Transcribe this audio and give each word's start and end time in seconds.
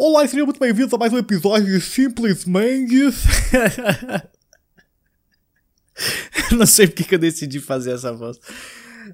Olá 0.00 0.24
e 0.24 0.28
sejam 0.28 0.46
muito 0.46 0.60
bem-vindos 0.60 0.94
a 0.94 0.96
mais 0.96 1.12
um 1.12 1.18
episódio 1.18 1.66
de 1.66 1.80
Simplesmente. 1.80 2.94
não 6.56 6.66
sei 6.66 6.86
porque 6.86 7.02
que 7.02 7.16
eu 7.16 7.18
decidi 7.18 7.58
fazer 7.58 7.90
essa 7.90 8.12
voz. 8.12 8.38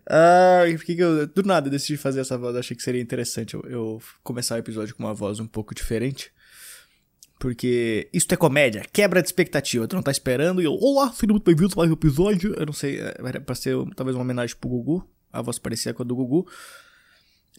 Ah, 0.06 0.64
porque 0.76 0.94
que 0.94 1.02
eu. 1.02 1.26
Do 1.26 1.42
nada 1.42 1.68
eu 1.68 1.70
decidi 1.70 1.96
fazer 1.96 2.20
essa 2.20 2.36
voz. 2.36 2.54
Achei 2.54 2.76
que 2.76 2.82
seria 2.82 3.00
interessante 3.00 3.54
eu, 3.54 3.62
eu 3.62 4.02
começar 4.22 4.56
o 4.56 4.58
episódio 4.58 4.94
com 4.94 5.02
uma 5.02 5.14
voz 5.14 5.40
um 5.40 5.46
pouco 5.46 5.74
diferente. 5.74 6.30
Porque 7.38 8.10
isso 8.12 8.26
é 8.30 8.36
comédia, 8.36 8.84
quebra 8.92 9.22
de 9.22 9.28
expectativa. 9.28 9.88
Tu 9.88 9.96
não 9.96 10.02
tá 10.02 10.10
esperando 10.10 10.60
e 10.60 10.66
eu. 10.66 10.74
Olá, 10.74 11.10
sejam 11.12 11.32
muito 11.32 11.46
bem-vindos 11.46 11.72
a 11.72 11.76
mais 11.78 11.90
um 11.90 11.94
episódio. 11.94 12.54
Eu 12.58 12.66
não 12.66 12.74
sei, 12.74 13.00
era 13.00 13.40
pra 13.40 13.54
ser 13.54 13.74
talvez 13.96 14.14
uma 14.14 14.22
homenagem 14.22 14.54
pro 14.54 14.68
Gugu. 14.68 15.08
A 15.32 15.40
voz 15.40 15.58
parecia 15.58 15.94
com 15.94 16.02
a 16.02 16.04
do 16.04 16.14
Gugu. 16.14 16.46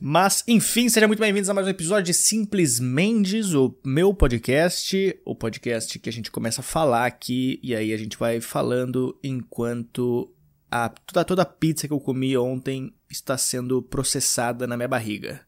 Mas, 0.02 0.43
enfim, 0.46 0.89
sejam 0.89 1.07
muito 1.07 1.21
bem-vindos 1.21 1.50
a 1.50 1.54
mais 1.54 1.68
um 1.68 1.70
episódio 1.70 2.04
de 2.04 2.14
Simples 2.14 2.82
Mendes, 2.82 3.54
o 3.54 3.73
meu 3.82 4.14
podcast, 4.14 5.17
o 5.23 5.34
podcast 5.34 5.98
que 5.98 6.09
a 6.09 6.12
gente 6.12 6.30
começa 6.30 6.59
a 6.59 6.63
falar 6.63 7.05
aqui, 7.05 7.62
e 7.63 7.73
aí 7.73 7.94
a 7.94 7.98
gente 7.98 8.17
vai 8.17 8.41
falando 8.41 9.17
enquanto 9.23 10.36
a, 10.70 10.89
toda, 10.89 11.23
toda 11.23 11.41
a 11.44 11.45
pizza 11.45 11.88
que 11.88 11.94
eu 11.94 12.00
comi 12.02 12.36
ontem 12.36 12.94
está 13.09 13.38
sendo 13.38 13.81
processada 13.81 14.67
na 14.67 14.76
minha 14.76 14.89
barriga. 14.89 15.39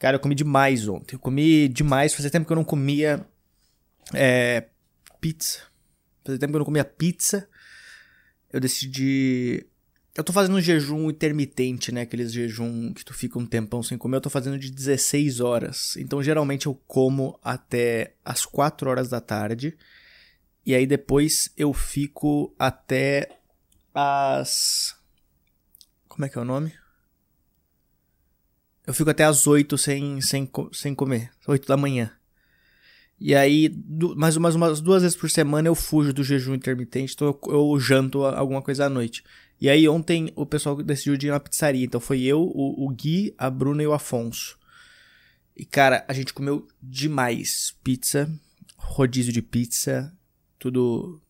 Cara, 0.00 0.16
eu 0.16 0.20
comi 0.20 0.34
demais 0.34 0.88
ontem, 0.88 1.14
eu 1.14 1.20
comi 1.20 1.68
demais, 1.68 2.12
fazia 2.12 2.32
tempo 2.32 2.44
que 2.44 2.52
eu 2.52 2.56
não 2.56 2.64
comia 2.64 3.24
é, 4.14 4.66
pizza, 5.20 5.60
fazia 6.24 6.40
tempo 6.40 6.50
que 6.50 6.56
eu 6.56 6.60
não 6.60 6.66
comia 6.66 6.84
pizza, 6.84 7.48
eu 8.52 8.58
decidi 8.58 9.64
eu 10.18 10.24
tô 10.24 10.32
fazendo 10.32 10.56
um 10.56 10.60
jejum 10.60 11.08
intermitente, 11.08 11.92
né? 11.92 12.00
Aqueles 12.00 12.32
jejum 12.32 12.92
que 12.92 13.04
tu 13.04 13.14
fica 13.14 13.38
um 13.38 13.46
tempão 13.46 13.84
sem 13.84 13.96
comer. 13.96 14.16
Eu 14.16 14.20
tô 14.20 14.28
fazendo 14.28 14.58
de 14.58 14.68
16 14.68 15.38
horas. 15.38 15.96
Então, 15.96 16.20
geralmente 16.20 16.66
eu 16.66 16.74
como 16.88 17.38
até 17.40 18.16
as 18.24 18.44
4 18.44 18.90
horas 18.90 19.08
da 19.08 19.20
tarde. 19.20 19.78
E 20.66 20.74
aí 20.74 20.88
depois 20.88 21.50
eu 21.56 21.72
fico 21.72 22.52
até 22.58 23.28
as. 23.94 24.96
Como 26.08 26.24
é 26.24 26.28
que 26.28 26.36
é 26.36 26.40
o 26.40 26.44
nome? 26.44 26.72
Eu 28.84 28.92
fico 28.92 29.10
até 29.10 29.22
as 29.22 29.46
8 29.46 29.78
sem, 29.78 30.20
sem, 30.20 30.50
sem 30.72 30.96
comer. 30.96 31.30
8 31.46 31.68
da 31.68 31.76
manhã. 31.76 32.10
E 33.20 33.36
aí, 33.36 33.72
mais 34.16 34.36
umas, 34.36 34.56
umas 34.56 34.80
duas 34.80 35.02
vezes 35.02 35.16
por 35.16 35.30
semana 35.30 35.68
eu 35.68 35.76
fujo 35.76 36.12
do 36.12 36.22
jejum 36.22 36.54
intermitente, 36.54 37.14
então 37.14 37.26
eu, 37.26 37.52
eu 37.52 37.80
janto 37.80 38.24
alguma 38.24 38.62
coisa 38.62 38.86
à 38.86 38.88
noite. 38.88 39.24
E 39.60 39.68
aí 39.68 39.88
ontem 39.88 40.32
o 40.36 40.46
pessoal 40.46 40.80
decidiu 40.82 41.14
ir 41.14 41.32
na 41.32 41.40
pizzaria. 41.40 41.84
Então 41.84 42.00
foi 42.00 42.22
eu, 42.22 42.40
o, 42.40 42.86
o 42.86 42.88
Gui, 42.90 43.34
a 43.36 43.50
Bruna 43.50 43.82
e 43.82 43.86
o 43.86 43.92
Afonso. 43.92 44.58
E 45.56 45.64
cara, 45.64 46.04
a 46.06 46.12
gente 46.12 46.32
comeu 46.32 46.68
demais 46.80 47.76
pizza, 47.82 48.30
rodízio 48.76 49.32
de 49.32 49.42
pizza, 49.42 50.16
tudo 50.58 51.20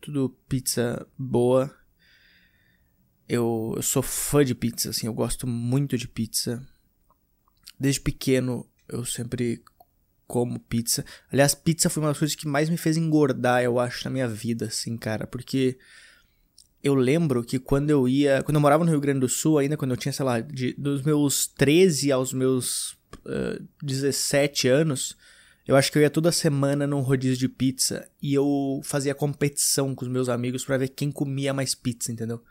tudo 0.00 0.36
pizza 0.48 1.06
boa. 1.16 1.74
Eu, 3.28 3.72
eu 3.76 3.82
sou 3.82 4.02
fã 4.02 4.44
de 4.44 4.54
pizza, 4.54 4.90
assim, 4.90 5.06
eu 5.06 5.14
gosto 5.14 5.46
muito 5.46 5.96
de 5.96 6.08
pizza. 6.08 6.66
Desde 7.78 8.00
pequeno 8.00 8.68
eu 8.88 9.04
sempre 9.04 9.62
como 10.26 10.58
pizza. 10.58 11.04
Aliás, 11.30 11.54
pizza 11.54 11.88
foi 11.88 12.02
uma 12.02 12.10
das 12.10 12.18
coisas 12.18 12.36
que 12.36 12.48
mais 12.48 12.68
me 12.68 12.76
fez 12.76 12.96
engordar, 12.96 13.62
eu 13.62 13.78
acho, 13.78 14.04
na 14.04 14.10
minha 14.10 14.28
vida, 14.28 14.66
assim, 14.66 14.96
cara, 14.96 15.26
porque 15.26 15.78
eu 16.84 16.94
lembro 16.94 17.42
que 17.42 17.58
quando 17.58 17.88
eu 17.88 18.06
ia. 18.06 18.42
Quando 18.42 18.56
eu 18.56 18.60
morava 18.60 18.84
no 18.84 18.90
Rio 18.90 19.00
Grande 19.00 19.20
do 19.20 19.28
Sul, 19.28 19.56
ainda 19.56 19.74
quando 19.74 19.92
eu 19.92 19.96
tinha, 19.96 20.12
sei 20.12 20.24
lá, 20.24 20.38
de, 20.40 20.74
dos 20.74 21.02
meus 21.02 21.46
13 21.46 22.12
aos 22.12 22.34
meus 22.34 22.92
uh, 23.24 23.66
17 23.82 24.68
anos, 24.68 25.16
eu 25.66 25.76
acho 25.76 25.90
que 25.90 25.96
eu 25.96 26.02
ia 26.02 26.10
toda 26.10 26.30
semana 26.30 26.86
num 26.86 27.00
rodízio 27.00 27.38
de 27.38 27.48
pizza 27.48 28.06
e 28.20 28.34
eu 28.34 28.82
fazia 28.84 29.14
competição 29.14 29.94
com 29.94 30.04
os 30.04 30.10
meus 30.10 30.28
amigos 30.28 30.62
para 30.62 30.76
ver 30.76 30.88
quem 30.88 31.10
comia 31.10 31.54
mais 31.54 31.74
pizza, 31.74 32.12
entendeu? 32.12 32.44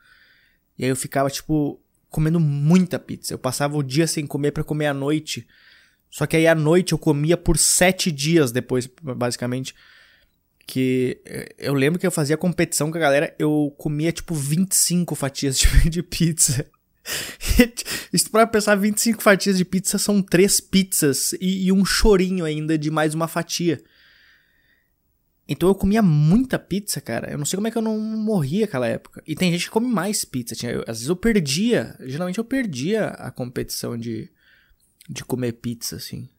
E 0.80 0.84
aí 0.84 0.90
eu 0.90 0.96
ficava, 0.96 1.30
tipo, 1.30 1.80
comendo 2.10 2.40
muita 2.40 2.98
pizza. 2.98 3.36
Eu 3.36 3.38
passava 3.38 3.78
o 3.78 3.84
dia 3.84 4.08
sem 4.08 4.26
comer 4.26 4.52
para 4.52 4.64
comer 4.64 4.88
à 4.88 4.96
noite. 4.96 5.48
Só 6.10 6.26
que 6.26 6.36
aí 6.36 6.48
à 6.48 6.56
noite 6.56 6.94
eu 6.94 6.98
comia 6.98 7.38
por 7.38 7.56
sete 7.56 8.12
dias 8.12 8.52
depois, 8.52 8.90
basicamente 9.00 9.76
que 10.66 11.22
eh, 11.26 11.56
eu 11.58 11.74
lembro 11.74 12.00
que 12.00 12.08
eu 12.08 12.12
fazia 12.12 12.38
competição 12.38 12.92
com 12.92 12.98
a 12.98 13.02
galera, 13.02 13.36
eu 13.38 13.74
comia 13.78 14.12
tipo 14.12 14.34
25 14.34 15.16
fatias 15.16 15.60
de, 15.60 15.68
de 15.90 16.04
pizza. 16.04 16.66
Isso 18.12 18.32
pra 18.32 18.48
pensar, 18.48 18.76
25 18.76 19.22
fatias 19.22 19.58
de 19.58 19.66
pizza 19.66 19.98
são 19.98 20.22
três 20.22 20.60
pizzas 20.60 21.34
e, 21.34 21.66
e, 21.66 21.72
um 21.72 21.84
chorinho 21.84 22.46
ainda 22.46 22.78
de 22.78 22.90
mais 22.90 23.14
uma 23.14 23.28
fatia. 23.28 23.84
Então 25.48 25.68
eu 25.68 25.76
comia 25.76 26.02
muita 26.02 26.58
pizza, 26.58 27.02
cara. 27.02 27.30
Eu 27.30 27.38
não 27.38 27.46
sei 27.46 27.58
como 27.58 27.68
é 27.68 27.72
que 27.72 27.78
eu 27.78 27.82
não 27.82 28.00
morria 28.00 28.62
naquela 28.62 28.88
época. 28.88 29.22
E 29.28 29.36
tem 29.36 29.52
gente 29.52 29.66
que 29.66 29.72
come 29.72 29.88
mais 29.88 30.24
pizza. 30.24 30.56
Tinha, 30.56 30.80
às 30.88 31.00
vezes 31.00 31.10
eu 31.10 31.16
perdia. 31.18 31.98
Geralmente 32.00 32.38
eu 32.38 32.46
perdia 32.46 33.08
a 33.08 33.30
competição 33.30 33.98
de, 33.98 34.32
de 35.10 35.26
comer 35.26 35.54
pizza, 35.54 35.98
assim. 35.98 36.30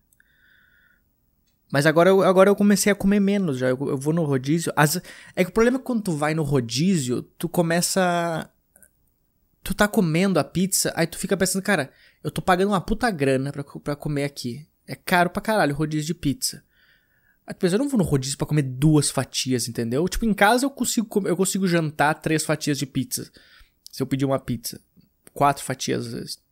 Mas 1.71 1.87
agora 1.87 2.11
eu, 2.11 2.23
agora 2.23 2.51
eu 2.51 2.57
comecei 2.57 2.93
a 2.93 2.95
comer 2.95 3.21
menos 3.21 3.59
já. 3.59 3.69
Eu, 3.69 3.79
eu 3.89 3.97
vou 3.97 4.13
no 4.13 4.25
rodízio. 4.25 4.73
As, 4.77 5.01
é 5.35 5.45
que 5.45 5.51
o 5.51 5.53
problema 5.53 5.77
é 5.77 5.81
que 5.81 5.85
quando 5.85 6.03
tu 6.03 6.13
vai 6.13 6.35
no 6.35 6.43
rodízio, 6.43 7.23
tu 7.23 7.49
começa. 7.49 8.49
Tu 9.63 9.75
tá 9.75 9.89
comendo 9.89 10.39
a 10.39 10.45
pizza, 10.45 10.93
aí 10.95 11.07
tu 11.07 11.17
fica 11.17 11.37
pensando, 11.37 11.63
cara, 11.63 11.91
eu 12.23 12.31
tô 12.31 12.43
pagando 12.43 12.69
uma 12.69 12.81
puta 12.81 13.11
grana 13.11 13.51
pra, 13.51 13.65
pra 13.65 13.97
comer 13.97 14.25
aqui. 14.25 14.67
É 14.87 14.95
caro 14.95 15.31
pra 15.31 15.41
caralho 15.41 15.75
rodízio 15.75 16.09
de 16.09 16.15
pizza. 16.15 16.63
Aí 17.47 17.55
tu 17.55 17.59
pensa, 17.59 17.75
eu 17.75 17.79
não 17.79 17.89
vou 17.89 17.99
no 17.99 18.05
rodízio 18.05 18.37
pra 18.37 18.47
comer 18.47 18.63
duas 18.63 19.11
fatias, 19.11 19.67
entendeu? 19.69 20.07
Tipo, 20.09 20.27
em 20.27 20.35
casa 20.35 20.67
eu 20.67 20.71
consigo, 20.71 21.09
eu 21.27 21.37
consigo 21.37 21.67
jantar 21.67 22.15
três 22.15 22.45
fatias 22.45 22.79
de 22.79 22.87
pizza. 22.87 23.31
Se 23.91 24.03
eu 24.03 24.07
pedir 24.07 24.25
uma 24.25 24.39
pizza. 24.39 24.81
Quatro 25.33 25.65
fatias, 25.65 26.07
às 26.07 26.13
vezes. 26.13 26.44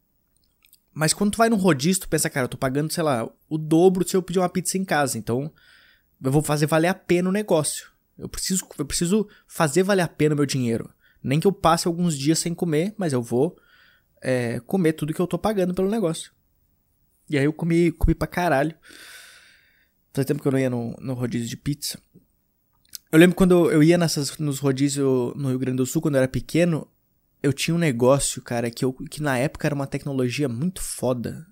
Mas 0.95 1.15
quando 1.15 1.33
tu 1.33 1.39
vai 1.39 1.49
num 1.49 1.57
rodízio, 1.57 2.03
tu 2.03 2.09
pensa, 2.09 2.29
cara, 2.29 2.45
eu 2.45 2.49
tô 2.49 2.57
pagando, 2.57 2.93
sei 2.93 3.03
lá, 3.03 3.29
o 3.49 3.57
dobro 3.57 4.07
se 4.07 4.17
eu 4.17 4.23
pedir 4.23 4.39
uma 4.39 4.49
pizza 4.49 4.77
em 4.77 4.85
casa. 4.85 5.17
Então, 5.17 5.53
eu 6.23 6.31
vou 6.31 6.43
fazer 6.43 6.67
valer 6.67 6.89
a 6.89 6.95
pena 6.95 7.29
o 7.29 7.33
negócio. 7.33 7.91
Eu 8.19 8.29
preciso, 8.29 8.67
eu 8.79 8.85
preciso 8.85 9.29
fazer 9.47 9.83
valer 9.83 10.03
a 10.03 10.09
pena 10.09 10.35
o 10.35 10.37
meu 10.37 10.47
dinheiro. 10.47 10.91
Nem 11.23 11.41
que 11.41 11.47
eu 11.47 11.53
passe 11.53 11.89
alguns 11.89 12.17
dias 12.17 12.39
sem 12.39 12.55
comer, 12.55 12.95
mas 12.97 13.13
eu 13.13 13.23
vou 13.23 13.57
é, 14.21 14.61
comer 14.61 14.93
tudo 14.93 15.15
que 15.15 15.21
eu 15.21 15.27
tô 15.27 15.39
pagando 15.39 15.75
pelo 15.75 15.91
negócio. 15.91 16.33
E 17.29 17.39
aí 17.39 17.45
eu 17.45 17.53
comi, 17.53 17.91
comi 17.93 18.15
pra 18.15 18.27
caralho. 18.27 18.75
Faz 20.13 20.27
tempo 20.27 20.43
que 20.43 20.49
eu 20.49 20.53
não 20.53 20.59
ia 20.59 20.69
no, 20.69 20.95
no 21.01 21.15
rodízio 21.15 21.49
de 21.49 21.57
pizza. 21.57 21.99
Eu 23.11 23.19
lembro 23.19 23.37
quando 23.37 23.71
eu 23.71 23.83
ia 23.83 23.97
nessas, 23.97 24.37
nos 24.39 24.59
rodízios 24.59 25.35
no 25.37 25.49
Rio 25.49 25.59
Grande 25.59 25.79
do 25.79 25.87
Sul, 25.87 26.03
quando 26.03 26.15
eu 26.15 26.19
era 26.19 26.29
pequeno, 26.29 26.87
eu 27.43 27.53
tinha 27.53 27.75
um 27.75 27.79
negócio, 27.79 28.41
cara, 28.41 28.71
que, 28.71 28.85
eu, 28.85 28.93
que 28.93 29.21
na 29.21 29.37
época 29.37 29.67
era 29.67 29.75
uma 29.75 29.87
tecnologia 29.87 30.49
muito 30.49 30.81
foda. 30.81 31.47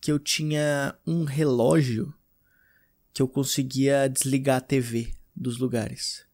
Que 0.00 0.12
eu 0.12 0.18
tinha 0.18 0.94
um 1.06 1.24
relógio 1.24 2.14
que 3.12 3.22
eu 3.22 3.28
conseguia 3.28 4.08
desligar 4.08 4.58
a 4.58 4.60
TV 4.60 5.14
dos 5.34 5.58
lugares. 5.58 6.26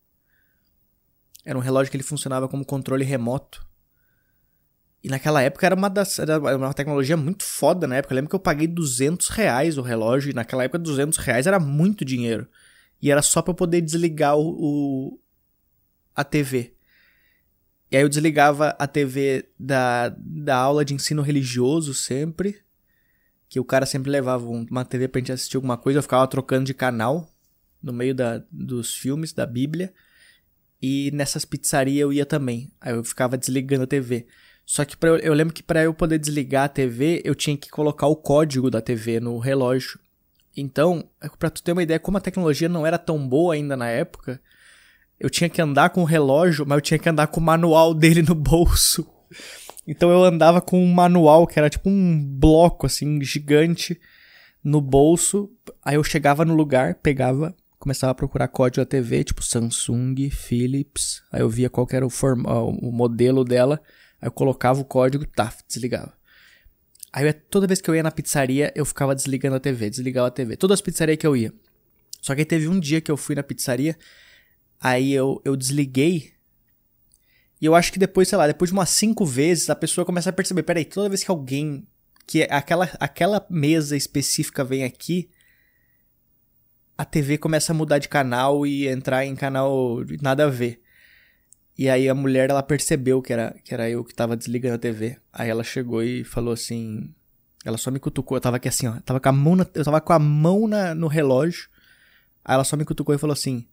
Era 1.45 1.57
um 1.57 1.61
relógio 1.61 1.91
que 1.91 1.97
ele 1.97 2.05
funcionava 2.05 2.49
como 2.49 2.65
controle 2.65 3.05
remoto. 3.05 3.65
E 5.03 5.09
naquela 5.09 5.41
época 5.41 5.65
era 5.65 5.75
uma, 5.75 5.89
das, 5.89 6.19
era 6.19 6.39
uma 6.57 6.75
tecnologia 6.75 7.17
muito 7.17 7.45
foda 7.45 7.87
na 7.87 7.97
época. 7.97 8.13
Eu 8.13 8.17
lembro 8.17 8.31
que 8.31 8.35
eu 8.35 8.41
paguei 8.41 8.67
200 8.67 9.29
reais 9.29 9.79
o 9.79 9.83
relógio. 9.83 10.31
E 10.31 10.35
naquela 10.35 10.65
época 10.65 10.81
200 10.81 11.19
reais 11.19 11.47
era 11.47 11.61
muito 11.61 12.05
dinheiro. 12.05 12.49
E 13.01 13.13
era 13.13 13.23
só 13.23 13.41
para 13.41 13.55
poder 13.55 13.81
desligar 13.81 14.37
o, 14.37 14.49
o, 14.59 15.21
a 16.15 16.25
TV. 16.25 16.76
E 17.97 17.99
aí 17.99 18.05
eu 18.05 18.11
desligava 18.11 18.77
a 18.79 18.87
TV 18.87 19.49
da, 19.59 20.15
da 20.19 20.55
aula 20.55 20.85
de 20.85 20.93
ensino 20.93 21.23
religioso 21.23 21.95
sempre. 21.95 22.59
Que 23.49 23.59
o 23.59 23.65
cara 23.65 23.87
sempre 23.87 24.11
levava 24.11 24.47
uma 24.47 24.85
TV 24.85 25.09
pra 25.09 25.19
gente 25.19 25.33
assistir 25.33 25.57
alguma 25.57 25.79
coisa. 25.79 26.01
Eu 26.01 26.03
ficava 26.03 26.29
trocando 26.29 26.67
de 26.67 26.75
canal 26.75 27.27
no 27.83 27.95
meio 27.95 28.15
da, 28.15 28.45
dos 28.53 28.95
filmes 28.95 29.33
da 29.33 29.47
Bíblia. 29.47 29.95
E 30.83 31.11
nessas 31.15 31.47
pizzarias 31.47 32.03
eu 32.03 32.13
ia 32.13 32.27
também. 32.27 32.71
Aí 32.83 32.93
eu 32.93 33.03
ficava 33.03 33.39
desligando 33.39 33.85
a 33.85 33.87
TV. 33.87 34.27
Só 34.67 34.85
que 34.85 34.95
pra 34.95 35.13
eu, 35.13 35.33
lembro 35.33 35.55
que 35.55 35.63
para 35.63 35.83
eu 35.83 35.95
poder 35.95 36.19
desligar 36.19 36.65
a 36.65 36.69
TV, 36.69 37.23
eu 37.25 37.35
tinha 37.35 37.57
que 37.57 37.71
colocar 37.71 38.09
o 38.09 38.17
código 38.17 38.71
da 38.71 38.83
TV 38.83 39.21
no 39.21 39.39
relógio. 39.39 39.99
Então, 40.55 41.09
é 41.19 41.31
para 41.31 41.49
tu 41.49 41.63
ter 41.63 41.73
uma 41.73 41.83
ideia 41.83 41.99
como 41.99 42.19
a 42.19 42.21
tecnologia 42.21 42.69
não 42.69 42.87
era 42.87 42.99
tão 42.99 43.27
boa 43.27 43.55
ainda 43.55 43.75
na 43.75 43.89
época, 43.89 44.39
eu 45.19 45.31
tinha 45.31 45.49
que 45.49 45.61
andar 45.61 45.91
com 45.91 46.03
o 46.03 46.05
relógio, 46.05 46.65
mas 46.67 46.77
eu 46.77 46.83
tinha 46.83 46.99
que 46.99 47.09
andar 47.09 47.27
com 47.29 47.41
o 47.41 47.43
manual 47.43 47.95
dele 47.95 48.23
no 48.23 48.35
bolso. 48.35 49.07
Então 49.87 50.11
eu 50.11 50.25
andava 50.25 50.61
com 50.61 50.83
um 50.83 50.93
manual 50.93 51.47
que 51.47 51.59
era 51.59 51.71
tipo 51.71 51.89
um 51.89 52.23
bloco 52.23 52.87
assim 52.87 53.23
gigante 53.23 53.99
no 54.63 54.81
bolso. 54.81 55.51
Aí 55.85 55.95
eu 55.95 56.05
chegava 56.05 56.45
no 56.45 56.55
lugar, 56.55 56.97
pegava, 56.97 57.55
começava 57.79 58.11
a 58.11 58.15
procurar 58.15 58.49
código 58.49 58.85
da 58.85 58.87
TV, 58.87 59.23
tipo 59.23 59.45
Samsung, 59.45 60.29
Philips. 60.31 61.23
Aí 61.31 61.41
eu 61.41 61.49
via 61.49 61.71
qual 61.71 61.87
era 61.93 62.05
o, 62.05 62.11
forma, 62.11 62.53
o 62.61 62.91
modelo 62.91 63.45
dela. 63.45 63.81
Aí 64.21 64.27
eu 64.27 64.33
colocava 64.33 64.81
o 64.81 64.85
código, 64.85 65.25
tá, 65.25 65.53
desligava. 65.69 66.13
Aí 67.13 67.33
toda 67.33 67.67
vez 67.67 67.81
que 67.81 67.89
eu 67.89 67.95
ia 67.95 68.03
na 68.03 68.11
pizzaria, 68.11 68.73
eu 68.75 68.85
ficava 68.85 69.15
desligando 69.15 69.57
a 69.57 69.61
TV, 69.61 69.89
desligava 69.89 70.29
a 70.29 70.31
TV. 70.31 70.57
Todas 70.57 70.75
as 70.75 70.81
pizzarias 70.83 71.17
que 71.17 71.27
eu 71.27 71.37
ia. 71.37 71.53
Só 72.21 72.35
que 72.35 72.41
aí 72.41 72.45
teve 72.45 72.67
um 72.69 72.81
dia 72.81 73.01
que 73.01 73.11
eu 73.11 73.17
fui 73.17 73.37
na 73.37 73.43
pizzaria, 73.43 73.97
aí 74.81 75.13
eu, 75.13 75.41
eu 75.45 75.57
desliguei. 75.57 76.33
E 77.61 77.65
eu 77.65 77.75
acho 77.75 77.93
que 77.93 77.99
depois, 77.99 78.29
sei 78.29 78.37
lá, 78.37 78.47
depois 78.47 78.71
de 78.71 78.75
umas 78.75 78.91
cinco 78.91 79.25
vezes, 79.25 79.71
a 79.71 79.77
pessoa 79.77 80.05
começa 80.05 80.31
a 80.31 80.33
perceber, 80.33 80.63
peraí, 80.63 80.85
toda 80.85 81.09
vez 81.09 81.25
que 81.25 81.31
alguém, 81.31 81.87
que 82.27 82.43
aquela, 82.45 82.91
aquela 83.01 83.45
mesa 83.49 83.97
específica 83.97 84.63
vem 84.63 84.85
aqui, 84.85 85.31
a 86.99 87.05
TV 87.05 87.39
começa 87.39 87.73
a 87.73 87.75
mudar 87.75 87.99
de 87.99 88.09
canal 88.09 88.67
e 88.67 88.89
entrar 88.89 89.25
em 89.25 89.35
canal 89.35 89.99
nada 90.21 90.45
a 90.45 90.51
ver. 90.51 90.81
E 91.79 91.91
aí 91.91 92.09
a 92.09 92.15
mulher, 92.15 92.49
ela 92.49 92.63
percebeu 92.63 93.21
que 93.21 93.33
era, 93.33 93.55
que 93.63 93.75
era 93.75 93.89
eu 93.89 94.03
que 94.03 94.15
tava 94.15 94.37
desligando 94.37 94.77
a 94.77 94.79
TV. 94.79 95.19
Aí 95.33 95.51
ela 95.51 95.63
chegou 95.63 96.03
e 96.03 96.25
falou 96.25 96.55
assim... 96.55 97.15
Ela 97.65 97.77
só 97.77 97.91
me 97.91 97.99
cutucou, 97.99 98.37
eu 98.37 98.41
tava 98.41 98.57
aqui 98.57 98.69
assim, 98.69 98.87
ó. 98.87 99.01
Tava 99.01 99.21
com 99.21 99.29
a 99.29 99.33
mão, 99.33 99.57
na, 99.57 99.67
eu 99.75 99.85
tava 99.85 100.01
com 100.01 100.13
a 100.13 100.19
mão 100.19 100.69
na, 100.69 100.95
no 100.95 101.09
relógio. 101.09 101.69
Aí 102.45 102.55
ela 102.55 102.65
só 102.65 102.77
me 102.77 102.85
cutucou 102.85 103.15
e 103.15 103.19
falou 103.19 103.35
assim... 103.35 103.67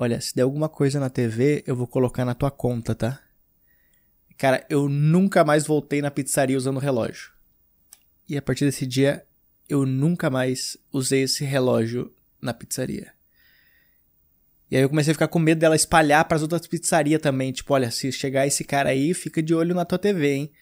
Olha, 0.00 0.20
se 0.20 0.32
der 0.32 0.42
alguma 0.42 0.68
coisa 0.68 1.00
na 1.00 1.10
TV, 1.10 1.64
eu 1.66 1.74
vou 1.74 1.84
colocar 1.84 2.24
na 2.24 2.32
tua 2.32 2.52
conta, 2.52 2.94
tá? 2.94 3.20
Cara, 4.36 4.64
eu 4.70 4.88
nunca 4.88 5.44
mais 5.44 5.66
voltei 5.66 6.00
na 6.00 6.08
pizzaria 6.08 6.56
usando 6.56 6.78
relógio. 6.78 7.32
E 8.28 8.36
a 8.36 8.40
partir 8.40 8.64
desse 8.64 8.86
dia, 8.86 9.26
eu 9.68 9.84
nunca 9.84 10.30
mais 10.30 10.76
usei 10.92 11.24
esse 11.24 11.44
relógio 11.44 12.14
na 12.40 12.54
pizzaria. 12.54 13.12
E 14.70 14.76
aí 14.76 14.82
eu 14.84 14.88
comecei 14.88 15.10
a 15.10 15.14
ficar 15.14 15.26
com 15.26 15.40
medo 15.40 15.58
dela 15.58 15.74
espalhar 15.74 16.24
para 16.26 16.36
as 16.36 16.42
outras 16.42 16.64
pizzarias 16.68 17.20
também. 17.20 17.50
Tipo, 17.50 17.74
olha, 17.74 17.90
se 17.90 18.12
chegar 18.12 18.46
esse 18.46 18.62
cara 18.62 18.90
aí, 18.90 19.12
fica 19.12 19.42
de 19.42 19.52
olho 19.52 19.74
na 19.74 19.84
tua 19.84 19.98
TV, 19.98 20.32
hein? 20.32 20.52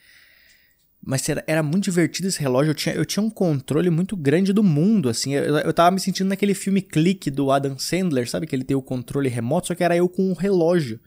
Mas 1.04 1.28
era, 1.28 1.44
era 1.46 1.62
muito 1.62 1.84
divertido 1.84 2.28
esse 2.28 2.40
relógio. 2.40 2.70
Eu 2.70 2.74
tinha, 2.74 2.94
eu 2.94 3.04
tinha 3.04 3.22
um 3.22 3.30
controle 3.30 3.90
muito 3.90 4.16
grande 4.16 4.52
do 4.52 4.62
mundo, 4.62 5.08
assim. 5.08 5.34
Eu, 5.34 5.56
eu 5.58 5.72
tava 5.72 5.92
me 5.92 6.00
sentindo 6.00 6.28
naquele 6.28 6.54
filme 6.54 6.82
Clique 6.82 7.30
do 7.30 7.50
Adam 7.50 7.78
Sandler, 7.78 8.28
sabe? 8.28 8.46
Que 8.46 8.56
ele 8.56 8.64
tem 8.64 8.76
o 8.76 8.82
controle 8.82 9.28
remoto, 9.28 9.68
só 9.68 9.74
que 9.74 9.84
era 9.84 9.96
eu 9.96 10.08
com 10.08 10.30
o 10.30 10.34
relógio. 10.34 10.98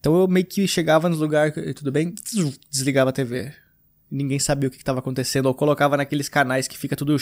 Então 0.00 0.16
eu 0.16 0.28
meio 0.28 0.46
que 0.46 0.66
chegava 0.66 1.08
nos 1.08 1.18
lugares, 1.18 1.54
tudo 1.74 1.92
bem? 1.92 2.14
Desligava 2.70 3.10
a 3.10 3.12
TV. 3.12 3.52
Ninguém 4.10 4.38
sabia 4.38 4.68
o 4.68 4.70
que 4.70 4.78
estava 4.78 5.00
acontecendo. 5.00 5.46
Ou 5.46 5.54
colocava 5.54 5.96
naqueles 5.96 6.28
canais 6.28 6.68
que 6.68 6.78
fica 6.78 6.96
tudo. 6.96 7.16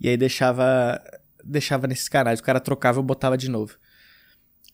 E 0.00 0.08
aí 0.08 0.16
deixava 0.16 1.02
deixava 1.44 1.86
nesses 1.86 2.08
canais. 2.08 2.40
O 2.40 2.42
cara 2.42 2.60
trocava 2.60 3.00
e 3.00 3.02
botava 3.02 3.36
de 3.36 3.50
novo. 3.50 3.76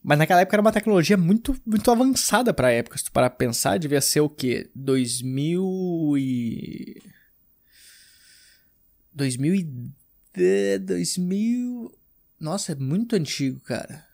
Mas 0.02 0.18
naquela 0.18 0.40
época 0.40 0.56
era 0.56 0.62
uma 0.62 0.72
tecnologia 0.72 1.16
muito, 1.16 1.56
muito 1.66 1.90
avançada 1.90 2.54
pra 2.54 2.70
época. 2.70 2.96
Se 2.96 3.04
tu 3.04 3.12
parar 3.12 3.30
pra 3.30 3.38
pensar, 3.38 3.78
devia 3.78 4.00
ser 4.00 4.20
o 4.20 4.28
quê? 4.28 4.70
2000 4.74 6.14
e... 6.16 7.02
2000 9.12 9.54
e... 9.54 10.78
2000... 10.78 11.92
Nossa, 12.40 12.72
é 12.72 12.74
muito 12.76 13.16
antigo, 13.16 13.60
cara. 13.60 14.06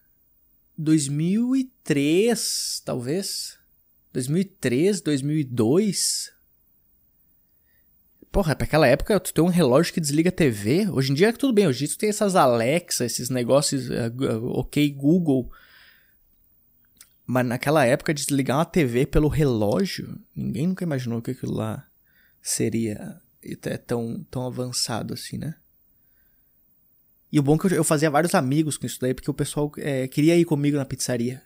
2003, 0.76 2.82
talvez? 2.84 3.56
2003, 4.12 5.00
2002? 5.00 6.32
Porra, 8.32 8.56
pra 8.56 8.64
aquela 8.64 8.88
época 8.88 9.20
tu 9.20 9.32
tem 9.32 9.44
um 9.44 9.48
relógio 9.48 9.94
que 9.94 10.00
desliga 10.00 10.28
a 10.28 10.32
TV. 10.32 10.90
Hoje 10.90 11.12
em 11.12 11.14
dia 11.14 11.32
tudo 11.32 11.52
bem, 11.52 11.68
hoje 11.68 11.84
em 11.84 11.86
dia 11.86 11.96
tu 11.96 11.98
tem 11.98 12.08
essas 12.08 12.34
Alexa, 12.34 13.04
esses 13.04 13.30
negócios, 13.30 13.88
uh, 13.88 14.48
ok 14.54 14.90
Google. 14.90 15.48
Mas 17.26 17.46
naquela 17.46 17.84
época 17.84 18.12
desligar 18.12 18.58
uma 18.58 18.64
TV 18.64 19.06
pelo 19.06 19.28
relógio, 19.28 20.20
ninguém 20.36 20.66
nunca 20.66 20.84
imaginou 20.84 21.22
que 21.22 21.30
aquilo 21.30 21.54
lá 21.54 21.86
seria 22.42 23.20
é 23.42 23.76
tão, 23.76 24.24
tão 24.30 24.46
avançado 24.46 25.14
assim, 25.14 25.38
né? 25.38 25.54
E 27.30 27.38
o 27.38 27.42
bom 27.42 27.56
é 27.56 27.58
que 27.58 27.74
eu 27.74 27.84
fazia 27.84 28.10
vários 28.10 28.34
amigos 28.34 28.76
com 28.76 28.86
isso 28.86 29.00
daí, 29.00 29.12
porque 29.12 29.30
o 29.30 29.34
pessoal 29.34 29.70
é, 29.78 30.06
queria 30.06 30.36
ir 30.36 30.44
comigo 30.44 30.76
na 30.76 30.84
pizzaria. 30.84 31.42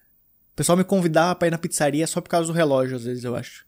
O 0.53 0.57
pessoal 0.57 0.77
me 0.77 0.85
convidava 0.85 1.35
pra 1.35 1.49
ir 1.49 1.51
na 1.51 1.59
pizzaria 1.59 2.07
só 2.07 2.21
por 2.21 2.29
causa 2.29 2.53
do 2.53 2.57
relógio, 2.57 2.97
às 2.97 3.05
vezes, 3.05 3.25
eu 3.25 3.35
acho. 3.35 3.65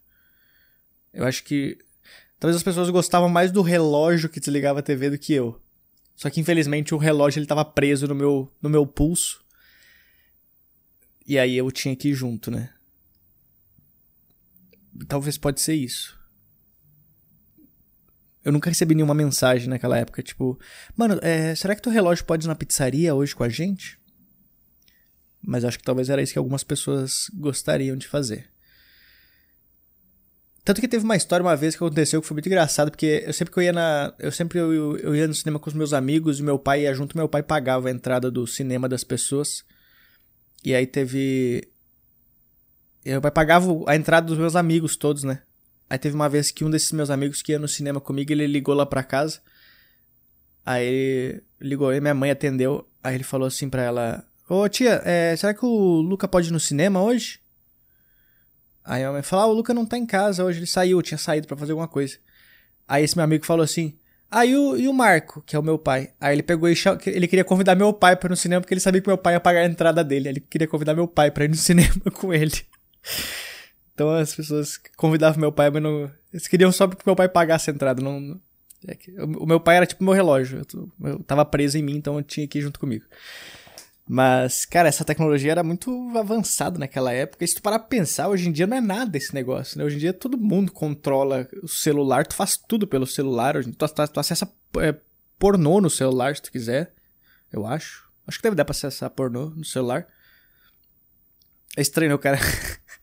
Eu 1.13 1.25
acho 1.25 1.43
que 1.43 1.77
Talvez 2.41 2.57
as 2.57 2.63
pessoas 2.63 2.89
gostavam 2.89 3.29
mais 3.29 3.51
do 3.51 3.61
relógio 3.61 4.27
que 4.27 4.39
desligava 4.39 4.79
a 4.79 4.81
TV 4.81 5.11
do 5.11 5.17
que 5.19 5.31
eu. 5.31 5.61
Só 6.15 6.27
que 6.27 6.39
infelizmente 6.39 6.91
o 6.91 6.97
relógio 6.97 7.37
ele 7.37 7.45
tava 7.45 7.63
preso 7.63 8.07
no 8.07 8.15
meu, 8.15 8.51
no 8.59 8.67
meu 8.67 8.83
pulso. 8.83 9.45
E 11.31 11.39
aí 11.39 11.55
eu 11.55 11.71
tinha 11.71 11.95
que 11.95 12.09
ir 12.09 12.13
junto, 12.13 12.51
né? 12.51 12.71
Talvez 15.07 15.37
pode 15.37 15.61
ser 15.61 15.75
isso. 15.75 16.19
Eu 18.43 18.51
nunca 18.51 18.69
recebi 18.69 18.93
nenhuma 18.93 19.13
mensagem 19.13 19.69
naquela 19.69 19.97
época, 19.97 20.21
tipo, 20.21 20.59
mano, 20.93 21.17
é, 21.21 21.55
será 21.55 21.73
que 21.73 21.81
teu 21.81 21.89
relógio 21.89 22.25
pode 22.25 22.45
ir 22.45 22.49
na 22.49 22.53
pizzaria 22.53 23.15
hoje 23.15 23.33
com 23.33 23.45
a 23.45 23.47
gente? 23.47 23.97
Mas 25.41 25.63
acho 25.63 25.77
que 25.79 25.85
talvez 25.85 26.09
era 26.09 26.21
isso 26.21 26.33
que 26.33 26.37
algumas 26.37 26.65
pessoas 26.65 27.31
gostariam 27.33 27.95
de 27.95 28.09
fazer. 28.09 28.49
Tanto 30.65 30.81
que 30.81 30.87
teve 30.89 31.05
uma 31.05 31.15
história 31.15 31.45
uma 31.45 31.55
vez 31.55 31.77
que 31.77 31.81
aconteceu 31.81 32.21
que 32.21 32.27
foi 32.27 32.35
muito 32.35 32.47
engraçado, 32.47 32.91
porque 32.91 33.23
eu 33.25 33.31
sempre 33.31 33.53
que 33.53 33.59
eu 33.59 33.63
ia 33.63 33.71
na. 33.71 34.13
Eu 34.19 34.33
sempre 34.33 34.59
eu, 34.59 34.97
eu 34.97 35.15
ia 35.15 35.29
no 35.29 35.33
cinema 35.33 35.59
com 35.59 35.69
os 35.69 35.73
meus 35.73 35.93
amigos 35.93 36.41
e 36.41 36.43
meu 36.43 36.59
pai 36.59 36.81
ia 36.81 36.93
junto, 36.93 37.15
meu 37.15 37.29
pai 37.29 37.41
pagava 37.41 37.87
a 37.87 37.91
entrada 37.91 38.29
do 38.29 38.45
cinema 38.45 38.89
das 38.89 39.05
pessoas. 39.05 39.63
E 40.63 40.75
aí 40.75 40.85
teve. 40.85 41.67
E 43.03 43.19
pai 43.19 43.31
pagava 43.31 43.71
a 43.87 43.95
entrada 43.95 44.27
dos 44.27 44.37
meus 44.37 44.55
amigos 44.55 44.95
todos, 44.95 45.23
né? 45.23 45.41
Aí 45.89 45.97
teve 45.97 46.15
uma 46.15 46.29
vez 46.29 46.51
que 46.51 46.63
um 46.63 46.69
desses 46.69 46.91
meus 46.91 47.09
amigos 47.09 47.41
que 47.41 47.51
ia 47.51 47.59
no 47.59 47.67
cinema 47.67 47.99
comigo, 47.99 48.31
ele 48.31 48.47
ligou 48.47 48.75
lá 48.75 48.85
pra 48.85 49.03
casa. 49.03 49.41
Aí 50.65 51.41
ligou, 51.59 51.93
e 51.93 51.99
minha 51.99 52.13
mãe 52.13 52.31
atendeu. 52.31 52.87
Aí 53.03 53.15
ele 53.15 53.23
falou 53.23 53.47
assim 53.47 53.69
pra 53.69 53.81
ela: 53.81 54.25
Ô 54.47 54.67
tia, 54.69 55.01
é, 55.03 55.35
será 55.35 55.53
que 55.53 55.65
o 55.65 56.01
Luca 56.01 56.27
pode 56.27 56.49
ir 56.49 56.51
no 56.51 56.59
cinema 56.59 57.01
hoje? 57.01 57.39
Aí 58.83 59.03
a 59.03 59.11
mãe 59.11 59.23
falou: 59.23 59.45
Ah, 59.45 59.47
o 59.47 59.53
Luca 59.53 59.73
não 59.73 59.85
tá 59.85 59.97
em 59.97 60.05
casa 60.05 60.43
hoje, 60.43 60.59
ele 60.59 60.67
saiu, 60.67 61.01
tinha 61.01 61.17
saído 61.17 61.47
para 61.47 61.57
fazer 61.57 61.71
alguma 61.71 61.87
coisa. 61.87 62.17
Aí 62.87 63.03
esse 63.03 63.15
meu 63.15 63.23
amigo 63.23 63.45
falou 63.45 63.63
assim: 63.63 63.97
E 64.33 64.55
o, 64.55 64.77
e 64.77 64.87
o 64.87 64.93
Marco, 64.93 65.41
que 65.45 65.55
é 65.55 65.59
o 65.59 65.63
meu 65.63 65.77
pai? 65.77 66.11
Aí 66.19 66.33
ele 66.33 66.43
pegou 66.43 66.69
e 66.69 66.75
ele 67.07 67.27
queria 67.27 67.43
convidar 67.43 67.75
meu 67.75 67.91
pai 67.91 68.15
para 68.15 68.27
ir 68.27 68.31
no 68.31 68.37
cinema 68.37 68.61
porque 68.61 68.73
ele 68.73 68.79
sabia 68.79 69.01
que 69.01 69.07
meu 69.07 69.17
pai 69.17 69.33
ia 69.33 69.39
pagar 69.39 69.61
a 69.61 69.65
entrada 69.65 70.03
dele. 70.03 70.29
Ele 70.29 70.39
queria 70.39 70.67
convidar 70.67 70.93
meu 70.93 71.07
pai 71.07 71.29
para 71.29 71.43
ir 71.43 71.49
no 71.49 71.55
cinema 71.57 72.09
com 72.13 72.33
ele. 72.33 72.53
Então 73.93 74.09
as 74.09 74.33
pessoas 74.33 74.79
convidavam 74.95 75.39
meu 75.39 75.51
pai, 75.51 75.69
mas 75.69 75.83
não. 75.83 76.09
Eles 76.31 76.47
queriam 76.47 76.71
só 76.71 76.87
que 76.87 77.05
meu 77.05 77.15
pai 77.15 77.27
pagasse 77.27 77.69
a 77.69 77.73
entrada. 77.73 78.01
Não, 78.01 78.39
é 78.87 78.95
que, 78.95 79.11
o 79.19 79.45
meu 79.45 79.59
pai 79.59 79.77
era 79.77 79.85
tipo 79.85 80.03
meu 80.03 80.13
relógio. 80.13 80.61
Eu 81.03 81.23
tava 81.23 81.43
preso 81.43 81.77
em 81.77 81.83
mim, 81.83 81.97
então 81.97 82.15
eu 82.17 82.23
tinha 82.23 82.47
que 82.47 82.59
ir 82.59 82.61
junto 82.61 82.79
comigo. 82.79 83.05
Mas, 84.13 84.65
cara, 84.65 84.89
essa 84.89 85.05
tecnologia 85.05 85.53
era 85.53 85.63
muito 85.63 86.11
avançada 86.17 86.77
naquela 86.77 87.13
época. 87.13 87.45
E 87.45 87.47
se 87.47 87.55
tu 87.55 87.61
parar 87.61 87.79
pra 87.79 87.87
pensar, 87.87 88.27
hoje 88.27 88.49
em 88.49 88.51
dia 88.51 88.67
não 88.67 88.75
é 88.75 88.81
nada 88.81 89.15
esse 89.15 89.33
negócio, 89.33 89.77
né? 89.77 89.85
Hoje 89.85 89.95
em 89.95 89.99
dia 89.99 90.11
todo 90.11 90.37
mundo 90.37 90.69
controla 90.69 91.47
o 91.63 91.67
celular, 91.69 92.27
tu 92.27 92.35
faz 92.35 92.57
tudo 92.57 92.85
pelo 92.85 93.07
celular. 93.07 93.55
Hoje, 93.55 93.71
tu, 93.71 93.87
tu, 93.87 94.07
tu 94.09 94.19
acessa 94.19 94.53
é, 94.79 94.97
pornô 95.39 95.79
no 95.79 95.89
celular 95.89 96.35
se 96.35 96.41
tu 96.41 96.51
quiser, 96.51 96.93
eu 97.53 97.65
acho. 97.65 98.11
Acho 98.27 98.37
que 98.37 98.43
deve 98.43 98.57
dar 98.57 98.65
pra 98.65 98.73
acessar 98.73 99.09
pornô 99.11 99.51
no 99.51 99.63
celular. 99.63 100.05
É 101.77 101.81
estranho, 101.81 102.09
né? 102.09 102.15
O 102.15 102.19
cara. 102.19 102.37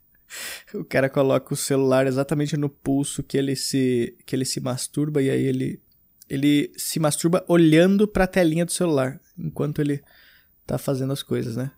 o 0.74 0.84
cara 0.84 1.08
coloca 1.08 1.54
o 1.54 1.56
celular 1.56 2.06
exatamente 2.06 2.54
no 2.54 2.68
pulso 2.68 3.22
que 3.22 3.38
ele 3.38 3.56
se, 3.56 4.14
que 4.26 4.36
ele 4.36 4.44
se 4.44 4.60
masturba 4.60 5.22
e 5.22 5.30
aí 5.30 5.42
ele, 5.42 5.80
ele 6.28 6.70
se 6.76 7.00
masturba 7.00 7.42
olhando 7.48 8.06
pra 8.06 8.26
telinha 8.26 8.66
do 8.66 8.72
celular. 8.72 9.18
Enquanto 9.38 9.80
ele 9.80 10.02
tá 10.68 10.78
fazendo 10.78 11.12
as 11.12 11.22
coisas, 11.22 11.56
né? 11.56 11.70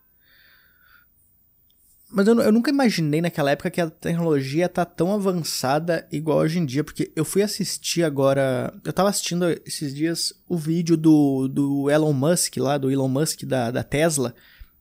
Mas 2.12 2.26
eu, 2.26 2.40
eu, 2.40 2.50
nunca 2.50 2.72
imaginei 2.72 3.20
naquela 3.20 3.52
época 3.52 3.70
que 3.70 3.80
a 3.80 3.88
tecnologia 3.88 4.68
tá 4.68 4.84
tão 4.84 5.14
avançada 5.14 6.08
igual 6.10 6.38
hoje 6.38 6.58
em 6.58 6.66
dia, 6.66 6.82
porque 6.82 7.12
eu 7.14 7.24
fui 7.24 7.40
assistir 7.40 8.02
agora. 8.02 8.74
Eu 8.84 8.92
tava 8.92 9.08
assistindo 9.08 9.48
esses 9.64 9.94
dias 9.94 10.32
o 10.48 10.58
vídeo 10.58 10.96
do, 10.96 11.46
do 11.46 11.88
Elon 11.88 12.12
Musk 12.12 12.56
lá, 12.56 12.76
do 12.76 12.90
Elon 12.90 13.06
Musk 13.06 13.44
da, 13.44 13.70
da 13.70 13.84
Tesla, 13.84 14.34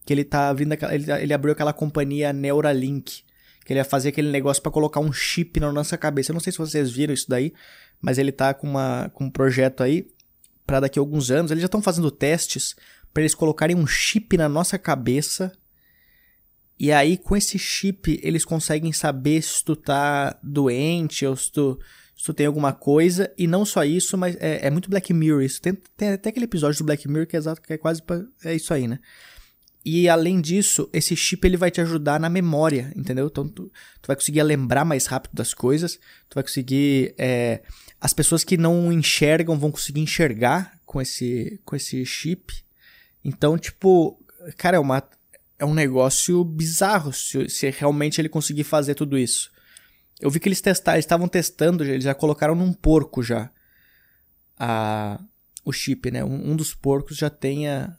que 0.03 0.11
ele 0.11 0.23
tá 0.23 0.51
vindo. 0.53 0.73
Ele, 0.73 1.11
ele 1.11 1.33
abriu 1.33 1.53
aquela 1.53 1.71
companhia 1.71 2.33
Neuralink, 2.33 3.21
que 3.63 3.73
ele 3.73 3.79
ia 3.79 3.85
fazer 3.85 4.09
aquele 4.09 4.31
negócio 4.31 4.63
para 4.63 4.71
colocar 4.71 4.99
um 4.99 5.13
chip 5.13 5.59
na 5.59 5.71
nossa 5.71 5.95
cabeça. 5.99 6.31
Eu 6.31 6.33
não 6.33 6.41
sei 6.41 6.51
se 6.51 6.57
vocês 6.57 6.89
viram 6.89 7.13
isso 7.13 7.29
daí, 7.29 7.53
mas 8.01 8.17
ele 8.17 8.31
tá 8.31 8.55
com, 8.55 8.67
uma, 8.67 9.11
com 9.13 9.25
um 9.25 9.29
projeto 9.29 9.83
aí 9.83 10.07
para 10.65 10.79
daqui 10.79 10.97
a 10.97 11.01
alguns 11.01 11.29
anos. 11.29 11.51
Eles 11.51 11.61
já 11.61 11.67
estão 11.67 11.81
fazendo 11.81 12.09
testes 12.09 12.75
para 13.19 13.23
eles 13.23 13.35
colocarem 13.35 13.75
um 13.75 13.85
chip 13.85 14.37
na 14.37 14.47
nossa 14.47 14.77
cabeça. 14.77 15.51
E 16.79 16.89
aí, 16.89 17.17
com 17.17 17.35
esse 17.35 17.59
chip, 17.59 18.17
eles 18.23 18.45
conseguem 18.45 18.93
saber 18.93 19.41
se 19.41 19.61
tu 19.61 19.75
tá 19.75 20.39
doente 20.41 21.25
ou 21.25 21.35
se 21.35 21.51
tu, 21.51 21.77
se 22.15 22.23
tu 22.23 22.33
tem 22.33 22.45
alguma 22.45 22.71
coisa. 22.71 23.29
E 23.37 23.45
não 23.45 23.65
só 23.65 23.83
isso, 23.83 24.17
mas 24.17 24.37
é, 24.39 24.67
é 24.67 24.69
muito 24.69 24.89
Black 24.89 25.13
Mirror 25.13 25.41
isso. 25.41 25.61
Tem, 25.61 25.73
tem, 25.97 26.13
até 26.13 26.29
aquele 26.29 26.45
episódio 26.45 26.77
do 26.77 26.85
Black 26.85 27.05
Mirror 27.09 27.27
que 27.27 27.35
é, 27.35 27.39
exato, 27.39 27.61
que 27.61 27.73
é 27.73 27.77
quase 27.77 28.01
pra, 28.01 28.23
é 28.45 28.55
isso 28.55 28.73
aí, 28.73 28.87
né? 28.87 28.99
E 29.83 30.07
além 30.07 30.39
disso, 30.39 30.89
esse 30.93 31.13
chip 31.13 31.45
ele 31.45 31.57
vai 31.57 31.71
te 31.71 31.81
ajudar 31.81 32.21
na 32.21 32.29
memória, 32.29 32.93
entendeu? 32.95 33.27
Então 33.27 33.49
tu, 33.49 33.69
tu 34.01 34.07
vai 34.07 34.15
conseguir 34.15 34.43
lembrar 34.43 34.85
mais 34.85 35.07
rápido 35.07 35.33
das 35.33 35.53
coisas, 35.53 35.99
tu 36.29 36.35
vai 36.35 36.43
conseguir. 36.43 37.13
É, 37.17 37.63
as 37.99 38.13
pessoas 38.13 38.45
que 38.45 38.55
não 38.55 38.93
enxergam 38.93 39.59
vão 39.59 39.71
conseguir 39.71 39.99
enxergar 39.99 40.79
com 40.85 41.01
esse, 41.01 41.59
com 41.65 41.75
esse 41.75 42.05
chip. 42.05 42.68
Então, 43.23 43.57
tipo, 43.57 44.19
cara, 44.57 44.77
é, 44.77 44.79
uma, 44.79 45.03
é 45.57 45.65
um 45.65 45.73
negócio 45.73 46.43
bizarro 46.43 47.11
se, 47.11 47.49
se 47.49 47.69
realmente 47.69 48.19
ele 48.19 48.29
conseguir 48.29 48.63
fazer 48.63 48.95
tudo 48.95 49.17
isso. 49.17 49.51
Eu 50.19 50.29
vi 50.29 50.39
que 50.39 50.47
eles 50.49 50.61
testaram, 50.61 50.99
estavam 50.99 51.27
testando, 51.27 51.83
eles 51.83 52.03
já 52.03 52.13
colocaram 52.13 52.55
num 52.55 52.73
porco 52.73 53.23
já 53.23 53.49
a, 54.57 55.19
o 55.63 55.71
chip, 55.71 56.11
né? 56.11 56.23
Um, 56.23 56.51
um 56.51 56.55
dos 56.55 56.73
porcos 56.73 57.17
já 57.17 57.29
tem 57.29 57.69
a, 57.69 57.95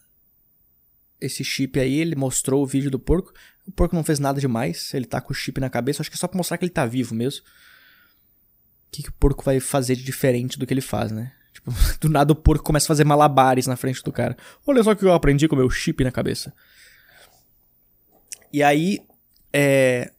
esse 1.20 1.42
chip 1.44 1.78
aí, 1.78 1.98
ele 1.98 2.14
mostrou 2.14 2.62
o 2.62 2.66
vídeo 2.66 2.90
do 2.90 2.98
porco. 2.98 3.32
O 3.66 3.72
porco 3.72 3.94
não 3.94 4.04
fez 4.04 4.18
nada 4.18 4.40
demais, 4.40 4.92
ele 4.94 5.04
tá 5.04 5.20
com 5.20 5.32
o 5.32 5.34
chip 5.36 5.60
na 5.60 5.70
cabeça, 5.70 6.02
acho 6.02 6.10
que 6.10 6.16
é 6.16 6.18
só 6.18 6.28
pra 6.28 6.36
mostrar 6.36 6.58
que 6.58 6.64
ele 6.64 6.72
tá 6.72 6.84
vivo 6.84 7.14
mesmo. 7.14 7.42
O 7.42 8.90
que, 8.90 9.02
que 9.04 9.08
o 9.08 9.14
porco 9.14 9.44
vai 9.44 9.60
fazer 9.60 9.96
de 9.96 10.02
diferente 10.02 10.58
do 10.58 10.66
que 10.66 10.74
ele 10.74 10.80
faz, 10.80 11.12
né? 11.12 11.32
Tipo, 11.64 11.72
do 12.00 12.08
nada 12.08 12.32
o 12.32 12.36
porco 12.36 12.64
começa 12.64 12.86
a 12.86 12.88
fazer 12.88 13.04
malabares 13.04 13.66
na 13.66 13.76
frente 13.76 14.02
do 14.02 14.12
cara. 14.12 14.36
Olha 14.66 14.82
só 14.82 14.92
o 14.92 14.96
que 14.96 15.04
eu 15.04 15.12
aprendi 15.12 15.46
com 15.48 15.54
o 15.54 15.58
meu 15.58 15.70
chip 15.70 16.02
na 16.02 16.10
cabeça. 16.10 16.52
E 18.52 18.62
aí, 18.62 19.00
é. 19.52 20.10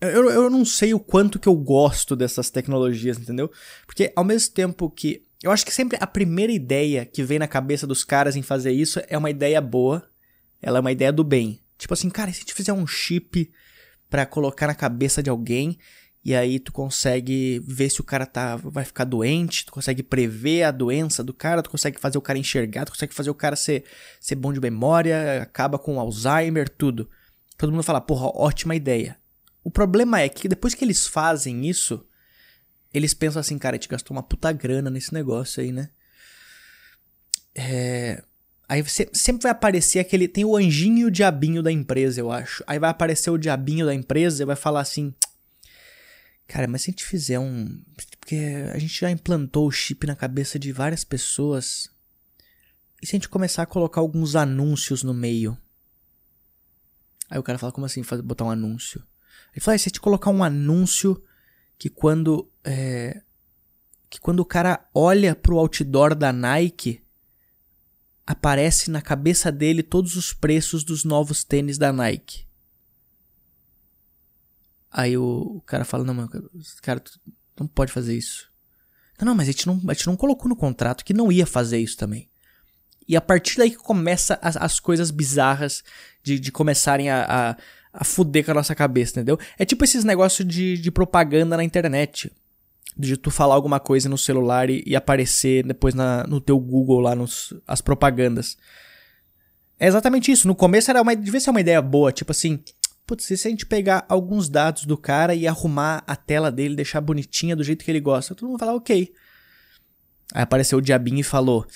Eu, 0.00 0.30
eu 0.30 0.50
não 0.50 0.64
sei 0.64 0.92
o 0.92 1.00
quanto 1.00 1.38
que 1.38 1.48
eu 1.48 1.54
gosto 1.54 2.14
dessas 2.14 2.50
tecnologias, 2.50 3.18
entendeu? 3.18 3.50
Porque 3.86 4.12
ao 4.14 4.24
mesmo 4.24 4.52
tempo 4.52 4.90
que 4.90 5.22
eu 5.42 5.50
acho 5.50 5.64
que 5.64 5.72
sempre 5.72 5.98
a 6.00 6.06
primeira 6.06 6.52
ideia 6.52 7.04
que 7.04 7.22
vem 7.22 7.38
na 7.38 7.48
cabeça 7.48 7.86
dos 7.86 8.04
caras 8.04 8.36
em 8.36 8.42
fazer 8.42 8.72
isso 8.72 9.00
é 9.08 9.16
uma 9.16 9.30
ideia 9.30 9.60
boa. 9.60 10.06
Ela 10.60 10.78
é 10.78 10.80
uma 10.80 10.92
ideia 10.92 11.12
do 11.12 11.24
bem. 11.24 11.60
Tipo 11.78 11.94
assim, 11.94 12.10
cara, 12.10 12.30
e 12.30 12.34
se 12.34 12.38
a 12.38 12.40
gente 12.40 12.54
fizer 12.54 12.72
um 12.72 12.86
chip 12.86 13.50
para 14.08 14.26
colocar 14.26 14.66
na 14.66 14.74
cabeça 14.74 15.22
de 15.22 15.30
alguém 15.30 15.78
e 16.26 16.34
aí 16.34 16.58
tu 16.58 16.72
consegue 16.72 17.62
ver 17.64 17.88
se 17.88 18.00
o 18.00 18.04
cara 18.04 18.26
tá 18.26 18.56
vai 18.56 18.84
ficar 18.84 19.04
doente, 19.04 19.64
tu 19.64 19.70
consegue 19.70 20.02
prever 20.02 20.64
a 20.64 20.72
doença 20.72 21.22
do 21.22 21.32
cara, 21.32 21.62
tu 21.62 21.70
consegue 21.70 22.00
fazer 22.00 22.18
o 22.18 22.20
cara 22.20 22.36
enxergar, 22.36 22.84
tu 22.84 22.90
consegue 22.90 23.14
fazer 23.14 23.30
o 23.30 23.34
cara 23.34 23.54
ser, 23.54 23.84
ser 24.18 24.34
bom 24.34 24.52
de 24.52 24.58
memória, 24.58 25.40
acaba 25.40 25.78
com 25.78 26.00
Alzheimer, 26.00 26.68
tudo. 26.68 27.08
Todo 27.56 27.70
mundo 27.70 27.84
fala, 27.84 28.00
porra, 28.00 28.26
ótima 28.34 28.74
ideia. 28.74 29.16
O 29.62 29.70
problema 29.70 30.20
é 30.20 30.28
que 30.28 30.48
depois 30.48 30.74
que 30.74 30.84
eles 30.84 31.06
fazem 31.06 31.64
isso, 31.64 32.04
eles 32.92 33.14
pensam 33.14 33.38
assim, 33.38 33.56
cara, 33.56 33.76
gente 33.76 33.88
gastou 33.88 34.16
uma 34.16 34.22
puta 34.24 34.50
grana 34.50 34.90
nesse 34.90 35.14
negócio 35.14 35.62
aí, 35.62 35.70
né? 35.70 35.90
É... 37.54 38.20
Aí 38.68 38.82
você, 38.82 39.08
sempre 39.12 39.44
vai 39.44 39.52
aparecer 39.52 40.00
aquele. 40.00 40.26
Tem 40.26 40.44
o 40.44 40.56
anjinho 40.56 40.98
e 40.98 41.04
o 41.04 41.10
diabinho 41.10 41.62
da 41.62 41.70
empresa, 41.70 42.20
eu 42.20 42.32
acho. 42.32 42.64
Aí 42.66 42.80
vai 42.80 42.90
aparecer 42.90 43.30
o 43.30 43.38
diabinho 43.38 43.86
da 43.86 43.94
empresa 43.94 44.42
e 44.42 44.46
vai 44.46 44.56
falar 44.56 44.80
assim. 44.80 45.14
Cara, 46.46 46.68
mas 46.68 46.82
se 46.82 46.90
a 46.90 46.92
gente 46.92 47.04
fizer 47.04 47.38
um. 47.38 47.82
Porque 48.20 48.36
a 48.72 48.78
gente 48.78 49.00
já 49.00 49.10
implantou 49.10 49.66
o 49.66 49.72
chip 49.72 50.06
na 50.06 50.14
cabeça 50.14 50.58
de 50.58 50.72
várias 50.72 51.04
pessoas. 51.04 51.90
E 53.02 53.06
se 53.06 53.14
a 53.14 53.16
gente 53.16 53.28
começar 53.28 53.62
a 53.62 53.66
colocar 53.66 54.00
alguns 54.00 54.36
anúncios 54.36 55.02
no 55.02 55.12
meio? 55.12 55.58
Aí 57.28 57.38
o 57.38 57.42
cara 57.42 57.58
fala, 57.58 57.72
como 57.72 57.86
assim, 57.86 58.02
botar 58.22 58.44
um 58.44 58.50
anúncio? 58.50 59.02
Ele 59.52 59.60
fala, 59.60 59.76
e 59.76 59.78
se 59.78 59.88
a 59.88 59.90
gente 59.90 60.00
colocar 60.00 60.30
um 60.30 60.44
anúncio 60.44 61.22
que 61.78 61.90
quando 61.90 62.50
é, 62.64 63.22
que 64.08 64.20
quando 64.20 64.40
o 64.40 64.44
cara 64.44 64.88
olha 64.94 65.34
pro 65.34 65.58
outdoor 65.58 66.14
da 66.14 66.32
Nike 66.32 67.02
aparece 68.26 68.90
na 68.90 69.02
cabeça 69.02 69.52
dele 69.52 69.82
todos 69.82 70.16
os 70.16 70.32
preços 70.32 70.82
dos 70.82 71.04
novos 71.04 71.44
tênis 71.44 71.78
da 71.78 71.92
Nike. 71.92 72.45
Aí 74.96 75.14
o, 75.18 75.56
o 75.56 75.60
cara 75.60 75.84
fala, 75.84 76.04
não, 76.04 76.14
mano, 76.14 76.30
cara, 76.80 77.02
não 77.60 77.66
pode 77.66 77.92
fazer 77.92 78.16
isso. 78.16 78.50
Não, 79.18 79.26
não, 79.26 79.34
mas 79.34 79.46
a 79.46 79.52
gente 79.52 79.66
não, 79.66 79.78
a 79.88 79.92
gente 79.92 80.06
não 80.06 80.16
colocou 80.16 80.48
no 80.48 80.56
contrato 80.56 81.04
que 81.04 81.12
não 81.12 81.30
ia 81.30 81.44
fazer 81.44 81.78
isso 81.78 81.98
também. 81.98 82.30
E 83.06 83.14
a 83.14 83.20
partir 83.20 83.58
daí 83.58 83.70
que 83.70 83.76
começa 83.76 84.38
as, 84.40 84.56
as 84.56 84.80
coisas 84.80 85.10
bizarras 85.10 85.84
de, 86.22 86.40
de 86.40 86.50
começarem 86.50 87.10
a, 87.10 87.26
a, 87.28 87.56
a 87.92 88.04
fuder 88.04 88.42
com 88.42 88.52
a 88.52 88.54
nossa 88.54 88.74
cabeça, 88.74 89.12
entendeu? 89.12 89.38
É 89.58 89.66
tipo 89.66 89.84
esses 89.84 90.02
negócios 90.02 90.48
de, 90.48 90.78
de 90.78 90.90
propaganda 90.90 91.58
na 91.58 91.62
internet. 91.62 92.32
De 92.96 93.18
tu 93.18 93.30
falar 93.30 93.54
alguma 93.54 93.78
coisa 93.78 94.08
no 94.08 94.16
celular 94.16 94.70
e, 94.70 94.82
e 94.86 94.96
aparecer 94.96 95.62
depois 95.62 95.92
na, 95.92 96.26
no 96.26 96.40
teu 96.40 96.58
Google 96.58 97.00
lá 97.00 97.14
nos, 97.14 97.52
as 97.66 97.82
propagandas. 97.82 98.56
É 99.78 99.86
exatamente 99.86 100.32
isso. 100.32 100.48
No 100.48 100.54
começo 100.54 100.90
era 100.90 101.02
uma, 101.02 101.14
devia 101.14 101.38
ser 101.38 101.50
uma 101.50 101.60
ideia 101.60 101.82
boa, 101.82 102.10
tipo 102.10 102.32
assim, 102.32 102.62
putz, 103.06 103.24
se 103.24 103.34
a 103.34 103.50
gente 103.50 103.64
pegar 103.64 104.04
alguns 104.08 104.48
dados 104.48 104.84
do 104.84 104.96
cara 104.96 105.34
e 105.34 105.46
arrumar 105.46 106.02
a 106.06 106.16
tela 106.16 106.50
dele, 106.50 106.74
deixar 106.74 107.00
bonitinha 107.00 107.54
do 107.54 107.64
jeito 107.64 107.84
que 107.84 107.90
ele 107.90 108.00
gosta, 108.00 108.34
todo 108.34 108.48
mundo 108.48 108.58
vai 108.58 108.66
falar 108.66 108.76
ok. 108.76 109.12
Aí 110.34 110.42
apareceu 110.42 110.78
o 110.78 110.82
diabinho 110.82 111.20
e 111.20 111.22
falou: 111.22 111.66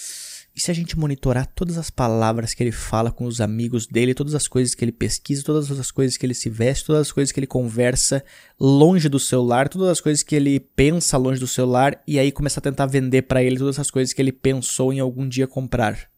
e 0.54 0.60
se 0.60 0.70
a 0.70 0.74
gente 0.74 0.98
monitorar 0.98 1.46
todas 1.46 1.78
as 1.78 1.90
palavras 1.90 2.52
que 2.52 2.62
ele 2.62 2.72
fala 2.72 3.12
com 3.12 3.24
os 3.24 3.40
amigos 3.40 3.86
dele, 3.86 4.14
todas 4.14 4.34
as 4.34 4.48
coisas 4.48 4.74
que 4.74 4.84
ele 4.84 4.92
pesquisa, 4.92 5.44
todas 5.44 5.70
as 5.70 5.90
coisas 5.90 6.16
que 6.16 6.26
ele 6.26 6.34
se 6.34 6.50
veste, 6.50 6.86
todas 6.86 7.02
as 7.02 7.12
coisas 7.12 7.30
que 7.30 7.38
ele 7.38 7.46
conversa 7.46 8.24
longe 8.58 9.08
do 9.08 9.18
celular, 9.18 9.68
todas 9.68 9.88
as 9.88 10.00
coisas 10.00 10.24
que 10.24 10.34
ele 10.34 10.58
pensa 10.58 11.16
longe 11.16 11.38
do 11.38 11.46
celular 11.46 12.02
e 12.06 12.18
aí 12.18 12.32
começa 12.32 12.58
a 12.58 12.62
tentar 12.62 12.86
vender 12.86 13.22
para 13.22 13.42
ele 13.42 13.58
todas 13.58 13.78
as 13.78 13.90
coisas 13.90 14.12
que 14.12 14.20
ele 14.20 14.32
pensou 14.32 14.92
em 14.92 14.98
algum 14.98 15.28
dia 15.28 15.46
comprar. 15.46 16.10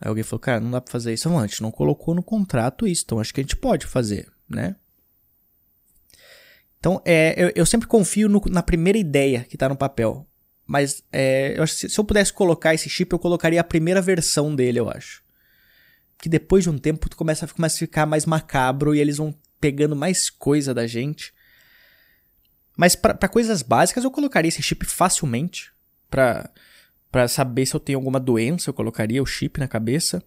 Aí 0.00 0.08
alguém 0.08 0.24
falou, 0.24 0.40
cara, 0.40 0.60
não 0.60 0.70
dá 0.70 0.80
pra 0.80 0.92
fazer 0.92 1.12
isso. 1.12 1.28
Não, 1.28 1.38
a 1.38 1.46
gente 1.46 1.62
não 1.62 1.70
colocou 1.70 2.14
no 2.14 2.22
contrato 2.22 2.86
isso, 2.86 3.02
então 3.04 3.20
acho 3.20 3.34
que 3.34 3.40
a 3.40 3.42
gente 3.42 3.56
pode 3.56 3.86
fazer, 3.86 4.28
né? 4.48 4.76
Então, 6.78 7.02
é, 7.04 7.34
eu, 7.36 7.52
eu 7.56 7.66
sempre 7.66 7.88
confio 7.88 8.28
no, 8.28 8.40
na 8.48 8.62
primeira 8.62 8.98
ideia 8.98 9.44
que 9.44 9.56
tá 9.56 9.68
no 9.68 9.76
papel. 9.76 10.26
Mas 10.64 11.02
é, 11.10 11.58
eu 11.58 11.62
acho 11.62 11.78
que 11.78 11.88
se 11.88 11.98
eu 11.98 12.04
pudesse 12.04 12.32
colocar 12.32 12.74
esse 12.74 12.88
chip, 12.88 13.12
eu 13.12 13.18
colocaria 13.18 13.60
a 13.60 13.64
primeira 13.64 14.00
versão 14.00 14.54
dele, 14.54 14.78
eu 14.78 14.88
acho. 14.88 15.22
Que 16.18 16.28
depois 16.28 16.64
de 16.64 16.70
um 16.70 16.78
tempo 16.78 17.08
tu 17.08 17.16
começa, 17.16 17.48
começa 17.48 17.76
a 17.76 17.78
ficar 17.78 18.06
mais 18.06 18.26
macabro 18.26 18.94
e 18.94 19.00
eles 19.00 19.16
vão 19.16 19.34
pegando 19.60 19.96
mais 19.96 20.30
coisa 20.30 20.74
da 20.74 20.86
gente. 20.86 21.32
Mas 22.76 22.94
para 22.94 23.28
coisas 23.28 23.62
básicas 23.62 24.04
eu 24.04 24.10
colocaria 24.10 24.48
esse 24.48 24.62
chip 24.62 24.84
facilmente. 24.84 25.72
Pra, 26.08 26.48
pra 27.10 27.28
saber 27.28 27.66
se 27.66 27.74
eu 27.74 27.80
tenho 27.80 27.98
alguma 27.98 28.20
doença, 28.20 28.70
eu 28.70 28.74
colocaria 28.74 29.22
o 29.22 29.26
chip 29.26 29.58
na 29.58 29.68
cabeça. 29.68 30.22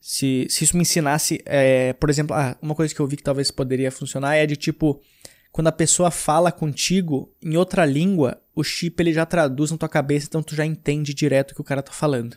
Se, 0.00 0.46
se 0.48 0.64
isso 0.64 0.76
me 0.76 0.82
ensinasse, 0.82 1.42
é, 1.44 1.92
por 1.94 2.08
exemplo, 2.08 2.34
ah, 2.34 2.56
uma 2.62 2.74
coisa 2.74 2.94
que 2.94 3.00
eu 3.00 3.06
vi 3.06 3.16
que 3.16 3.22
talvez 3.22 3.50
poderia 3.50 3.90
funcionar 3.90 4.36
é 4.36 4.46
de 4.46 4.56
tipo 4.56 5.02
quando 5.50 5.68
a 5.68 5.72
pessoa 5.72 6.10
fala 6.10 6.52
contigo 6.52 7.34
em 7.42 7.56
outra 7.56 7.84
língua, 7.84 8.40
o 8.54 8.62
chip 8.62 9.00
ele 9.02 9.12
já 9.12 9.26
traduz 9.26 9.70
na 9.70 9.78
tua 9.78 9.88
cabeça, 9.88 10.26
então 10.26 10.42
tu 10.42 10.54
já 10.54 10.64
entende 10.64 11.12
direto 11.12 11.52
o 11.52 11.54
que 11.54 11.60
o 11.60 11.64
cara 11.64 11.82
tá 11.82 11.92
falando. 11.92 12.36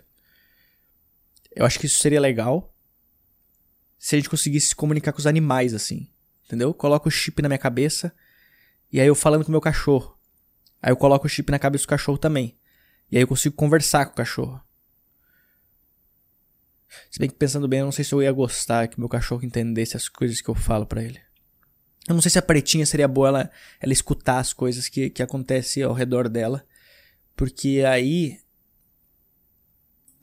Eu 1.55 1.65
acho 1.65 1.77
que 1.77 1.85
isso 1.85 2.01
seria 2.01 2.19
legal 2.19 2.73
se 3.99 4.15
a 4.15 4.19
gente 4.19 4.29
conseguisse 4.29 4.67
se 4.67 4.75
comunicar 4.75 5.11
com 5.11 5.19
os 5.19 5.27
animais 5.27 5.73
assim, 5.73 6.09
entendeu? 6.45 6.73
Coloco 6.73 7.09
o 7.09 7.11
chip 7.11 7.41
na 7.41 7.49
minha 7.49 7.59
cabeça 7.59 8.11
e 8.91 8.99
aí 8.99 9.07
eu 9.07 9.13
falando 9.13 9.43
com 9.43 9.49
o 9.49 9.51
meu 9.51 9.61
cachorro. 9.61 10.17
Aí 10.81 10.91
eu 10.91 10.97
coloco 10.97 11.27
o 11.27 11.29
chip 11.29 11.51
na 11.51 11.59
cabeça 11.59 11.83
do 11.83 11.89
cachorro 11.89 12.17
também. 12.17 12.57
E 13.12 13.18
aí 13.18 13.24
eu 13.24 13.27
consigo 13.27 13.56
conversar 13.56 14.06
com 14.06 14.13
o 14.13 14.15
cachorro. 14.15 14.62
Se 17.10 17.20
bem 17.20 17.30
que 17.30 17.36
pensando 17.36 17.68
bem, 17.68 17.80
eu 17.80 17.86
não 17.86 17.91
sei 17.91 18.06
se 18.06 18.13
eu 18.13 18.22
ia 18.22 18.32
gostar 18.32 18.88
que 18.88 19.00
meu 19.00 19.10
cachorro 19.10 19.44
entendesse 19.44 19.98
as 19.98 20.08
coisas 20.08 20.41
que 20.41 20.50
eu 20.50 20.56
falo 20.56 20.86
para 20.86 21.03
ele. 21.03 21.20
Eu 22.08 22.15
não 22.15 22.22
sei 22.22 22.32
se 22.32 22.39
a 22.39 22.41
pretinha 22.41 22.86
seria 22.86 23.08
boa 23.08 23.27
ela, 23.27 23.51
ela 23.80 23.94
escutar 23.94 24.39
as 24.39 24.53
coisas 24.53 24.89
que, 24.89 25.10
que 25.10 25.22
acontecem 25.22 25.84
ao 25.84 25.94
redor 25.94 26.27
dela. 26.30 26.65
Porque 27.36 27.84
aí. 27.88 28.39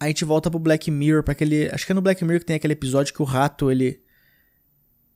A 0.00 0.06
gente 0.06 0.24
volta 0.24 0.50
pro 0.50 0.60
Black 0.60 0.90
Mirror, 0.90 1.22
para 1.22 1.32
aquele. 1.32 1.68
Acho 1.70 1.84
que 1.84 1.92
é 1.92 1.94
no 1.94 2.02
Black 2.02 2.24
Mirror 2.24 2.40
que 2.40 2.46
tem 2.46 2.56
aquele 2.56 2.72
episódio 2.72 3.14
que 3.14 3.22
o 3.22 3.24
rato, 3.24 3.70
ele. 3.70 4.02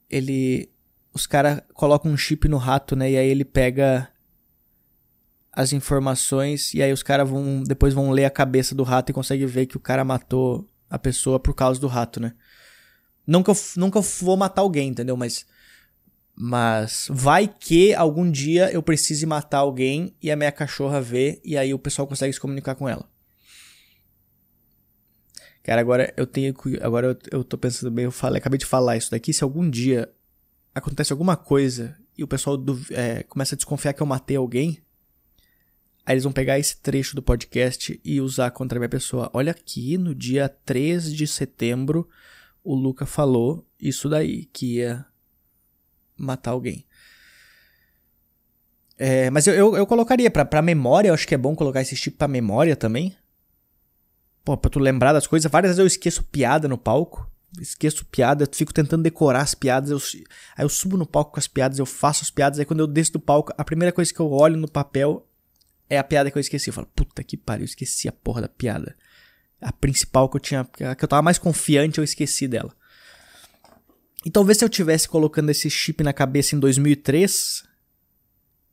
Ele. 0.08 0.70
Os 1.12 1.26
caras 1.26 1.60
colocam 1.74 2.10
um 2.10 2.16
chip 2.16 2.48
no 2.48 2.56
rato, 2.56 2.96
né? 2.96 3.10
E 3.10 3.16
aí 3.16 3.28
ele 3.28 3.44
pega 3.44 4.11
as 5.52 5.72
informações. 5.72 6.72
E 6.74 6.82
aí 6.82 6.92
os 6.92 7.02
caras 7.02 7.28
vão. 7.28 7.62
Depois 7.62 7.92
vão 7.94 8.10
ler 8.10 8.24
a 8.24 8.30
cabeça 8.30 8.74
do 8.74 8.82
rato 8.82 9.10
e 9.10 9.12
conseguem 9.12 9.46
ver 9.46 9.66
que 9.66 9.76
o 9.76 9.80
cara 9.80 10.04
matou 10.04 10.68
a 10.88 10.98
pessoa 10.98 11.38
por 11.38 11.54
causa 11.54 11.80
do 11.80 11.86
rato, 11.86 12.20
né? 12.20 12.32
Que 13.26 13.50
eu, 13.50 13.56
nunca 13.76 14.00
vou 14.00 14.36
matar 14.36 14.62
alguém, 14.62 14.88
entendeu? 14.88 15.16
Mas 15.16 15.46
mas 16.34 17.06
vai 17.10 17.46
que 17.46 17.94
algum 17.94 18.30
dia 18.30 18.72
eu 18.72 18.82
precise 18.82 19.26
matar 19.26 19.58
alguém 19.58 20.16
e 20.20 20.30
a 20.30 20.36
minha 20.36 20.50
cachorra 20.50 21.00
vê 21.00 21.40
e 21.44 21.58
aí 21.58 21.74
o 21.74 21.78
pessoal 21.78 22.08
consegue 22.08 22.32
se 22.32 22.40
comunicar 22.40 22.74
com 22.74 22.88
ela. 22.88 23.08
Cara, 25.62 25.80
agora 25.80 26.12
eu 26.16 26.26
tenho 26.26 26.54
agora 26.80 27.08
eu, 27.08 27.38
eu 27.38 27.44
tô 27.44 27.56
pensando 27.56 27.90
bem, 27.90 28.06
eu 28.06 28.10
falei, 28.10 28.38
acabei 28.38 28.58
de 28.58 28.66
falar 28.66 28.96
isso 28.96 29.10
daqui, 29.10 29.32
se 29.32 29.44
algum 29.44 29.68
dia 29.68 30.10
acontece 30.74 31.12
alguma 31.12 31.36
coisa 31.36 31.96
e 32.16 32.24
o 32.24 32.28
pessoal 32.28 32.56
é, 32.90 33.22
começa 33.24 33.54
a 33.54 33.56
desconfiar 33.56 33.92
que 33.92 34.02
eu 34.02 34.06
matei 34.06 34.36
alguém, 34.36 34.82
Aí 36.04 36.14
eles 36.14 36.24
vão 36.24 36.32
pegar 36.32 36.58
esse 36.58 36.76
trecho 36.78 37.14
do 37.14 37.22
podcast 37.22 38.00
e 38.04 38.20
usar 38.20 38.50
contra 38.50 38.78
a 38.78 38.80
minha 38.80 38.88
pessoa. 38.88 39.30
Olha 39.32 39.52
aqui, 39.52 39.96
no 39.96 40.14
dia 40.14 40.48
3 40.48 41.14
de 41.14 41.26
setembro, 41.26 42.08
o 42.64 42.74
Luca 42.74 43.06
falou 43.06 43.64
isso 43.78 44.08
daí, 44.08 44.46
que 44.46 44.78
ia 44.78 45.06
matar 46.16 46.50
alguém. 46.50 46.84
É, 48.98 49.30
mas 49.30 49.46
eu, 49.46 49.54
eu, 49.54 49.76
eu, 49.76 49.86
colocaria 49.86 50.30
pra, 50.30 50.44
pra 50.44 50.60
memória, 50.60 51.08
eu 51.08 51.14
acho 51.14 51.26
que 51.26 51.34
é 51.34 51.38
bom 51.38 51.54
colocar 51.54 51.80
esse 51.80 51.96
tipo 51.96 52.16
pra 52.16 52.28
memória 52.28 52.76
também. 52.76 53.16
Pô, 54.44 54.56
pra 54.56 54.70
tu 54.70 54.78
lembrar 54.78 55.12
das 55.12 55.26
coisas. 55.26 55.50
Várias 55.50 55.70
vezes 55.70 55.78
eu 55.78 55.86
esqueço 55.86 56.24
piada 56.24 56.66
no 56.68 56.76
palco. 56.76 57.30
Esqueço 57.60 58.04
piada, 58.06 58.48
fico 58.52 58.72
tentando 58.72 59.02
decorar 59.02 59.42
as 59.42 59.54
piadas. 59.54 59.90
Eu, 59.90 59.98
aí 60.56 60.64
eu 60.64 60.68
subo 60.68 60.96
no 60.96 61.06
palco 61.06 61.32
com 61.32 61.38
as 61.38 61.46
piadas, 61.46 61.78
eu 61.78 61.86
faço 61.86 62.22
as 62.22 62.30
piadas. 62.30 62.58
Aí 62.58 62.64
quando 62.64 62.80
eu 62.80 62.86
desço 62.86 63.12
do 63.12 63.20
palco, 63.20 63.52
a 63.56 63.64
primeira 63.64 63.92
coisa 63.92 64.12
que 64.12 64.20
eu 64.20 64.30
olho 64.30 64.56
no 64.56 64.68
papel 64.68 65.26
é 65.92 65.98
a 65.98 66.04
piada 66.04 66.30
que 66.30 66.38
eu 66.38 66.40
esqueci. 66.40 66.70
Eu 66.70 66.74
falo, 66.74 66.88
puta 66.96 67.22
que 67.22 67.36
pariu, 67.36 67.64
eu 67.64 67.66
esqueci 67.66 68.08
a 68.08 68.12
porra 68.12 68.40
da 68.40 68.48
piada. 68.48 68.96
A 69.60 69.70
principal 69.70 70.28
que 70.28 70.36
eu 70.36 70.40
tinha, 70.40 70.60
a 70.60 70.94
que 70.94 71.04
eu 71.04 71.08
tava 71.08 71.20
mais 71.20 71.38
confiante, 71.38 71.98
eu 71.98 72.04
esqueci 72.04 72.48
dela. 72.48 72.74
E 74.24 74.30
talvez 74.30 74.56
se 74.56 74.64
eu 74.64 74.70
tivesse 74.70 75.06
colocando 75.06 75.50
esse 75.50 75.68
chip 75.68 76.02
na 76.02 76.12
cabeça 76.12 76.56
em 76.56 76.58
2003, 76.58 77.64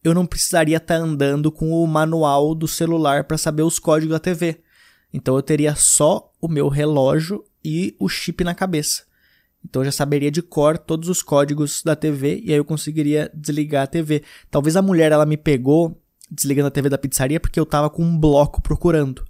eu 0.02 0.14
não 0.14 0.26
precisaria 0.26 0.78
estar 0.78 0.98
tá 0.98 1.04
andando 1.04 1.52
com 1.52 1.72
o 1.72 1.86
manual 1.86 2.56
do 2.56 2.68
celular 2.68 3.26
para 3.26 3.38
saber 3.38 3.64
os 3.64 3.80
códigos 3.80 4.14
da 4.14 4.20
TV. 4.20 4.62
Então 5.12 5.36
eu 5.36 5.42
teria 5.42 5.76
só 5.76 6.32
o 6.40 6.48
meu 6.48 6.70
relógio 6.70 7.44
e 7.66 7.98
o 8.00 8.08
chip 8.08 8.46
na 8.46 8.56
cabeça. 8.56 9.04
Então 9.66 9.82
eu 9.82 9.86
já 9.86 9.92
saberia 9.92 10.32
de 10.32 10.42
cor 10.42 10.78
todos 10.78 11.10
os 11.10 11.22
códigos 11.22 11.84
da 11.84 11.98
TV 11.98 12.42
e 12.46 12.52
aí 12.52 12.58
eu 12.58 12.64
conseguiria 12.64 13.30
desligar 13.34 13.84
a 13.84 13.88
TV. 13.88 14.24
Talvez 14.50 14.78
a 14.78 14.82
mulher 14.82 15.12
ela 15.12 15.26
me 15.26 15.36
pegou 15.36 16.02
desligando 16.30 16.68
a 16.68 16.72
TV 16.72 16.90
da 16.90 16.98
pizzaria 16.98 17.40
porque 17.40 17.60
eu 17.60 17.66
tava 17.66 17.90
com 17.90 18.04
um 18.04 18.18
bloco 18.18 18.62
procurando. 18.62 19.26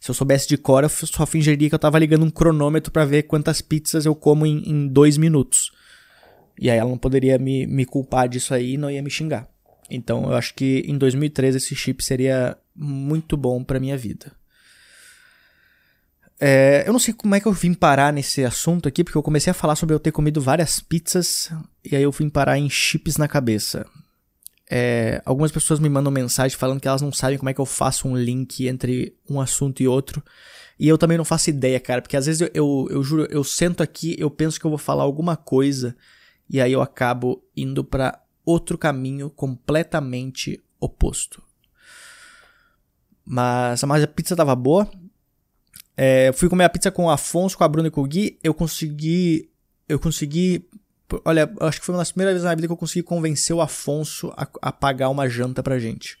Se 0.00 0.10
eu 0.10 0.14
soubesse 0.14 0.48
de 0.48 0.56
cor, 0.56 0.82
eu 0.82 0.88
só 0.88 1.24
fingiria 1.24 1.68
que 1.68 1.74
eu 1.74 1.78
tava 1.78 1.98
ligando 1.98 2.24
um 2.24 2.30
cronômetro 2.30 2.90
para 2.90 3.04
ver 3.04 3.22
quantas 3.22 3.60
pizzas 3.60 4.04
eu 4.04 4.14
como 4.14 4.44
em, 4.44 4.68
em, 4.68 4.88
dois 4.88 5.16
minutos. 5.16 5.70
E 6.58 6.68
aí 6.68 6.76
ela 6.76 6.90
não 6.90 6.98
poderia 6.98 7.38
me, 7.38 7.66
me 7.66 7.84
culpar 7.84 8.28
disso 8.28 8.52
aí 8.52 8.74
e 8.74 8.76
não 8.76 8.90
ia 8.90 9.02
me 9.02 9.10
xingar. 9.10 9.48
Então 9.88 10.24
eu 10.24 10.34
acho 10.34 10.54
que 10.54 10.84
em 10.88 10.98
2013 10.98 11.58
esse 11.58 11.76
chip 11.76 12.04
seria 12.04 12.56
muito 12.74 13.36
bom 13.36 13.62
para 13.62 13.78
minha 13.78 13.96
vida. 13.96 14.32
É, 16.40 16.82
eu 16.84 16.92
não 16.92 16.98
sei 16.98 17.14
como 17.14 17.36
é 17.36 17.40
que 17.40 17.46
eu 17.46 17.52
vim 17.52 17.72
parar 17.72 18.12
nesse 18.12 18.44
assunto 18.44 18.88
aqui, 18.88 19.04
porque 19.04 19.16
eu 19.16 19.22
comecei 19.22 19.52
a 19.52 19.54
falar 19.54 19.76
sobre 19.76 19.94
eu 19.94 20.00
ter 20.00 20.10
comido 20.10 20.40
várias 20.40 20.80
pizzas 20.80 21.52
e 21.84 21.94
aí 21.94 22.02
eu 22.02 22.10
vim 22.10 22.28
parar 22.28 22.58
em 22.58 22.68
chips 22.68 23.16
na 23.16 23.28
cabeça. 23.28 23.86
É, 24.74 25.20
algumas 25.26 25.52
pessoas 25.52 25.78
me 25.78 25.88
mandam 25.90 26.10
mensagem 26.10 26.56
falando 26.56 26.80
que 26.80 26.88
elas 26.88 27.02
não 27.02 27.12
sabem 27.12 27.36
como 27.36 27.50
é 27.50 27.52
que 27.52 27.60
eu 27.60 27.66
faço 27.66 28.08
um 28.08 28.16
link 28.16 28.66
entre 28.66 29.14
um 29.28 29.38
assunto 29.38 29.82
e 29.82 29.86
outro. 29.86 30.24
E 30.78 30.88
eu 30.88 30.96
também 30.96 31.18
não 31.18 31.26
faço 31.26 31.50
ideia, 31.50 31.78
cara, 31.78 32.00
porque 32.00 32.16
às 32.16 32.24
vezes 32.24 32.40
eu, 32.40 32.50
eu, 32.54 32.88
eu 32.90 33.02
juro, 33.02 33.28
eu 33.30 33.44
sento 33.44 33.82
aqui, 33.82 34.16
eu 34.18 34.30
penso 34.30 34.58
que 34.58 34.64
eu 34.64 34.70
vou 34.70 34.78
falar 34.78 35.02
alguma 35.02 35.36
coisa 35.36 35.94
e 36.48 36.58
aí 36.58 36.72
eu 36.72 36.80
acabo 36.80 37.44
indo 37.54 37.84
para 37.84 38.18
outro 38.46 38.78
caminho 38.78 39.28
completamente 39.28 40.58
oposto. 40.80 41.42
Mas, 43.26 43.82
mas 43.84 44.02
a 44.02 44.06
pizza 44.06 44.34
tava 44.34 44.56
boa. 44.56 44.90
É, 45.94 46.32
fui 46.32 46.48
comer 46.48 46.64
a 46.64 46.70
pizza 46.70 46.90
com 46.90 47.04
o 47.04 47.10
Afonso, 47.10 47.58
com 47.58 47.64
a 47.64 47.68
Bruna 47.68 47.88
e 47.88 47.90
com 47.90 48.00
o 48.00 48.06
Gui. 48.06 48.38
Eu 48.42 48.54
consegui. 48.54 49.50
Eu 49.86 49.98
consegui 49.98 50.66
Olha, 51.24 51.52
acho 51.60 51.80
que 51.80 51.86
foi 51.86 51.94
uma 51.94 52.00
das 52.00 52.12
primeiras 52.12 52.34
vezes 52.34 52.44
na 52.44 52.54
vida 52.54 52.66
que 52.66 52.72
eu 52.72 52.76
consegui 52.76 53.02
convencer 53.02 53.54
o 53.54 53.60
Afonso 53.60 54.32
a, 54.36 54.48
a 54.62 54.72
pagar 54.72 55.08
uma 55.08 55.28
janta 55.28 55.62
pra 55.62 55.78
gente. 55.78 56.16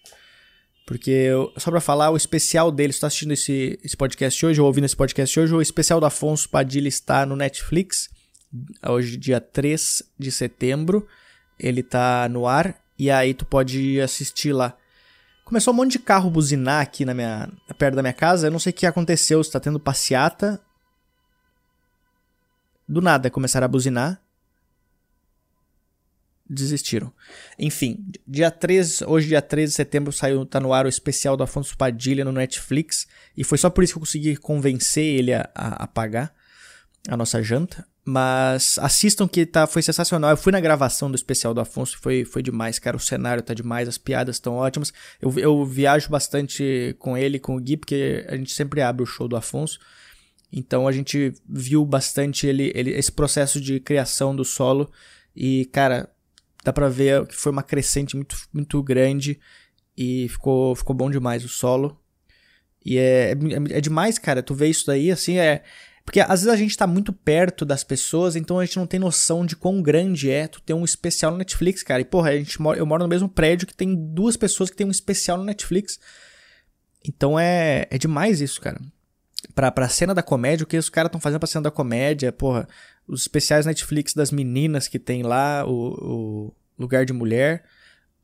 Porque, 0.86 1.10
eu, 1.10 1.52
só 1.56 1.70
pra 1.70 1.80
falar, 1.80 2.10
o 2.10 2.16
especial 2.16 2.72
dele, 2.72 2.92
você 2.92 3.00
tá 3.00 3.06
assistindo 3.06 3.32
esse, 3.32 3.78
esse 3.82 3.96
podcast 3.96 4.44
hoje, 4.44 4.60
ou 4.60 4.66
ouvindo 4.66 4.84
esse 4.84 4.96
podcast 4.96 5.38
hoje, 5.38 5.54
o 5.54 5.62
especial 5.62 6.00
do 6.00 6.06
Afonso 6.06 6.48
Padilha 6.48 6.88
está 6.88 7.24
no 7.24 7.36
Netflix. 7.36 8.10
Hoje, 8.86 9.16
dia 9.16 9.40
3 9.40 10.02
de 10.18 10.32
setembro. 10.32 11.06
Ele 11.58 11.82
tá 11.82 12.28
no 12.28 12.46
ar. 12.46 12.76
E 12.98 13.10
aí 13.10 13.32
tu 13.32 13.46
pode 13.46 14.00
assistir 14.00 14.52
lá. 14.52 14.76
Começou 15.44 15.72
um 15.72 15.76
monte 15.76 15.92
de 15.92 15.98
carro 15.98 16.30
buzinar 16.30 16.82
aqui 16.82 17.04
na 17.04 17.14
minha, 17.14 17.48
perto 17.78 17.94
da 17.94 18.02
minha 18.02 18.12
casa. 18.12 18.46
Eu 18.46 18.50
não 18.50 18.58
sei 18.58 18.70
o 18.70 18.74
que 18.74 18.86
aconteceu, 18.86 19.42
se 19.42 19.50
tá 19.50 19.60
tendo 19.60 19.80
passeata. 19.80 20.60
Do 22.88 23.00
nada 23.00 23.30
começaram 23.30 23.64
a 23.64 23.68
buzinar 23.68 24.21
desistiram. 26.52 27.12
Enfim, 27.58 28.04
dia 28.26 28.50
13, 28.50 29.04
hoje 29.06 29.28
dia 29.28 29.42
13 29.42 29.70
de 29.70 29.76
setembro 29.76 30.12
saiu, 30.12 30.44
tá 30.44 30.60
no 30.60 30.72
ar 30.72 30.86
o 30.86 30.88
especial 30.88 31.36
do 31.36 31.42
Afonso 31.42 31.76
Padilha 31.76 32.24
no 32.24 32.32
Netflix, 32.32 33.06
e 33.36 33.42
foi 33.42 33.58
só 33.58 33.70
por 33.70 33.82
isso 33.82 33.94
que 33.94 33.98
eu 33.98 34.02
consegui 34.02 34.36
convencer 34.36 35.04
ele 35.04 35.32
a, 35.32 35.48
a, 35.54 35.84
a 35.84 35.86
pagar 35.86 36.34
a 37.08 37.16
nossa 37.16 37.42
janta. 37.42 37.86
Mas 38.04 38.78
assistam 38.80 39.28
que 39.28 39.46
tá, 39.46 39.64
foi 39.64 39.80
sensacional. 39.80 40.30
Eu 40.30 40.36
fui 40.36 40.50
na 40.50 40.58
gravação 40.58 41.08
do 41.08 41.14
especial 41.14 41.54
do 41.54 41.60
Afonso, 41.60 41.96
foi, 42.00 42.24
foi 42.24 42.42
demais, 42.42 42.78
cara. 42.78 42.96
O 42.96 43.00
cenário 43.00 43.42
tá 43.42 43.54
demais, 43.54 43.88
as 43.88 43.96
piadas 43.96 44.36
estão 44.36 44.54
ótimas. 44.54 44.92
Eu, 45.20 45.32
eu 45.38 45.64
viajo 45.64 46.10
bastante 46.10 46.96
com 46.98 47.16
ele, 47.16 47.38
com 47.38 47.54
o 47.54 47.60
Gui, 47.60 47.76
porque 47.76 48.24
a 48.28 48.36
gente 48.36 48.52
sempre 48.52 48.80
abre 48.82 49.04
o 49.04 49.06
show 49.06 49.28
do 49.28 49.36
Afonso. 49.36 49.78
Então 50.52 50.88
a 50.88 50.92
gente 50.92 51.32
viu 51.48 51.84
bastante 51.84 52.46
ele, 52.46 52.72
ele 52.74 52.90
esse 52.90 53.10
processo 53.10 53.60
de 53.60 53.78
criação 53.78 54.34
do 54.34 54.44
solo. 54.44 54.90
E, 55.34 55.66
cara, 55.66 56.10
dá 56.64 56.72
pra 56.72 56.88
ver 56.88 57.26
que 57.26 57.36
foi 57.36 57.52
uma 57.52 57.62
crescente 57.62 58.16
muito, 58.16 58.36
muito 58.52 58.82
grande 58.82 59.38
e 59.96 60.28
ficou, 60.28 60.74
ficou 60.74 60.94
bom 60.94 61.10
demais 61.10 61.44
o 61.44 61.48
solo. 61.48 61.98
E 62.84 62.98
é, 62.98 63.32
é, 63.32 63.78
é 63.78 63.80
demais, 63.80 64.18
cara, 64.18 64.42
tu 64.42 64.54
vê 64.54 64.68
isso 64.68 64.86
daí, 64.86 65.10
assim, 65.10 65.38
é... 65.38 65.62
Porque 66.04 66.18
às 66.18 66.42
vezes 66.42 66.48
a 66.48 66.56
gente 66.56 66.76
tá 66.76 66.84
muito 66.84 67.12
perto 67.12 67.64
das 67.64 67.84
pessoas, 67.84 68.34
então 68.34 68.58
a 68.58 68.64
gente 68.64 68.76
não 68.76 68.88
tem 68.88 68.98
noção 68.98 69.46
de 69.46 69.54
quão 69.54 69.80
grande 69.80 70.28
é 70.28 70.48
tu 70.48 70.60
ter 70.60 70.74
um 70.74 70.84
especial 70.84 71.30
no 71.30 71.38
Netflix, 71.38 71.84
cara. 71.84 72.02
E 72.02 72.04
porra, 72.04 72.30
a 72.30 72.36
gente 72.36 72.60
mora, 72.60 72.76
eu 72.76 72.84
moro 72.84 73.04
no 73.04 73.08
mesmo 73.08 73.28
prédio 73.28 73.68
que 73.68 73.74
tem 73.74 73.94
duas 73.94 74.36
pessoas 74.36 74.68
que 74.68 74.76
tem 74.76 74.84
um 74.84 74.90
especial 74.90 75.38
no 75.38 75.44
Netflix. 75.44 76.00
Então 77.06 77.38
é, 77.38 77.86
é 77.88 77.98
demais 77.98 78.40
isso, 78.40 78.60
cara. 78.60 78.80
Pra, 79.54 79.70
pra 79.70 79.88
cena 79.88 80.12
da 80.12 80.24
comédia, 80.24 80.64
o 80.64 80.66
que 80.66 80.76
os 80.76 80.90
caras 80.90 81.08
estão 81.08 81.20
fazendo 81.20 81.38
pra 81.38 81.46
cena 81.46 81.62
da 81.62 81.70
comédia, 81.70 82.32
porra 82.32 82.66
os 83.06 83.22
especiais 83.22 83.66
Netflix 83.66 84.14
das 84.14 84.30
meninas 84.30 84.88
que 84.88 84.98
tem 84.98 85.22
lá, 85.22 85.64
o, 85.66 86.50
o 86.50 86.54
Lugar 86.78 87.04
de 87.04 87.12
Mulher, 87.12 87.64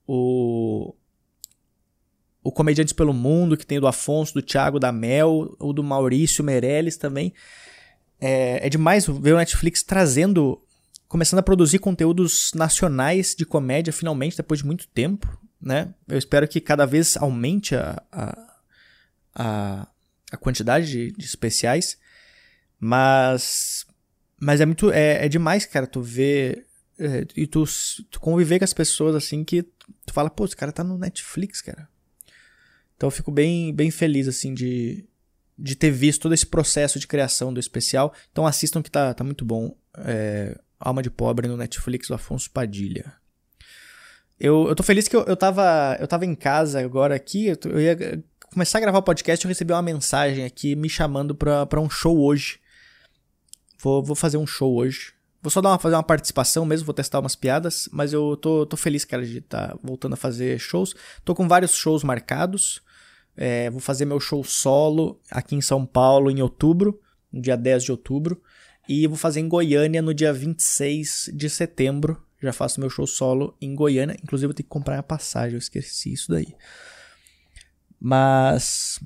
o, 0.06 0.94
o 2.42 2.50
Comediantes 2.52 2.92
pelo 2.92 3.12
Mundo, 3.12 3.56
que 3.56 3.66
tem 3.66 3.80
do 3.80 3.86
Afonso, 3.86 4.34
do 4.34 4.42
Thiago, 4.42 4.78
da 4.78 4.92
Mel, 4.92 5.54
o 5.58 5.72
do 5.72 5.82
Maurício 5.82 6.42
Meirelles 6.44 6.96
também. 6.96 7.34
É, 8.20 8.66
é 8.66 8.70
demais 8.70 9.06
ver 9.06 9.34
o 9.34 9.36
Netflix 9.36 9.82
trazendo, 9.82 10.60
começando 11.06 11.40
a 11.40 11.42
produzir 11.42 11.78
conteúdos 11.78 12.52
nacionais 12.54 13.34
de 13.36 13.44
comédia, 13.44 13.92
finalmente, 13.92 14.36
depois 14.36 14.60
de 14.60 14.66
muito 14.66 14.88
tempo, 14.88 15.38
né? 15.60 15.92
Eu 16.08 16.18
espero 16.18 16.48
que 16.48 16.60
cada 16.60 16.86
vez 16.86 17.16
aumente 17.16 17.74
a, 17.76 18.02
a, 18.10 18.54
a, 19.34 19.88
a 20.32 20.36
quantidade 20.36 20.86
de, 20.86 21.12
de 21.12 21.24
especiais, 21.24 21.98
mas 22.80 23.84
mas 24.40 24.60
é 24.60 24.66
muito. 24.66 24.90
É, 24.90 25.24
é 25.24 25.28
demais, 25.28 25.66
cara, 25.66 25.86
tu 25.86 26.00
ver. 26.00 26.66
É, 26.98 27.26
e 27.36 27.46
tu, 27.46 27.64
tu, 28.10 28.18
conviver 28.20 28.58
com 28.58 28.64
as 28.64 28.72
pessoas 28.72 29.14
assim 29.14 29.44
que 29.44 29.62
tu 29.62 30.12
fala, 30.12 30.28
pô, 30.28 30.44
esse 30.44 30.56
cara 30.56 30.72
tá 30.72 30.82
no 30.82 30.98
Netflix, 30.98 31.60
cara. 31.60 31.88
Então 32.96 33.06
eu 33.06 33.10
fico 33.12 33.30
bem, 33.30 33.72
bem 33.72 33.90
feliz, 33.90 34.26
assim, 34.26 34.52
de, 34.52 35.04
de 35.56 35.76
ter 35.76 35.92
visto 35.92 36.22
todo 36.22 36.34
esse 36.34 36.46
processo 36.46 36.98
de 36.98 37.06
criação 37.06 37.52
do 37.52 37.60
especial. 37.60 38.12
Então 38.32 38.46
assistam 38.46 38.82
que 38.82 38.90
tá, 38.90 39.14
tá 39.14 39.22
muito 39.22 39.44
bom. 39.44 39.76
É, 39.98 40.58
Alma 40.78 41.02
de 41.02 41.10
Pobre 41.10 41.46
no 41.46 41.56
Netflix 41.56 42.08
do 42.08 42.14
Afonso 42.14 42.50
Padilha. 42.50 43.14
Eu, 44.38 44.68
eu 44.68 44.74
tô 44.74 44.82
feliz 44.82 45.08
que 45.08 45.16
eu, 45.16 45.24
eu, 45.24 45.36
tava, 45.36 45.96
eu 46.00 46.06
tava 46.06 46.24
em 46.24 46.34
casa 46.34 46.80
agora 46.80 47.14
aqui. 47.14 47.46
Eu, 47.46 47.58
eu 47.64 47.80
ia 47.80 48.22
começar 48.52 48.78
a 48.78 48.80
gravar 48.80 48.98
o 48.98 49.02
podcast. 49.02 49.44
Eu 49.44 49.48
recebi 49.48 49.72
uma 49.72 49.82
mensagem 49.82 50.44
aqui 50.44 50.76
me 50.76 50.88
chamando 50.88 51.34
pra, 51.34 51.66
pra 51.66 51.80
um 51.80 51.90
show 51.90 52.18
hoje. 52.18 52.60
Vou, 53.80 54.02
vou 54.02 54.16
fazer 54.16 54.36
um 54.36 54.46
show 54.46 54.74
hoje. 54.74 55.12
Vou 55.40 55.50
só 55.50 55.60
dar 55.60 55.70
uma, 55.70 55.78
fazer 55.78 55.94
uma 55.94 56.02
participação 56.02 56.66
mesmo, 56.66 56.84
vou 56.84 56.94
testar 56.94 57.20
umas 57.20 57.36
piadas, 57.36 57.88
mas 57.92 58.12
eu 58.12 58.36
tô, 58.36 58.66
tô 58.66 58.76
feliz, 58.76 59.04
cara, 59.04 59.24
de 59.24 59.38
estar 59.38 59.68
tá 59.68 59.78
voltando 59.82 60.14
a 60.14 60.16
fazer 60.16 60.58
shows. 60.58 60.94
Tô 61.24 61.34
com 61.34 61.46
vários 61.46 61.74
shows 61.74 62.02
marcados. 62.02 62.82
É, 63.36 63.70
vou 63.70 63.78
fazer 63.80 64.04
meu 64.04 64.18
show 64.18 64.42
solo 64.42 65.20
aqui 65.30 65.54
em 65.54 65.60
São 65.60 65.86
Paulo 65.86 66.28
em 66.28 66.42
outubro, 66.42 67.00
no 67.32 67.40
dia 67.40 67.56
10 67.56 67.84
de 67.84 67.92
outubro. 67.92 68.42
E 68.88 69.06
vou 69.06 69.16
fazer 69.16 69.38
em 69.38 69.48
Goiânia 69.48 70.02
no 70.02 70.12
dia 70.12 70.32
26 70.32 71.30
de 71.32 71.48
setembro. 71.48 72.20
Já 72.42 72.52
faço 72.52 72.80
meu 72.80 72.90
show 72.90 73.06
solo 73.06 73.56
em 73.60 73.74
Goiânia. 73.74 74.16
Inclusive, 74.20 74.50
eu 74.50 74.54
tenho 74.54 74.64
que 74.64 74.70
comprar 74.70 74.98
a 74.98 75.02
passagem, 75.02 75.54
eu 75.54 75.58
esqueci 75.58 76.12
isso 76.12 76.32
daí. 76.32 76.54
Mas 78.00 78.98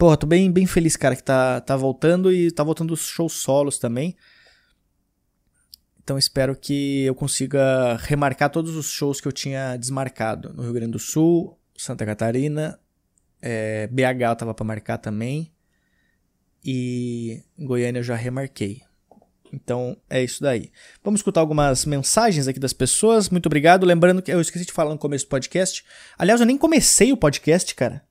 Pô, 0.00 0.16
tô 0.16 0.26
bem, 0.26 0.50
bem 0.50 0.64
feliz, 0.64 0.96
cara, 0.96 1.14
que 1.14 1.22
tá, 1.22 1.60
tá 1.60 1.76
voltando 1.76 2.32
e 2.32 2.50
tá 2.50 2.64
voltando 2.64 2.94
os 2.94 3.00
shows 3.00 3.34
solos 3.34 3.78
também. 3.78 4.16
Então 6.02 6.16
espero 6.16 6.56
que 6.56 7.02
eu 7.04 7.14
consiga 7.14 7.96
remarcar 7.96 8.48
todos 8.48 8.76
os 8.76 8.88
shows 8.88 9.20
que 9.20 9.28
eu 9.28 9.32
tinha 9.32 9.76
desmarcado 9.76 10.54
no 10.54 10.62
Rio 10.62 10.72
Grande 10.72 10.92
do 10.92 10.98
Sul, 10.98 11.60
Santa 11.76 12.06
Catarina 12.06 12.80
É, 13.42 13.88
BH 13.88 14.22
eu 14.22 14.36
tava 14.36 14.54
pra 14.54 14.64
marcar 14.64 14.96
também. 14.96 15.52
E 16.64 17.42
Goiânia 17.58 17.98
eu 17.98 18.04
já 18.04 18.14
remarquei. 18.14 18.80
Então 19.52 19.98
é 20.08 20.24
isso 20.24 20.42
daí. 20.42 20.72
Vamos 21.04 21.20
escutar 21.20 21.42
algumas 21.42 21.84
mensagens 21.84 22.48
aqui 22.48 22.58
das 22.58 22.72
pessoas. 22.72 23.28
Muito 23.28 23.48
obrigado. 23.48 23.84
Lembrando 23.84 24.22
que 24.22 24.32
eu 24.32 24.40
esqueci 24.40 24.64
de 24.64 24.72
falar 24.72 24.92
no 24.92 24.98
começo 24.98 25.26
do 25.26 25.28
podcast. 25.28 25.84
Aliás, 26.16 26.40
eu 26.40 26.46
nem 26.46 26.56
comecei 26.56 27.12
o 27.12 27.18
podcast, 27.18 27.74
cara. 27.74 28.08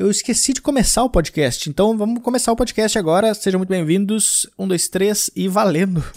Eu 0.00 0.10
esqueci 0.10 0.52
de 0.54 0.62
começar 0.62 1.04
o 1.04 1.10
podcast. 1.10 1.68
Então 1.68 1.94
vamos 1.94 2.22
começar 2.22 2.50
o 2.50 2.56
podcast 2.56 2.98
agora. 2.98 3.34
Sejam 3.34 3.58
muito 3.58 3.68
bem-vindos. 3.68 4.46
Um, 4.58 4.66
dois, 4.66 4.88
três 4.88 5.30
e 5.36 5.46
valendo. 5.46 6.02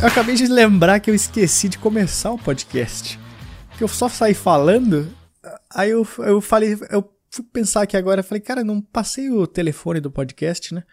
eu 0.00 0.06
acabei 0.06 0.36
de 0.36 0.46
lembrar 0.46 1.00
que 1.00 1.10
eu 1.10 1.16
esqueci 1.16 1.68
de 1.68 1.78
começar 1.78 2.30
o 2.30 2.38
podcast. 2.38 3.18
Que 3.76 3.82
eu 3.82 3.88
só 3.88 4.08
saí 4.08 4.32
falando 4.32 5.12
Aí 5.68 5.90
eu, 5.90 6.06
eu 6.18 6.40
falei, 6.40 6.78
eu 6.90 7.12
fui 7.28 7.44
pensar 7.52 7.82
aqui 7.82 7.96
agora, 7.96 8.22
falei, 8.22 8.40
cara, 8.40 8.62
não 8.62 8.80
passei 8.80 9.28
o 9.30 9.48
telefone 9.48 9.98
do 9.98 10.12
podcast, 10.12 10.72
né? 10.72 10.84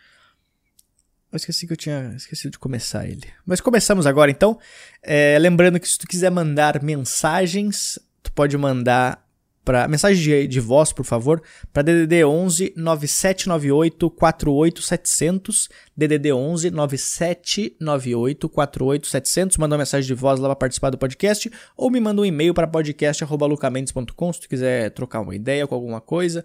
Eu 1.32 1.38
esqueci 1.38 1.68
que 1.68 1.74
eu 1.74 1.78
tinha 1.78 2.14
esquecido 2.16 2.54
de 2.54 2.60
começar 2.60 3.08
ele. 3.08 3.28
Mas 3.46 3.62
começamos 3.62 4.08
agora 4.08 4.32
então. 4.32 4.58
É, 5.02 5.38
lembrando 5.40 5.80
que 5.80 5.88
se 5.88 5.98
tu 5.98 6.08
quiser 6.08 6.32
mandar 6.32 6.82
mensagens, 6.82 8.00
tu 8.24 8.32
pode 8.32 8.58
mandar 8.58 9.24
para 9.64 9.88
mensagem 9.88 10.24
de, 10.24 10.48
de 10.48 10.60
voz, 10.60 10.92
por 10.92 11.06
favor, 11.06 11.44
para 11.72 11.84
DDD 11.84 12.26
11 12.26 12.74
9798 12.76 14.10
48700, 14.10 15.70
DDD 15.96 16.34
11 16.34 16.72
9798 16.72 18.50
48700, 18.50 19.58
manda 19.58 19.76
uma 19.76 19.80
mensagem 19.80 20.08
de 20.08 20.16
voz 20.16 20.40
lá 20.40 20.48
para 20.48 20.56
participar 20.56 20.90
do 20.90 20.98
podcast 20.98 21.52
ou 21.78 21.92
me 21.92 22.00
manda 22.00 22.20
um 22.20 22.26
e-mail 22.26 22.52
para 22.52 22.66
podcast@lucamendes.com 22.66 24.34
se 24.34 24.42
tu 24.42 24.50
quiser 24.50 24.90
trocar 24.90 25.22
uma 25.22 25.36
ideia 25.36 25.68
com 25.68 25.76
alguma 25.76 26.02
coisa 26.02 26.44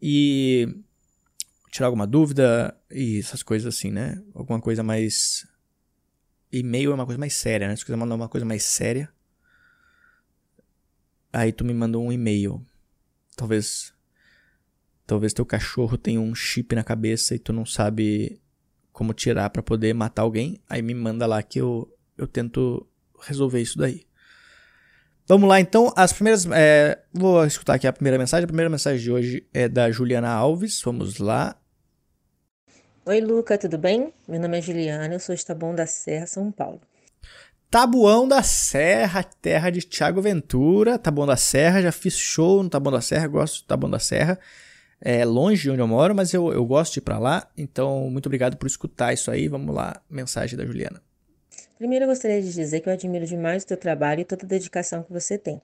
e 0.00 0.68
tirar 1.70 1.86
alguma 1.86 2.06
dúvida 2.06 2.76
e 2.90 3.18
essas 3.18 3.42
coisas 3.42 3.74
assim, 3.74 3.90
né? 3.90 4.22
Alguma 4.34 4.60
coisa 4.60 4.82
mais 4.82 5.46
e-mail 6.52 6.90
é 6.90 6.94
uma 6.94 7.06
coisa 7.06 7.18
mais 7.18 7.34
séria, 7.34 7.68
né? 7.68 7.76
Se 7.76 7.84
quiser 7.84 7.96
mandar 7.96 8.14
uma 8.14 8.28
coisa 8.28 8.44
mais 8.44 8.64
séria, 8.64 9.12
Aí 11.32 11.52
tu 11.52 11.64
me 11.64 11.72
mandou 11.72 12.04
um 12.04 12.12
e-mail. 12.12 12.64
Talvez. 13.36 13.92
Talvez 15.06 15.32
teu 15.32 15.44
cachorro 15.44 15.98
tenha 15.98 16.20
um 16.20 16.34
chip 16.34 16.74
na 16.74 16.84
cabeça 16.84 17.34
e 17.34 17.38
tu 17.38 17.52
não 17.52 17.66
sabe 17.66 18.40
como 18.92 19.12
tirar 19.12 19.50
para 19.50 19.62
poder 19.62 19.92
matar 19.92 20.22
alguém. 20.22 20.60
Aí 20.68 20.82
me 20.82 20.94
manda 20.94 21.26
lá 21.26 21.42
que 21.42 21.60
eu, 21.60 21.92
eu 22.16 22.26
tento 22.26 22.86
resolver 23.20 23.60
isso 23.60 23.78
daí. 23.78 24.06
Vamos 25.26 25.48
lá 25.48 25.60
então, 25.60 25.92
as 25.96 26.12
primeiras. 26.12 26.46
É, 26.46 27.02
vou 27.12 27.44
escutar 27.44 27.74
aqui 27.74 27.86
a 27.86 27.92
primeira 27.92 28.18
mensagem. 28.18 28.44
A 28.44 28.48
primeira 28.48 28.70
mensagem 28.70 29.00
de 29.00 29.10
hoje 29.10 29.46
é 29.52 29.68
da 29.68 29.90
Juliana 29.90 30.28
Alves. 30.28 30.80
Vamos 30.82 31.18
lá. 31.18 31.59
Oi, 33.06 33.18
Luca, 33.18 33.56
tudo 33.56 33.78
bem? 33.78 34.12
Meu 34.28 34.38
nome 34.38 34.58
é 34.58 34.60
Juliana, 34.60 35.14
eu 35.14 35.18
sou 35.18 35.34
de 35.34 35.44
Taboão 35.44 35.74
da 35.74 35.86
Serra, 35.86 36.26
São 36.26 36.52
Paulo. 36.52 36.82
Tabuão 37.70 38.28
da 38.28 38.42
Serra, 38.42 39.22
terra 39.22 39.70
de 39.70 39.80
Thiago 39.80 40.20
Ventura. 40.20 40.98
Tabuão 40.98 41.26
da 41.26 41.36
Serra, 41.36 41.80
já 41.80 41.90
fiz 41.90 42.14
show 42.14 42.62
no 42.62 42.68
Tabuão 42.68 42.92
da 42.92 43.00
Serra, 43.00 43.26
gosto 43.26 43.62
do 43.62 43.66
Tabuão 43.66 43.90
da 43.90 43.98
Serra. 43.98 44.38
É 45.00 45.24
longe 45.24 45.62
de 45.62 45.70
onde 45.70 45.80
eu 45.80 45.88
moro, 45.88 46.14
mas 46.14 46.34
eu, 46.34 46.52
eu 46.52 46.62
gosto 46.66 46.92
de 46.92 46.98
ir 46.98 47.02
pra 47.02 47.18
lá. 47.18 47.50
Então, 47.56 48.10
muito 48.10 48.26
obrigado 48.26 48.58
por 48.58 48.66
escutar 48.66 49.14
isso 49.14 49.30
aí. 49.30 49.48
Vamos 49.48 49.74
lá, 49.74 50.02
mensagem 50.10 50.58
da 50.58 50.66
Juliana. 50.66 51.00
Primeiro, 51.78 52.04
eu 52.04 52.08
gostaria 52.08 52.42
de 52.42 52.52
dizer 52.52 52.80
que 52.80 52.88
eu 52.90 52.92
admiro 52.92 53.24
demais 53.24 53.62
o 53.62 53.66
teu 53.66 53.78
trabalho 53.78 54.20
e 54.20 54.24
toda 54.26 54.44
a 54.44 54.48
dedicação 54.48 55.02
que 55.02 55.10
você 55.10 55.38
tem. 55.38 55.62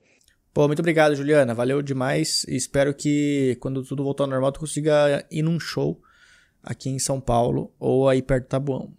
Pô, 0.51 0.65
muito 0.65 0.79
obrigado, 0.79 1.15
Juliana. 1.15 1.53
Valeu 1.53 1.83
demais. 1.83 2.43
Espero 2.47 2.95
que 2.95 3.55
quando 3.59 3.83
tudo 3.83 4.03
voltar 4.03 4.23
ao 4.23 4.29
normal, 4.29 4.51
tu 4.51 4.59
consiga 4.59 5.23
ir 5.29 5.43
num 5.43 5.59
show 5.59 6.01
aqui 6.67 6.89
em 6.89 6.99
São 6.99 7.19
Paulo 7.19 7.71
ou 7.79 8.09
aí 8.09 8.21
perto 8.21 8.43
do 8.43 8.49
Tabuão. 8.49 8.93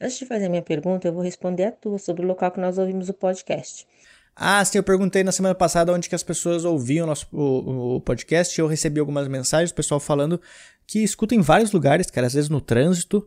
Antes 0.00 0.18
de 0.18 0.26
fazer 0.26 0.46
a 0.46 0.48
minha 0.50 0.62
pergunta, 0.62 1.08
eu 1.08 1.12
vou 1.12 1.22
responder 1.22 1.64
a 1.64 1.72
tua 1.72 1.98
sobre 1.98 2.24
o 2.24 2.28
local 2.28 2.50
que 2.50 2.60
nós 2.60 2.76
ouvimos 2.76 3.08
o 3.08 3.14
podcast. 3.14 3.86
Ah, 4.34 4.62
sim, 4.62 4.76
eu 4.76 4.82
perguntei 4.82 5.24
na 5.24 5.32
semana 5.32 5.54
passada 5.54 5.92
onde 5.92 6.08
que 6.08 6.14
as 6.14 6.22
pessoas 6.22 6.64
ouviam 6.66 7.06
nosso, 7.06 7.26
o, 7.32 7.96
o 7.96 8.00
podcast 8.02 8.58
eu 8.60 8.66
recebi 8.66 9.00
algumas 9.00 9.26
mensagens, 9.28 9.70
o 9.70 9.74
pessoal 9.74 9.98
falando 9.98 10.38
que 10.86 11.02
escuta 11.02 11.34
em 11.34 11.40
vários 11.40 11.72
lugares, 11.72 12.10
cara, 12.10 12.26
às 12.26 12.34
vezes 12.34 12.50
no 12.50 12.60
trânsito, 12.60 13.26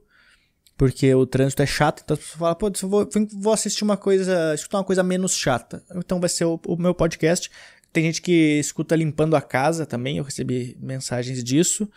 porque 0.78 1.14
o 1.16 1.26
trânsito 1.26 1.64
é 1.64 1.66
chato, 1.66 2.04
então 2.04 2.14
as 2.14 2.20
pessoas 2.20 2.40
falam, 2.40 2.56
pô, 2.56 2.72
vou, 2.88 3.10
vou 3.42 3.54
assistir 3.54 3.84
uma 3.84 3.98
coisa, 3.98 4.54
escutar 4.54 4.78
uma 4.78 4.84
coisa 4.84 5.02
menos 5.02 5.36
chata. 5.36 5.84
Então 5.96 6.20
vai 6.20 6.30
ser 6.30 6.46
o, 6.46 6.60
o 6.68 6.78
meu 6.78 6.94
podcast. 6.94 7.50
Tem 7.92 8.04
gente 8.04 8.22
que 8.22 8.60
escuta 8.60 8.96
limpando 8.96 9.36
a 9.36 9.42
casa 9.42 9.86
também, 9.88 10.20
eu 10.20 10.24
recebi 10.24 10.78
mensagens 10.80 11.44
disso. 11.44 11.90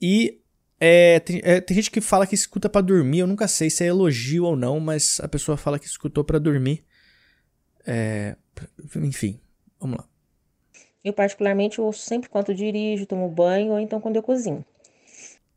E 0.00 0.40
é, 0.78 1.20
tem, 1.20 1.40
é, 1.42 1.60
tem, 1.60 1.74
gente 1.74 1.90
que 1.90 2.00
fala 2.00 2.26
que 2.26 2.34
escuta 2.34 2.68
para 2.68 2.82
dormir, 2.82 3.20
eu 3.20 3.26
nunca 3.26 3.48
sei 3.48 3.70
se 3.70 3.82
é 3.82 3.86
elogio 3.86 4.44
ou 4.44 4.56
não, 4.56 4.78
mas 4.78 5.18
a 5.20 5.28
pessoa 5.28 5.56
fala 5.56 5.78
que 5.78 5.86
escutou 5.86 6.22
para 6.22 6.38
dormir. 6.38 6.84
É, 7.86 8.36
enfim, 8.96 9.40
vamos 9.80 9.98
lá. 9.98 10.04
Eu 11.02 11.12
particularmente 11.12 11.80
ouço 11.80 12.04
sempre 12.04 12.28
quando 12.28 12.54
dirijo, 12.54 13.06
tomo 13.06 13.28
banho 13.28 13.72
ou 13.72 13.80
então 13.80 14.00
quando 14.00 14.16
eu 14.16 14.22
cozinho. 14.22 14.64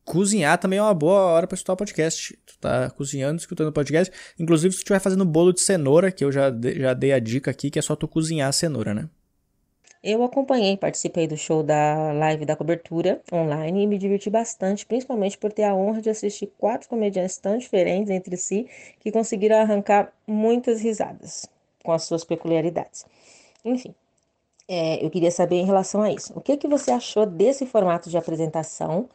Cozinhar 0.06 0.58
também 0.58 0.80
é 0.80 0.82
uma 0.82 0.94
boa 0.94 1.22
hora 1.22 1.48
para 1.48 1.56
escutar 1.56 1.74
o 1.74 1.78
podcast. 1.78 2.38
Tu 2.46 2.58
tá 2.60 2.90
cozinhando, 2.92 3.40
escutando 3.40 3.68
o 3.68 3.74
podcast. 3.74 4.14
Inclusive, 4.40 4.72
se 4.72 4.80
tu 4.80 4.82
estiver 4.82 5.00
fazendo 5.00 5.26
bolo 5.26 5.52
de 5.52 5.62
cenoura, 5.62 6.12
que 6.12 6.24
eu 6.24 6.32
já, 6.32 6.52
já 6.78 6.94
dei 6.94 7.12
a 7.12 7.20
dica 7.20 7.52
aqui, 7.52 7.70
que 7.70 7.78
é 7.78 7.82
só 7.82 7.96
tu 7.96 8.08
cozinhar 8.08 8.50
a 8.50 8.52
cenoura, 8.52 8.94
né? 8.94 9.10
Eu 10.02 10.24
acompanhei, 10.24 10.78
participei 10.78 11.28
do 11.28 11.36
show 11.36 11.62
da 11.62 12.14
live 12.14 12.46
da 12.46 12.56
cobertura 12.56 13.22
online 13.34 13.84
e 13.84 13.88
me 13.88 13.98
diverti 13.98 14.30
bastante, 14.30 14.86
principalmente 14.86 15.38
por 15.38 15.52
ter 15.52 15.64
a 15.64 15.76
honra 15.76 16.02
de 16.02 16.10
assistir 16.10 16.48
quatro 16.58 16.88
comediantes 16.88 17.38
tão 17.38 17.58
diferentes 17.58 18.10
entre 18.10 18.38
si 18.38 18.66
que 19.02 19.12
conseguiram 19.12 19.58
arrancar 19.58 20.14
muitas 20.26 20.80
risadas 20.80 21.46
com 21.84 21.92
as 21.92 22.04
suas 22.04 22.24
peculiaridades. 22.24 23.06
Enfim, 23.66 23.94
é, 24.70 25.04
eu 25.04 25.10
queria 25.10 25.32
saber 25.32 25.58
em 25.58 25.66
relação 25.66 26.02
a 26.02 26.10
isso. 26.10 26.32
O 26.34 26.40
que, 26.40 26.56
que 26.56 26.68
você 26.68 26.92
achou 26.92 27.26
desse 27.26 27.66
formato 27.66 28.10
de 28.10 28.18
apresentação, 28.18 29.10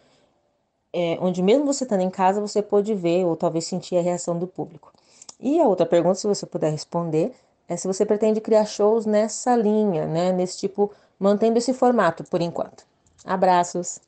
é, 0.93 1.17
onde 1.19 1.43
mesmo 1.43 1.65
você 1.65 1.85
estando 1.85 2.03
em 2.03 2.11
casa, 2.11 2.43
você 2.43 2.61
pôde 2.61 2.95
ver 2.95 3.25
ou 3.25 3.37
talvez 3.37 3.65
sentir 3.65 3.97
a 3.97 4.03
reação 4.03 4.39
do 4.39 4.47
público? 4.47 4.93
E 5.41 5.59
a 5.61 5.67
outra 5.67 5.87
pergunta, 5.87 6.17
se 6.17 6.27
você 6.27 6.45
puder 6.45 6.71
responder, 6.71 7.33
é 7.69 7.77
se 7.77 7.87
você 7.87 8.05
pretende 8.05 8.41
criar 8.41 8.67
shows 8.67 9.07
nessa 9.07 9.57
linha, 9.57 10.07
né? 10.07 10.33
Nesse 10.33 10.59
tipo, 10.59 10.93
mantendo 11.19 11.59
esse 11.59 11.73
formato 11.73 12.25
por 12.25 12.41
enquanto. 12.41 12.85
Abraços. 13.25 14.01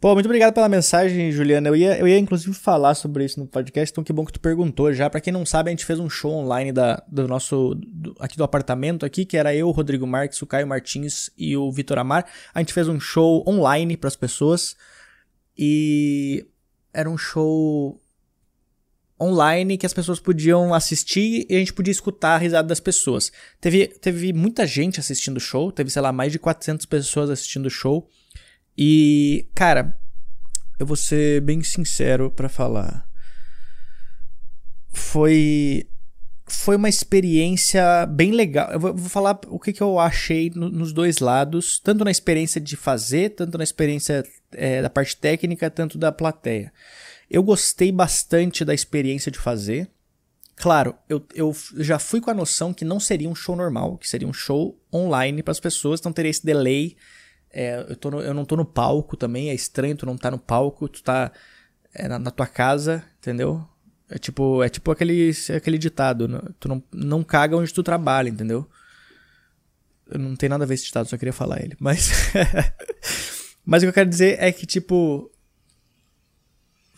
Pô, 0.00 0.14
muito 0.14 0.24
obrigado 0.24 0.54
pela 0.54 0.66
mensagem, 0.66 1.30
Juliana. 1.30 1.68
Eu 1.68 1.76
ia, 1.76 1.98
eu 1.98 2.08
ia 2.08 2.18
inclusive 2.18 2.54
falar 2.54 2.94
sobre 2.94 3.22
isso 3.22 3.38
no 3.38 3.46
podcast, 3.46 3.92
então 3.92 4.02
que 4.02 4.14
bom 4.14 4.24
que 4.24 4.32
tu 4.32 4.40
perguntou 4.40 4.90
já. 4.94 5.10
Para 5.10 5.20
quem 5.20 5.30
não 5.30 5.44
sabe, 5.44 5.68
a 5.68 5.72
gente 5.72 5.84
fez 5.84 5.98
um 5.98 6.08
show 6.08 6.32
online 6.32 6.72
da, 6.72 7.04
do 7.06 7.28
nosso 7.28 7.74
do, 7.74 8.14
aqui 8.18 8.34
do 8.34 8.42
apartamento 8.42 9.04
aqui, 9.04 9.26
que 9.26 9.36
era 9.36 9.54
eu, 9.54 9.68
o 9.68 9.72
Rodrigo 9.72 10.06
Marques, 10.06 10.40
o 10.40 10.46
Caio 10.46 10.66
Martins 10.66 11.28
e 11.36 11.54
o 11.54 11.70
Vitor 11.70 11.98
Amar. 11.98 12.24
A 12.54 12.60
gente 12.60 12.72
fez 12.72 12.88
um 12.88 12.98
show 12.98 13.44
online 13.46 13.94
para 13.94 14.08
as 14.08 14.16
pessoas 14.16 14.74
e 15.56 16.46
era 16.94 17.10
um 17.10 17.18
show 17.18 18.00
online 19.20 19.76
que 19.76 19.86
as 19.86 19.92
pessoas 19.92 20.18
podiam 20.18 20.72
assistir 20.72 21.46
e 21.48 21.54
a 21.54 21.58
gente 21.58 21.72
podia 21.72 21.92
escutar 21.92 22.34
a 22.36 22.38
risada 22.38 22.68
das 22.68 22.80
pessoas. 22.80 23.30
Teve, 23.60 23.88
teve 23.88 24.32
muita 24.32 24.66
gente 24.66 24.98
assistindo 24.98 25.36
o 25.36 25.40
show, 25.40 25.70
teve, 25.70 25.90
sei 25.90 26.00
lá, 26.00 26.12
mais 26.12 26.32
de 26.32 26.38
400 26.38 26.86
pessoas 26.86 27.28
assistindo 27.28 27.66
o 27.66 27.70
show. 27.70 28.08
E, 28.76 29.46
cara, 29.54 29.96
eu 30.78 30.86
vou 30.86 30.96
ser 30.96 31.42
bem 31.42 31.62
sincero 31.62 32.30
para 32.30 32.48
falar. 32.48 33.06
Foi 34.92 35.86
foi 36.50 36.74
uma 36.74 36.88
experiência 36.88 38.04
bem 38.06 38.32
legal. 38.32 38.70
Eu 38.72 38.80
vou, 38.80 38.94
vou 38.94 39.08
falar 39.08 39.38
o 39.46 39.58
que, 39.58 39.72
que 39.72 39.82
eu 39.82 39.98
achei 39.98 40.50
no, 40.54 40.68
nos 40.68 40.92
dois 40.92 41.18
lados, 41.18 41.78
tanto 41.78 42.04
na 42.04 42.10
experiência 42.10 42.60
de 42.60 42.76
fazer, 42.76 43.30
tanto 43.30 43.56
na 43.56 43.62
experiência 43.62 44.24
é, 44.52 44.82
da 44.82 44.90
parte 44.90 45.16
técnica, 45.16 45.70
tanto 45.70 45.96
da 45.96 46.10
plateia. 46.10 46.72
Eu 47.30 47.44
gostei 47.44 47.92
bastante 47.92 48.64
da 48.64 48.74
experiência 48.74 49.30
de 49.30 49.38
fazer. 49.38 49.88
Claro, 50.56 50.96
eu, 51.08 51.24
eu 51.32 51.56
já 51.76 51.98
fui 51.98 52.20
com 52.20 52.30
a 52.30 52.34
noção 52.34 52.74
que 52.74 52.84
não 52.84 52.98
seria 52.98 53.28
um 53.28 53.34
show 53.34 53.54
normal, 53.54 53.96
que 53.96 54.08
seria 54.08 54.26
um 54.26 54.32
show 54.32 54.78
online 54.92 55.42
para 55.42 55.52
as 55.52 55.60
pessoas, 55.60 56.02
não 56.02 56.12
teria 56.12 56.30
esse 56.30 56.44
delay. 56.44 56.96
É, 57.52 57.86
eu, 57.88 58.10
no, 58.10 58.20
eu 58.20 58.34
não 58.34 58.44
tô 58.44 58.56
no 58.56 58.64
palco 58.64 59.16
também, 59.16 59.48
é 59.48 59.54
estranho 59.54 59.96
tu 59.96 60.04
não 60.04 60.16
tá 60.16 60.30
no 60.30 60.38
palco, 60.38 60.88
tu 60.88 61.02
tá 61.02 61.32
é, 61.94 62.08
na, 62.08 62.18
na, 62.18 62.30
tua 62.30 62.46
casa, 62.46 63.02
entendeu? 63.18 63.64
É 64.08 64.18
tipo, 64.18 64.62
é 64.62 64.68
tipo 64.68 64.90
aquele, 64.90 65.30
aquele 65.56 65.78
ditado, 65.78 66.28
né? 66.28 66.40
tu 66.58 66.68
não, 66.68 66.82
não 66.92 67.22
caga 67.22 67.56
onde 67.56 67.72
tu 67.72 67.82
trabalha, 67.82 68.28
entendeu? 68.28 68.68
Não 70.12 70.34
tem 70.34 70.48
nada 70.48 70.64
a 70.64 70.66
ver 70.66 70.74
esse 70.74 70.84
ditado, 70.84 71.08
só 71.08 71.16
queria 71.16 71.32
falar 71.32 71.62
ele. 71.62 71.76
Mas, 71.78 72.10
mas 73.64 73.82
o 73.82 73.86
que 73.86 73.90
eu 73.90 73.94
quero 73.94 74.10
dizer 74.10 74.36
é 74.40 74.50
que, 74.50 74.66
tipo, 74.66 75.30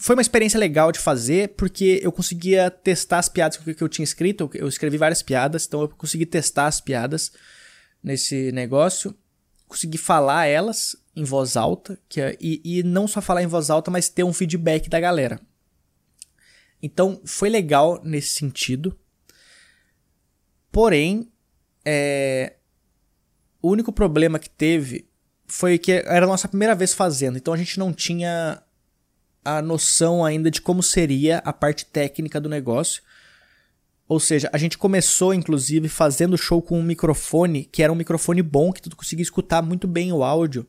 foi 0.03 0.17
uma 0.17 0.23
experiência 0.23 0.59
legal 0.59 0.91
de 0.91 0.99
fazer, 0.99 1.51
porque 1.51 2.01
eu 2.03 2.11
conseguia 2.11 2.69
testar 2.69 3.21
as 3.21 3.29
piadas 3.29 3.57
que 3.57 3.81
eu 3.81 3.89
tinha 3.89 4.03
escrito. 4.03 4.51
Eu 4.53 4.67
escrevi 4.67 4.99
várias 4.99 5.23
piadas, 5.23 5.65
então 5.65 5.83
eu 5.83 5.89
consegui 5.91 6.27
testar 6.27 6.67
as 6.67 6.81
piadas 6.81 7.31
nesse 8.03 8.51
negócio. 8.51 9.17
Consegui 9.69 9.97
falar 9.97 10.47
elas 10.47 10.97
em 11.15 11.23
voz 11.23 11.57
alta, 11.57 11.97
que 12.09 12.21
é, 12.21 12.37
e, 12.41 12.61
e 12.65 12.83
não 12.83 13.07
só 13.07 13.23
falar 13.23 13.45
em 13.45 13.47
voz 13.47 13.71
alta, 13.71 13.93
mas 13.93 14.09
ter 14.09 14.25
um 14.25 14.33
feedback 14.33 14.89
da 14.89 14.99
galera. 14.99 15.41
Então 16.83 17.23
foi 17.25 17.49
legal 17.49 18.01
nesse 18.03 18.31
sentido. 18.31 18.99
Porém, 20.73 21.31
é, 21.85 22.57
o 23.63 23.71
único 23.71 23.93
problema 23.93 24.41
que 24.41 24.51
teve 24.51 25.09
foi 25.47 25.79
que 25.79 25.93
era 25.93 26.27
a 26.27 26.29
nossa 26.29 26.49
primeira 26.49 26.75
vez 26.75 26.93
fazendo, 26.93 27.39
então 27.39 27.55
a 27.55 27.57
gente 27.57 27.79
não 27.79 27.93
tinha 27.93 28.61
a 29.45 29.61
noção 29.61 30.25
ainda 30.25 30.51
de 30.51 30.61
como 30.61 30.83
seria 30.83 31.39
a 31.39 31.53
parte 31.53 31.85
técnica 31.85 32.41
do 32.41 32.49
negócio. 32.49 33.03
Ou 34.09 34.21
seja, 34.21 34.51
a 34.53 34.59
gente 34.59 34.77
começou, 34.77 35.33
inclusive, 35.33 35.89
fazendo 35.89 36.37
show 36.37 36.61
com 36.61 36.79
um 36.79 36.83
microfone 36.83 37.65
que 37.65 37.83
era 37.83 37.93
um 37.93 37.97
microfone 37.97 38.43
bom, 38.43 38.73
que 38.73 38.83
tu 38.83 38.95
conseguia 38.95 39.23
escutar 39.23 39.63
muito 39.63 39.89
bem 39.89 40.13
o 40.13 40.23
áudio. 40.23 40.67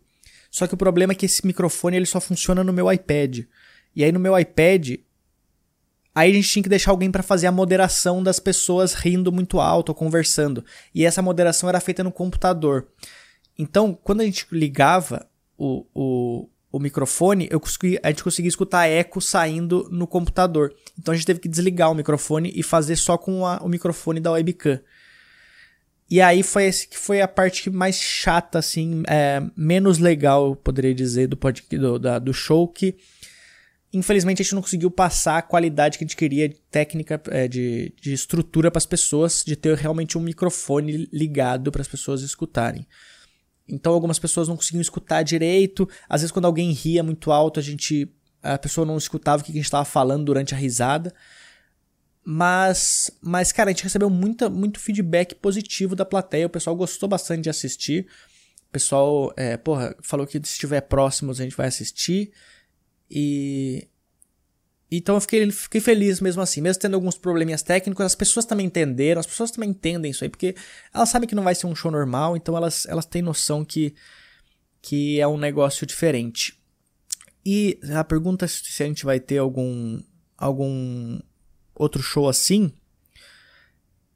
Só 0.49 0.67
que 0.67 0.73
o 0.73 0.77
problema 0.77 1.13
é 1.13 1.15
que 1.15 1.25
esse 1.25 1.45
microfone 1.45 1.97
ele 1.97 2.05
só 2.05 2.21
funciona 2.21 2.63
no 2.63 2.71
meu 2.71 2.91
iPad. 2.91 3.39
E 3.95 4.03
aí 4.03 4.12
no 4.12 4.19
meu 4.19 4.38
iPad, 4.38 4.97
aí 6.13 6.31
a 6.31 6.33
gente 6.33 6.47
tinha 6.47 6.63
que 6.63 6.69
deixar 6.69 6.91
alguém 6.91 7.12
para 7.12 7.23
fazer 7.23 7.47
a 7.47 7.51
moderação 7.51 8.23
das 8.23 8.39
pessoas 8.39 8.93
rindo 8.93 9.31
muito 9.31 9.59
alto 9.59 9.89
ou 9.89 9.95
conversando. 9.95 10.63
E 10.93 11.05
essa 11.05 11.21
moderação 11.21 11.67
era 11.67 11.79
feita 11.79 12.03
no 12.03 12.12
computador. 12.12 12.88
Então, 13.57 13.97
quando 14.03 14.21
a 14.21 14.25
gente 14.25 14.47
ligava 14.51 15.27
o, 15.57 15.86
o, 15.93 16.49
o 16.73 16.79
microfone, 16.79 17.47
eu 17.51 17.59
consegui, 17.59 17.99
a 18.01 18.07
gente 18.07 18.23
conseguia 18.23 18.49
escutar 18.49 18.88
eco 18.88 19.21
saindo 19.21 19.88
no 19.91 20.07
computador. 20.07 20.73
Então 20.97 21.13
a 21.13 21.15
gente 21.15 21.27
teve 21.27 21.39
que 21.39 21.47
desligar 21.47 21.91
o 21.91 21.93
microfone 21.93 22.51
e 22.55 22.63
fazer 22.63 22.95
só 22.95 23.15
com 23.15 23.45
a, 23.45 23.57
o 23.57 23.69
microfone 23.69 24.19
da 24.19 24.31
webcam. 24.31 24.81
E 26.09 26.19
aí 26.19 26.41
foi 26.41 26.65
esse 26.65 26.88
que 26.88 26.97
foi 26.97 27.21
a 27.21 27.27
parte 27.27 27.69
mais 27.69 28.01
chata, 28.01 28.57
assim, 28.57 29.03
é, 29.07 29.39
menos 29.55 29.99
legal, 29.99 30.47
eu 30.47 30.55
poderia 30.55 30.95
dizer, 30.95 31.27
do, 31.27 31.38
do, 31.69 31.99
da, 31.99 32.17
do 32.17 32.33
show, 32.33 32.67
que 32.67 32.95
infelizmente 33.93 34.41
a 34.41 34.43
gente 34.43 34.55
não 34.55 34.62
conseguiu 34.63 34.89
passar 34.89 35.38
a 35.38 35.41
qualidade 35.43 35.99
que 35.99 36.03
a 36.03 36.07
gente 36.07 36.17
queria 36.17 36.49
de 36.49 36.59
técnica, 36.71 37.21
é, 37.27 37.47
de, 37.47 37.93
de 38.01 38.13
estrutura 38.13 38.71
para 38.71 38.79
as 38.79 38.86
pessoas, 38.88 39.43
de 39.45 39.55
ter 39.55 39.77
realmente 39.77 40.17
um 40.17 40.21
microfone 40.21 41.07
ligado 41.13 41.71
para 41.71 41.83
as 41.83 41.88
pessoas 41.88 42.23
escutarem. 42.23 42.88
Então 43.67 43.93
algumas 43.93 44.19
pessoas 44.19 44.47
não 44.47 44.56
conseguiam 44.56 44.82
escutar 44.82 45.23
direito. 45.23 45.88
Às 46.08 46.21
vezes 46.21 46.32
quando 46.32 46.45
alguém 46.45 46.71
ria 46.71 47.04
muito 47.04 47.32
alto, 47.32 47.60
a 47.60 47.63
gente 47.63 48.12
a 48.41 48.58
pessoa 48.58 48.86
não 48.86 48.97
escutava 48.97 49.41
o 49.41 49.45
que 49.45 49.52
a 49.52 49.56
gente 49.56 49.63
estava 49.63 49.86
falando 49.86 50.26
durante 50.26 50.54
a 50.54 50.58
risada. 50.58 51.13
Mas, 52.26 53.10
mas 53.21 53.52
cara, 53.52 53.69
a 53.69 53.73
gente 53.73 53.84
recebeu 53.84 54.10
muita, 54.10 54.49
muito 54.49 54.80
feedback 54.80 55.36
positivo 55.36 55.95
da 55.95 56.06
plateia. 56.06 56.47
O 56.47 56.49
pessoal 56.49 56.76
gostou 56.76 57.08
bastante 57.08 57.43
de 57.43 57.49
assistir. 57.49 58.08
O 58.67 58.71
pessoal, 58.71 59.34
é, 59.38 59.56
porra, 59.56 59.95
falou 60.02 60.28
que 60.28 60.38
se 60.39 60.54
estiver 60.54 60.82
próximos 60.82 61.39
a 61.39 61.43
gente 61.43 61.56
vai 61.56 61.67
assistir. 61.67 62.32
E, 63.10 63.88
então 64.97 65.15
eu 65.15 65.21
fiquei, 65.21 65.49
fiquei 65.51 65.82
feliz 65.82 66.19
mesmo 66.19 66.41
assim, 66.41 66.62
mesmo 66.62 66.82
tendo 66.82 66.95
alguns 66.95 67.17
probleminhas 67.17 67.62
técnicos, 67.62 68.06
as 68.06 68.15
pessoas 68.15 68.45
também 68.45 68.65
entenderam, 68.65 69.19
as 69.19 69.25
pessoas 69.25 69.51
também 69.51 69.69
entendem 69.69 70.12
isso 70.12 70.23
aí, 70.23 70.29
porque 70.29 70.56
elas 70.93 71.10
sabem 71.10 71.27
que 71.27 71.36
não 71.36 71.43
vai 71.43 71.56
ser 71.56 71.67
um 71.67 71.75
show 71.75 71.91
normal, 71.91 72.36
então 72.36 72.56
elas, 72.56 72.86
elas 72.88 73.06
têm 73.06 73.21
noção 73.21 73.63
que, 73.63 73.95
que 74.82 75.19
é 75.19 75.27
um 75.27 75.38
negócio 75.38 75.86
diferente. 75.86 76.60
E 77.45 77.79
a 77.93 78.03
pergunta 78.03 78.47
se 78.47 78.84
a 78.84 78.86
gente 78.86 79.06
vai 79.06 79.19
ter 79.19 79.38
algum, 79.38 79.99
algum 80.38 81.19
outro 81.75 82.01
show 82.01 82.29
assim 82.29 82.71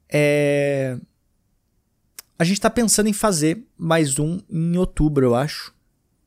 é. 0.08 0.98
A 2.38 2.44
gente 2.44 2.60
tá 2.60 2.70
pensando 2.70 3.08
em 3.08 3.12
fazer 3.12 3.66
mais 3.76 4.18
um 4.18 4.40
em 4.48 4.76
outubro, 4.78 5.26
eu 5.26 5.34
acho. 5.34 5.74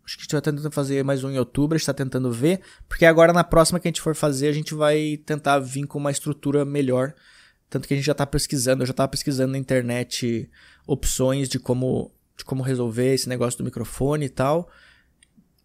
Acho 0.06 0.18
que 0.18 0.22
a 0.22 0.24
gente 0.24 0.32
vai 0.32 0.42
tentando 0.42 0.72
fazer 0.72 1.04
mais 1.04 1.24
um 1.24 1.30
em 1.30 1.38
outubro, 1.38 1.76
a 1.76 1.78
gente 1.78 1.86
tá 1.86 1.94
tentando 1.94 2.32
ver. 2.32 2.62
Porque 2.88 3.06
agora 3.06 3.32
na 3.32 3.44
próxima 3.44 3.80
que 3.80 3.88
a 3.88 3.90
gente 3.90 4.02
for 4.02 4.16
fazer, 4.16 4.48
a 4.48 4.54
gente 4.54 4.74
vai 4.74 5.18
tentar 5.26 5.60
vir 5.60 5.86
com 5.86 6.00
uma 6.00 6.12
estrutura 6.12 6.66
melhor. 6.66 7.14
Tanto 7.70 7.88
que 7.88 7.94
a 7.94 7.98
gente 7.98 8.06
já 8.06 8.14
tá 8.14 8.26
pesquisando, 8.26 8.84
eu 8.84 8.88
já 8.88 8.94
tava 8.94 9.08
pesquisando 9.08 9.52
na 9.52 9.58
internet 9.58 10.50
opções 10.86 11.48
de 11.48 11.60
como, 11.60 12.12
de 12.36 12.44
como 12.44 12.64
resolver 12.64 13.14
esse 13.14 13.30
negócio 13.30 13.58
do 13.58 13.64
microfone 13.64 14.26
e 14.26 14.30
tal. 14.30 14.70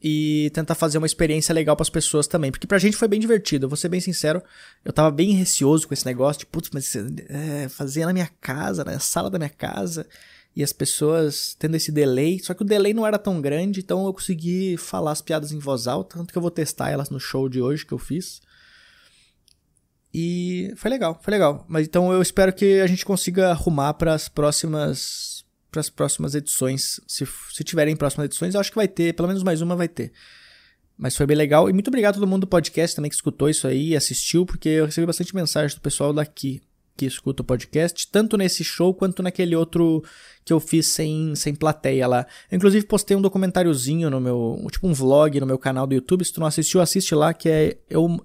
E 0.01 0.51
tentar 0.53 0.75
fazer 0.75 0.99
uma 0.99 1.07
experiência 1.07 1.53
legal 1.53 1.75
para 1.75 1.83
as 1.83 1.91
pessoas 1.91 2.29
também. 2.29 2.53
Porque 2.53 2.67
pra 2.67 2.79
gente 2.79 2.97
foi 2.97 3.09
bem 3.09 3.19
divertido, 3.19 3.65
eu 3.65 3.69
vou 3.69 3.77
ser 3.77 3.89
bem 3.89 4.01
sincero. 4.01 4.43
Eu 4.85 4.93
tava 4.93 5.11
bem 5.11 5.33
receoso 5.33 5.89
com 5.89 5.95
esse 5.95 6.07
negócio, 6.07 6.41
de 6.41 6.47
putz, 6.47 6.71
mas 6.73 6.95
é, 6.95 7.69
fazer 7.69 8.05
na 8.05 8.13
minha 8.13 8.31
casa, 8.41 8.85
na 8.85 9.01
sala 9.01 9.31
da 9.31 9.39
minha 9.39 9.51
casa 9.51 10.07
e 10.57 10.65
as 10.65 10.73
pessoas 10.73 11.55
tendo 11.59 11.77
esse 11.77 11.93
delay. 11.93 12.41
Só 12.43 12.55
que 12.55 12.63
o 12.63 12.65
delay 12.65 12.95
não 12.95 13.07
era 13.07 13.19
tão 13.19 13.43
grande, 13.43 13.81
então 13.81 14.07
eu 14.07 14.15
consegui 14.15 14.79
falar 14.79 15.13
as 15.13 15.21
piadas 15.21 15.53
em 15.53 15.59
voz 15.59 15.87
alta. 15.87 16.17
Tanto 16.17 16.33
que 16.33 16.39
eu 16.39 16.43
vou 16.43 16.51
testar 16.51 16.89
elas 16.89 17.11
no 17.11 17.21
show 17.21 17.47
de 17.47 17.61
hoje 17.61 17.85
que 17.85 17.93
eu 17.93 17.99
fiz. 17.99 18.41
E 20.15 20.73
foi 20.77 20.91
legal, 20.91 21.21
foi 21.23 21.31
legal. 21.31 21.67
Mas 21.69 21.87
então 21.87 22.11
eu 22.11 22.23
espero 22.23 22.55
que 22.55 22.81
a 22.81 22.87
gente 22.87 23.05
consiga 23.05 23.51
arrumar 23.51 23.93
para 23.95 24.15
as 24.15 24.31
próximas 24.31 25.45
para 25.71 25.81
as 25.81 25.91
próximas 25.91 26.35
edições. 26.35 27.01
Se, 27.07 27.29
se 27.53 27.63
tiverem 27.63 27.95
próximas 27.95 28.25
edições, 28.25 28.55
eu 28.55 28.61
acho 28.61 28.71
que 28.71 28.77
vai 28.77 28.89
ter, 28.89 29.13
pelo 29.13 29.29
menos 29.29 29.43
mais 29.43 29.61
uma 29.61 29.77
vai 29.77 29.89
ter. 29.89 30.11
Mas 30.97 31.15
foi 31.15 31.27
bem 31.27 31.37
legal. 31.37 31.69
E 31.69 31.73
muito 31.75 31.89
obrigado 31.89 32.15
a 32.15 32.19
todo 32.19 32.27
mundo 32.27 32.43
do 32.43 32.47
podcast 32.47 32.97
também 32.97 33.11
que 33.11 33.15
escutou 33.15 33.51
isso 33.51 33.67
aí 33.67 33.89
e 33.89 33.97
assistiu, 33.97 34.47
porque 34.47 34.71
eu 34.71 34.87
recebi 34.87 35.07
bastante 35.07 35.35
mensagem 35.35 35.77
do 35.77 35.83
pessoal 35.83 36.15
daqui 36.15 36.63
que 36.97 37.05
escuta 37.05 37.43
o 37.43 37.45
podcast, 37.45 38.09
tanto 38.11 38.37
nesse 38.37 38.65
show 38.65 38.95
quanto 38.95 39.23
naquele 39.23 39.55
outro 39.55 40.03
que 40.45 40.53
eu 40.53 40.59
fiz 40.59 40.87
sem, 40.89 41.35
sem 41.35 41.55
plateia 41.55 42.07
lá. 42.07 42.27
Eu, 42.51 42.57
inclusive, 42.57 42.87
postei 42.87 43.17
um 43.17 43.21
documentáriozinho 43.21 44.09
no 44.09 44.21
meu. 44.21 44.67
Tipo 44.71 44.89
um 44.89 44.95
vlog 44.95 45.39
no 45.39 45.47
meu 45.47 45.59
canal 45.59 45.87
do 45.87 45.95
YouTube. 45.95 46.25
Se 46.25 46.33
tu 46.33 46.41
não 46.41 46.47
assistiu, 46.47 46.81
assiste 46.81 47.15
lá, 47.15 47.35
que 47.35 47.49
é. 47.49 47.79
Eu, 47.91 48.25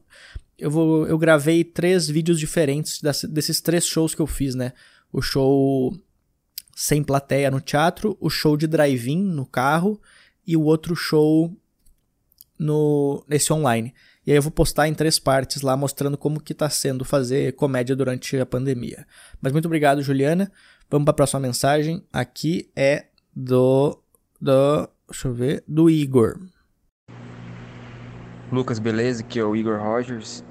eu, 0.57 0.71
vou, 0.71 1.07
eu 1.07 1.17
gravei 1.17 1.63
três 1.63 2.07
vídeos 2.07 2.39
diferentes 2.39 3.01
desses 3.29 3.59
três 3.59 3.85
shows 3.85 4.15
que 4.15 4.21
eu 4.21 4.27
fiz, 4.27 4.55
né? 4.55 4.71
O 5.11 5.21
show 5.21 5.93
sem 6.75 7.03
plateia 7.03 7.51
no 7.51 7.59
teatro, 7.59 8.17
o 8.19 8.29
show 8.29 8.55
de 8.55 8.65
drive-in 8.67 9.21
no 9.21 9.45
carro 9.45 10.01
e 10.47 10.55
o 10.55 10.63
outro 10.63 10.95
show 10.95 11.55
no 12.57 13.23
nesse 13.27 13.51
online. 13.51 13.93
E 14.25 14.31
aí 14.31 14.37
eu 14.37 14.41
vou 14.41 14.51
postar 14.51 14.87
em 14.87 14.93
três 14.93 15.17
partes 15.17 15.61
lá 15.61 15.75
mostrando 15.75 16.17
como 16.17 16.39
que 16.39 16.53
tá 16.53 16.69
sendo 16.69 17.03
fazer 17.03 17.53
comédia 17.53 17.95
durante 17.95 18.37
a 18.37 18.45
pandemia. 18.45 19.05
Mas 19.41 19.51
muito 19.51 19.65
obrigado, 19.65 20.03
Juliana. 20.03 20.51
Vamos 20.89 21.05
para 21.05 21.11
a 21.11 21.15
próxima 21.15 21.39
mensagem. 21.39 22.03
Aqui 22.13 22.69
é 22.75 23.05
do 23.35 23.97
do, 24.39 24.89
deixa 25.07 25.27
eu 25.27 25.33
ver, 25.33 25.63
do 25.67 25.89
Igor. 25.89 26.39
Lucas, 28.51 28.79
beleza? 28.79 29.21
Aqui 29.21 29.39
é 29.39 29.43
o 29.43 29.55
Igor 29.55 29.79
Rogers. 29.79 30.43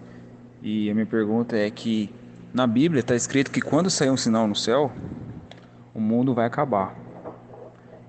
E 0.62 0.90
a 0.90 0.94
minha 0.94 1.06
pergunta 1.06 1.56
é 1.56 1.70
que 1.70 2.12
na 2.52 2.66
Bíblia 2.66 3.00
está 3.00 3.14
escrito 3.14 3.50
que 3.50 3.60
quando 3.60 3.90
sair 3.90 4.10
um 4.10 4.16
sinal 4.16 4.46
no 4.46 4.54
céu, 4.54 4.92
o 5.94 6.00
mundo 6.00 6.34
vai 6.34 6.46
acabar. 6.46 6.96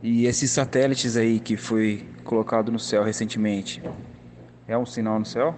E 0.01 0.25
esses 0.25 0.49
satélites 0.51 1.17
aí 1.17 1.39
que 1.39 1.57
foi 1.57 2.07
colocado 2.23 2.71
no 2.71 2.79
céu 2.79 3.03
recentemente, 3.03 3.83
é 4.67 4.77
um 4.77 4.85
sinal 4.85 5.19
no 5.19 5.25
céu? 5.25 5.55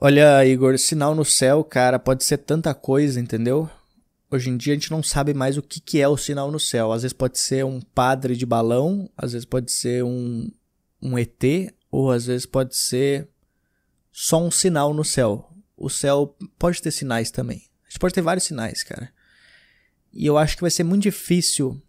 Olha, 0.00 0.44
Igor, 0.44 0.76
sinal 0.78 1.14
no 1.14 1.24
céu, 1.24 1.62
cara, 1.62 1.98
pode 1.98 2.24
ser 2.24 2.38
tanta 2.38 2.74
coisa, 2.74 3.20
entendeu? 3.20 3.70
Hoje 4.30 4.50
em 4.50 4.56
dia 4.56 4.72
a 4.72 4.76
gente 4.76 4.90
não 4.90 5.02
sabe 5.02 5.32
mais 5.32 5.56
o 5.56 5.62
que, 5.62 5.78
que 5.80 6.00
é 6.00 6.08
o 6.08 6.16
sinal 6.16 6.50
no 6.50 6.58
céu. 6.58 6.90
Às 6.90 7.02
vezes 7.02 7.12
pode 7.12 7.38
ser 7.38 7.64
um 7.64 7.80
padre 7.80 8.34
de 8.34 8.44
balão, 8.44 9.08
às 9.16 9.32
vezes 9.32 9.44
pode 9.44 9.70
ser 9.70 10.02
um, 10.02 10.50
um 11.00 11.18
ET, 11.18 11.44
ou 11.90 12.10
às 12.10 12.26
vezes 12.26 12.46
pode 12.46 12.76
ser 12.76 13.28
só 14.10 14.42
um 14.42 14.50
sinal 14.50 14.92
no 14.92 15.04
céu. 15.04 15.48
O 15.76 15.88
céu 15.88 16.36
pode 16.58 16.82
ter 16.82 16.90
sinais 16.90 17.30
também. 17.30 17.62
A 17.84 17.90
gente 17.90 17.98
pode 18.00 18.14
ter 18.14 18.22
vários 18.22 18.44
sinais, 18.44 18.82
cara. 18.82 19.12
E 20.12 20.26
eu 20.26 20.36
acho 20.36 20.56
que 20.56 20.62
vai 20.62 20.70
ser 20.70 20.82
muito 20.82 21.02
difícil 21.02 21.80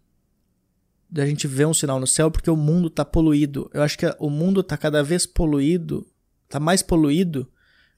da 1.10 1.26
gente 1.26 1.46
ver 1.46 1.66
um 1.66 1.74
sinal 1.74 2.00
no 2.00 2.06
céu 2.06 2.30
porque 2.30 2.50
o 2.50 2.56
mundo 2.56 2.90
tá 2.90 3.04
poluído. 3.04 3.70
Eu 3.72 3.82
acho 3.82 3.98
que 3.98 4.06
o 4.18 4.30
mundo 4.30 4.62
tá 4.62 4.76
cada 4.76 5.02
vez 5.02 5.26
poluído, 5.26 6.06
tá 6.48 6.58
mais 6.58 6.82
poluído, 6.82 7.50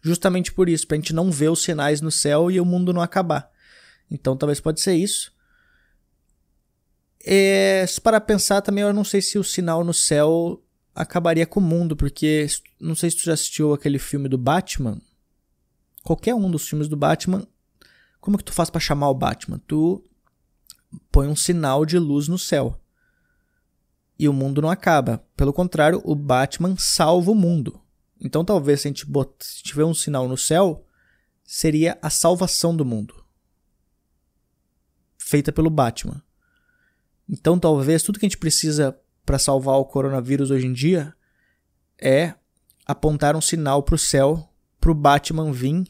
justamente 0.03 0.53
por 0.53 0.69
isso, 0.69 0.87
pra 0.87 0.97
gente 0.97 1.13
não 1.13 1.31
ver 1.31 1.51
os 1.51 1.63
sinais 1.63 2.01
no 2.01 2.11
céu 2.11 2.51
e 2.51 2.61
o 2.61 2.65
mundo 2.65 2.93
não 2.93 3.01
acabar. 3.01 3.51
Então 4.11 4.37
talvez 4.37 4.61
pode 4.61 4.81
ser 4.81 4.95
isso. 4.95 5.33
É, 7.25 7.85
para 8.03 8.21
pensar 8.21 8.61
também, 8.61 8.85
eu 8.85 8.93
não 8.93 9.03
sei 9.03 9.21
se 9.21 9.39
o 9.39 9.43
sinal 9.43 9.83
no 9.83 9.93
céu 9.93 10.63
acabaria 10.95 11.47
com 11.47 11.59
o 11.59 11.63
mundo, 11.63 11.97
porque 11.97 12.47
não 12.81 12.95
sei 12.95 13.11
se 13.11 13.17
tu 13.17 13.25
já 13.25 13.35
assistiu 13.35 13.73
aquele 13.73 13.99
filme 13.99 14.29
do 14.29 14.39
Batman. 14.39 15.01
Qualquer 16.05 16.35
um 16.35 16.51
dos 16.51 16.69
filmes 16.69 16.87
do 16.87 16.97
Batman, 16.97 17.47
como 18.21 18.39
que 18.39 18.45
tu 18.45 18.53
faz 18.53 18.71
para 18.71 18.81
chamar 18.81 19.11
o 19.11 19.15
Batman? 19.15 19.61
Tu 19.67 20.03
põe 21.11 21.27
um 21.27 21.37
sinal 21.37 21.85
de 21.85 21.99
luz 21.99 22.29
no 22.29 22.39
céu. 22.39 22.81
E 24.19 24.29
o 24.29 24.33
mundo 24.33 24.63
não 24.63 24.71
acaba. 24.71 25.25
Pelo 25.37 25.53
contrário, 25.53 26.01
o 26.05 26.15
Batman 26.15 26.77
salva 26.79 27.31
o 27.31 27.35
mundo. 27.35 27.81
Então 28.21 28.45
talvez 28.45 28.81
se 28.81 28.89
a 28.89 28.91
gente 28.91 29.07
bot... 29.07 29.33
se 29.41 29.63
tiver 29.63 29.85
um 29.85 29.95
sinal 29.95 30.27
no 30.27 30.37
céu, 30.37 30.87
seria 31.45 31.99
a 32.01 32.11
salvação 32.11 32.75
do 32.75 32.85
mundo. 32.85 33.25
Feita 35.19 35.53
pelo 35.53 35.71
Batman. 35.71 36.23
Então 37.29 37.59
talvez 37.59 38.03
tudo 38.03 38.19
que 38.19 38.27
a 38.27 38.29
gente 38.29 38.39
precisa 38.39 38.99
para 39.25 39.39
salvar 39.39 39.77
o 39.77 39.85
coronavírus 39.85 40.51
hoje 40.51 40.67
em 40.67 40.73
dia 40.73 41.15
é 42.01 42.35
apontar 42.87 43.35
um 43.35 43.41
sinal 43.41 43.83
para 43.83 43.97
o 43.97 43.99
céu 43.99 44.49
para 44.81 44.93
o 44.93 44.95
Batman 44.95 45.51
vir. 45.53 45.85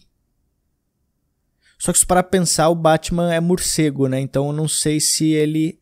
Só 1.79 1.93
que 1.93 1.99
se 1.99 2.07
para 2.07 2.23
pensar, 2.23 2.71
o 2.71 2.75
Batman 2.75 3.35
é 3.35 3.39
morcego, 3.39 4.09
né? 4.09 4.19
Então 4.19 4.47
eu 4.47 4.53
não 4.53 4.67
sei 4.67 4.99
se 4.99 5.29
ele 5.29 5.79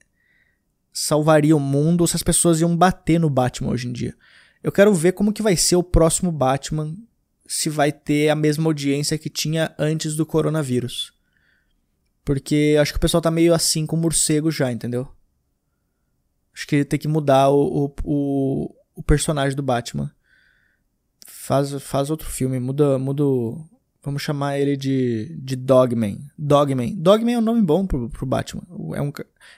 salvaria 0.94 1.56
o 1.56 1.60
mundo 1.60 2.02
ou 2.02 2.06
se 2.06 2.14
as 2.14 2.22
pessoas 2.22 2.60
iam 2.60 2.74
bater 2.76 3.18
no 3.18 3.28
Batman 3.28 3.72
hoje 3.72 3.88
em 3.88 3.92
dia. 3.92 4.16
Eu 4.62 4.70
quero 4.70 4.94
ver 4.94 5.12
como 5.12 5.32
que 5.32 5.42
vai 5.42 5.56
ser 5.56 5.74
o 5.74 5.82
próximo 5.82 6.30
Batman, 6.30 6.94
se 7.44 7.68
vai 7.68 7.90
ter 7.90 8.30
a 8.30 8.36
mesma 8.36 8.70
audiência 8.70 9.18
que 9.18 9.28
tinha 9.28 9.74
antes 9.76 10.14
do 10.14 10.24
coronavírus. 10.24 11.12
Porque 12.24 12.76
acho 12.80 12.92
que 12.92 12.96
o 12.96 13.00
pessoal 13.00 13.20
tá 13.20 13.30
meio 13.30 13.52
assim 13.52 13.84
com 13.84 13.96
o 13.96 13.98
morcego 13.98 14.50
já, 14.50 14.72
entendeu? 14.72 15.12
Acho 16.54 16.66
que 16.66 16.84
tem 16.84 16.98
que 16.98 17.08
mudar 17.08 17.50
o, 17.50 17.86
o, 17.86 17.94
o, 18.04 18.74
o 18.94 19.02
personagem 19.02 19.56
do 19.56 19.62
Batman. 19.62 20.10
Faz, 21.26 21.72
faz 21.82 22.08
outro 22.08 22.30
filme, 22.30 22.60
muda, 22.60 22.98
muda 22.98 23.24
Vamos 24.04 24.22
chamar 24.22 24.58
ele 24.58 24.76
de, 24.76 25.34
de 25.40 25.56
Dogman. 25.56 26.18
Dogman. 26.36 26.94
Dogman 26.94 27.34
é 27.36 27.38
um 27.38 27.42
nome 27.42 27.62
bom 27.62 27.86
pro, 27.86 28.10
pro 28.10 28.26
Batman. 28.26 28.62
É 28.94 29.00
um, 29.00 29.10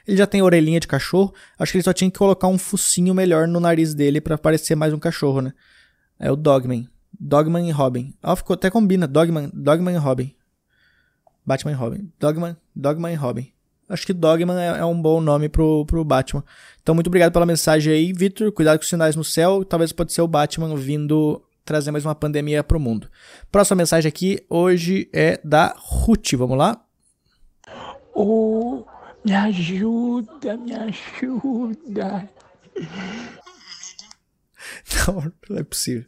ele 0.06 0.16
já 0.16 0.26
tem 0.26 0.40
orelhinha 0.40 0.78
de 0.78 0.86
cachorro. 0.86 1.34
Acho 1.58 1.72
que 1.72 1.78
ele 1.78 1.84
só 1.84 1.92
tinha 1.92 2.10
que 2.10 2.18
colocar 2.18 2.46
um 2.46 2.56
focinho 2.56 3.12
melhor 3.12 3.48
no 3.48 3.58
nariz 3.58 3.92
dele 3.92 4.20
para 4.20 4.38
parecer 4.38 4.76
mais 4.76 4.92
um 4.92 4.98
cachorro, 4.98 5.40
né? 5.40 5.52
É 6.18 6.30
o 6.30 6.36
Dogman. 6.36 6.88
Dogman 7.18 7.68
e 7.68 7.72
Robin. 7.72 8.14
Ah, 8.22 8.36
ficou 8.36 8.54
até 8.54 8.70
combina. 8.70 9.06
Dogman, 9.08 9.50
Dogman 9.52 9.96
e 9.96 9.98
Robin. 9.98 10.32
Batman 11.44 11.72
e 11.72 11.74
Robin. 11.74 12.12
Dogman, 12.18 12.56
Dogman 12.74 13.12
e 13.12 13.16
Robin. 13.16 13.52
Acho 13.88 14.04
que 14.04 14.12
Dogman 14.12 14.58
é, 14.58 14.78
é, 14.78 14.84
um 14.84 15.00
bom 15.00 15.20
nome 15.20 15.48
pro, 15.48 15.86
pro 15.86 16.04
Batman. 16.04 16.44
Então, 16.82 16.94
muito 16.94 17.06
obrigado 17.06 17.32
pela 17.32 17.46
mensagem 17.46 17.92
aí, 17.92 18.12
Victor. 18.12 18.50
Cuidado 18.50 18.78
com 18.78 18.82
os 18.82 18.88
sinais 18.88 19.14
no 19.14 19.22
céu. 19.22 19.64
Talvez 19.64 19.92
pode 19.92 20.12
ser 20.12 20.22
o 20.22 20.28
Batman 20.28 20.74
vindo 20.76 21.40
trazer 21.66 21.90
mais 21.90 22.06
uma 22.06 22.14
pandemia 22.14 22.64
para 22.64 22.76
o 22.76 22.80
mundo. 22.80 23.10
Próxima 23.50 23.76
mensagem 23.78 24.08
aqui 24.08 24.38
hoje 24.48 25.10
é 25.12 25.38
da 25.44 25.74
Ruth. 25.76 26.32
Vamos 26.34 26.56
lá? 26.56 26.80
Oh, 28.14 28.84
me 29.24 29.34
ajuda, 29.34 30.56
me 30.56 30.72
ajuda. 30.72 32.30
Não, 35.06 35.32
não 35.48 35.58
é 35.58 35.62
possível. 35.62 36.04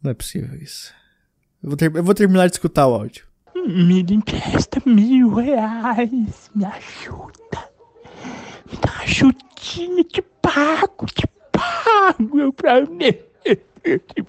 Não 0.00 0.12
é 0.12 0.14
possível 0.14 0.54
isso. 0.62 0.94
Eu 1.60 1.70
vou, 1.70 1.76
ter, 1.76 1.96
eu 1.96 2.04
vou 2.04 2.14
terminar 2.14 2.46
de 2.46 2.52
escutar 2.52 2.86
o 2.86 2.94
áudio. 2.94 3.26
Me 3.54 4.00
empresta 4.00 4.80
mil 4.86 5.34
reais. 5.34 6.48
Me 6.54 6.64
ajuda. 6.64 7.70
Me 8.70 8.78
dá 8.80 8.92
uma 8.92 9.02
ajudinha. 9.02 10.04
Te 10.04 10.22
pago, 10.40 11.06
te 11.06 11.26
pago. 11.50 12.38
Eu 12.38 12.52
prometo. 12.52 13.24
Te. 13.42 14.24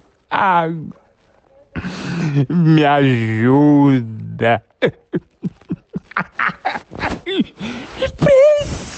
Me 2.48 2.84
ajuda. 2.84 4.62
Preste. 8.16 8.94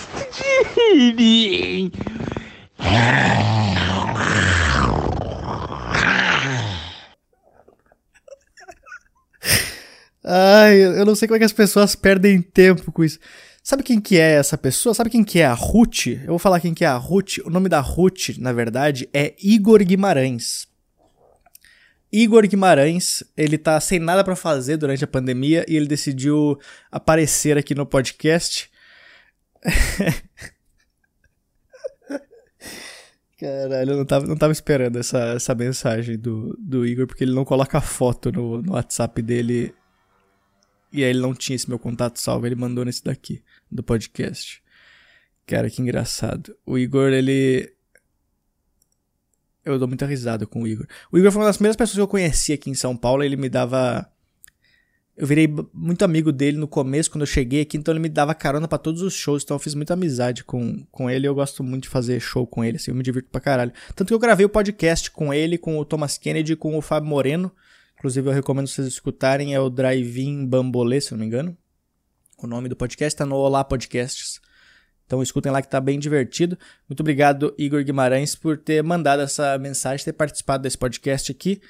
Ai, 10.29 10.81
eu 10.81 11.05
não 11.05 11.15
sei 11.15 11.29
como 11.29 11.37
é 11.37 11.39
que 11.39 11.45
as 11.45 11.53
pessoas 11.53 11.95
perdem 11.95 12.43
tempo 12.43 12.91
com 12.91 13.05
isso. 13.05 13.19
Sabe 13.63 13.83
quem 13.83 14.01
que 14.01 14.19
é 14.19 14.33
essa 14.33 14.59
pessoa? 14.59 14.95
Sabe 14.95 15.11
quem 15.11 15.23
que 15.25 15.39
é 15.41 15.47
a 15.47 15.53
Ruth? 15.53 16.07
Eu 16.07 16.29
vou 16.29 16.39
falar 16.39 16.61
quem 16.61 16.75
que 16.75 16.85
é 16.85 16.89
a 16.89 16.97
Ruth. 16.97 17.39
O 17.45 17.51
nome 17.51 17.69
da 17.69 17.81
Ruth, 17.81 18.37
na 18.39 18.53
verdade, 18.53 19.09
é 19.13 19.35
Igor 19.43 19.85
Guimarães. 19.85 20.69
Igor 22.19 22.47
Guimarães, 22.47 23.23
ele 23.37 23.59
tá 23.59 23.79
sem 23.79 23.99
nada 23.99 24.25
para 24.25 24.35
fazer 24.35 24.79
durante 24.79 25.05
a 25.05 25.07
pandemia 25.07 25.67
e 25.69 25.77
ele 25.77 25.87
decidiu 25.87 26.59
aparecer 26.91 27.59
aqui 27.59 27.75
no 27.75 27.85
podcast. 27.85 28.71
Caralho, 33.39 33.91
eu 33.91 33.97
não 33.99 34.07
tava, 34.07 34.27
não 34.27 34.35
tava 34.35 34.55
esperando 34.55 34.99
essa, 34.99 35.19
essa 35.35 35.55
mensagem 35.55 36.17
do, 36.17 36.57
do 36.59 36.87
Igor, 36.87 37.07
porque 37.07 37.23
ele 37.23 37.35
não 37.35 37.45
coloca 37.45 37.83
foto 37.83 38.33
no, 38.33 38.63
no 38.63 38.73
WhatsApp 38.73 39.21
dele. 39.21 39.75
E 40.91 41.05
aí 41.05 41.11
ele 41.11 41.21
não 41.21 41.35
tinha 41.35 41.55
esse 41.55 41.69
meu 41.69 41.79
contato 41.79 42.19
salvo, 42.19 42.47
ele 42.47 42.55
mandou 42.55 42.83
nesse 42.83 43.05
daqui, 43.05 43.43
do 43.71 43.83
podcast. 43.83 44.63
Cara, 45.47 45.69
que 45.69 45.83
engraçado. 45.83 46.57
O 46.65 46.79
Igor, 46.79 47.13
ele 47.13 47.76
eu 49.67 49.79
dou 49.79 49.89
muita 49.89 50.07
risada 50.07 50.47
com 50.47 50.63
o 50.63 50.67
Igor. 50.67 50.87
O 51.11 51.19
Igor 51.19 51.33
foi 51.33 51.41
uma 51.41 51.49
das 51.49 51.57
primeiras 51.57 51.77
pessoas 51.77 51.97
que 51.97 52.01
eu 52.01 52.09
conheci 52.09 52.53
aqui 52.53 52.71
em 52.71 52.75
São 52.75 52.97
Paulo. 52.97 53.23
Ele 53.23 53.37
me 53.37 53.49
dava. 53.49 54.09
Eu 55.17 55.27
virei 55.27 55.49
muito 55.73 56.05
amigo 56.05 56.31
dele 56.31 56.59
no 56.59 56.69
começo, 56.69 57.11
quando 57.11 57.23
eu 57.23 57.27
cheguei 57.27 57.63
aqui, 57.63 57.79
então 57.79 57.93
ele 57.93 58.01
me 58.01 58.09
dava 58.09 58.35
carona 58.35 58.69
para 58.69 58.77
todos 58.77 59.01
os 59.01 59.15
shows, 59.15 59.43
então 59.43 59.55
eu 59.55 59.59
fiz 59.59 59.75
muita 59.75 59.95
amizade 59.95 60.45
com, 60.45 60.85
com 60.91 61.09
ele. 61.09 61.27
Eu 61.27 61.35
gosto 61.35 61.65
muito 61.65 61.85
de 61.85 61.89
fazer 61.89 62.21
show 62.21 62.47
com 62.47 62.63
ele, 62.63 62.77
assim, 62.77 62.91
eu 62.91 62.95
me 62.95 63.03
divirto 63.03 63.31
pra 63.31 63.41
caralho. 63.41 63.73
Tanto 63.95 64.09
que 64.09 64.15
eu 64.15 64.19
gravei 64.19 64.45
o 64.45 64.49
podcast 64.49 65.11
com 65.11 65.33
ele, 65.33 65.57
com 65.57 65.79
o 65.79 65.85
Thomas 65.87 66.19
Kennedy 66.19 66.55
com 66.55 66.77
o 66.77 66.83
Fábio 66.83 67.09
Moreno. 67.09 67.51
Inclusive, 67.97 68.29
eu 68.29 68.33
recomendo 68.33 68.69
vocês 68.69 68.87
escutarem, 68.87 69.55
é 69.55 69.61
o 69.61 69.71
Drive-In 69.71 70.45
Bambolê, 70.45 71.01
se 71.01 71.13
não 71.13 71.19
me 71.19 71.25
engano. 71.25 71.57
O 72.37 72.47
nome 72.47 72.69
do 72.69 72.77
podcast 72.77 73.17
tá 73.17 73.25
no 73.25 73.37
Olá 73.37 73.65
Podcasts. 73.65 74.39
Então 75.07 75.23
escutem 75.23 75.53
lá 75.53 75.63
que 75.63 75.69
tá 75.69 75.81
bem 75.81 75.99
divertido. 75.99 76.59
Muito 76.89 77.01
obrigado, 77.01 77.55
Igor 77.57 77.83
Guimarães, 77.85 78.35
por 78.35 78.59
ter 78.59 78.83
mandado 78.83 79.23
essa 79.23 79.57
mensagem, 79.57 80.05
ter 80.05 80.13
participado 80.13 80.65
desse 80.65 80.77
podcast 80.77 81.31
aqui. 81.31 81.61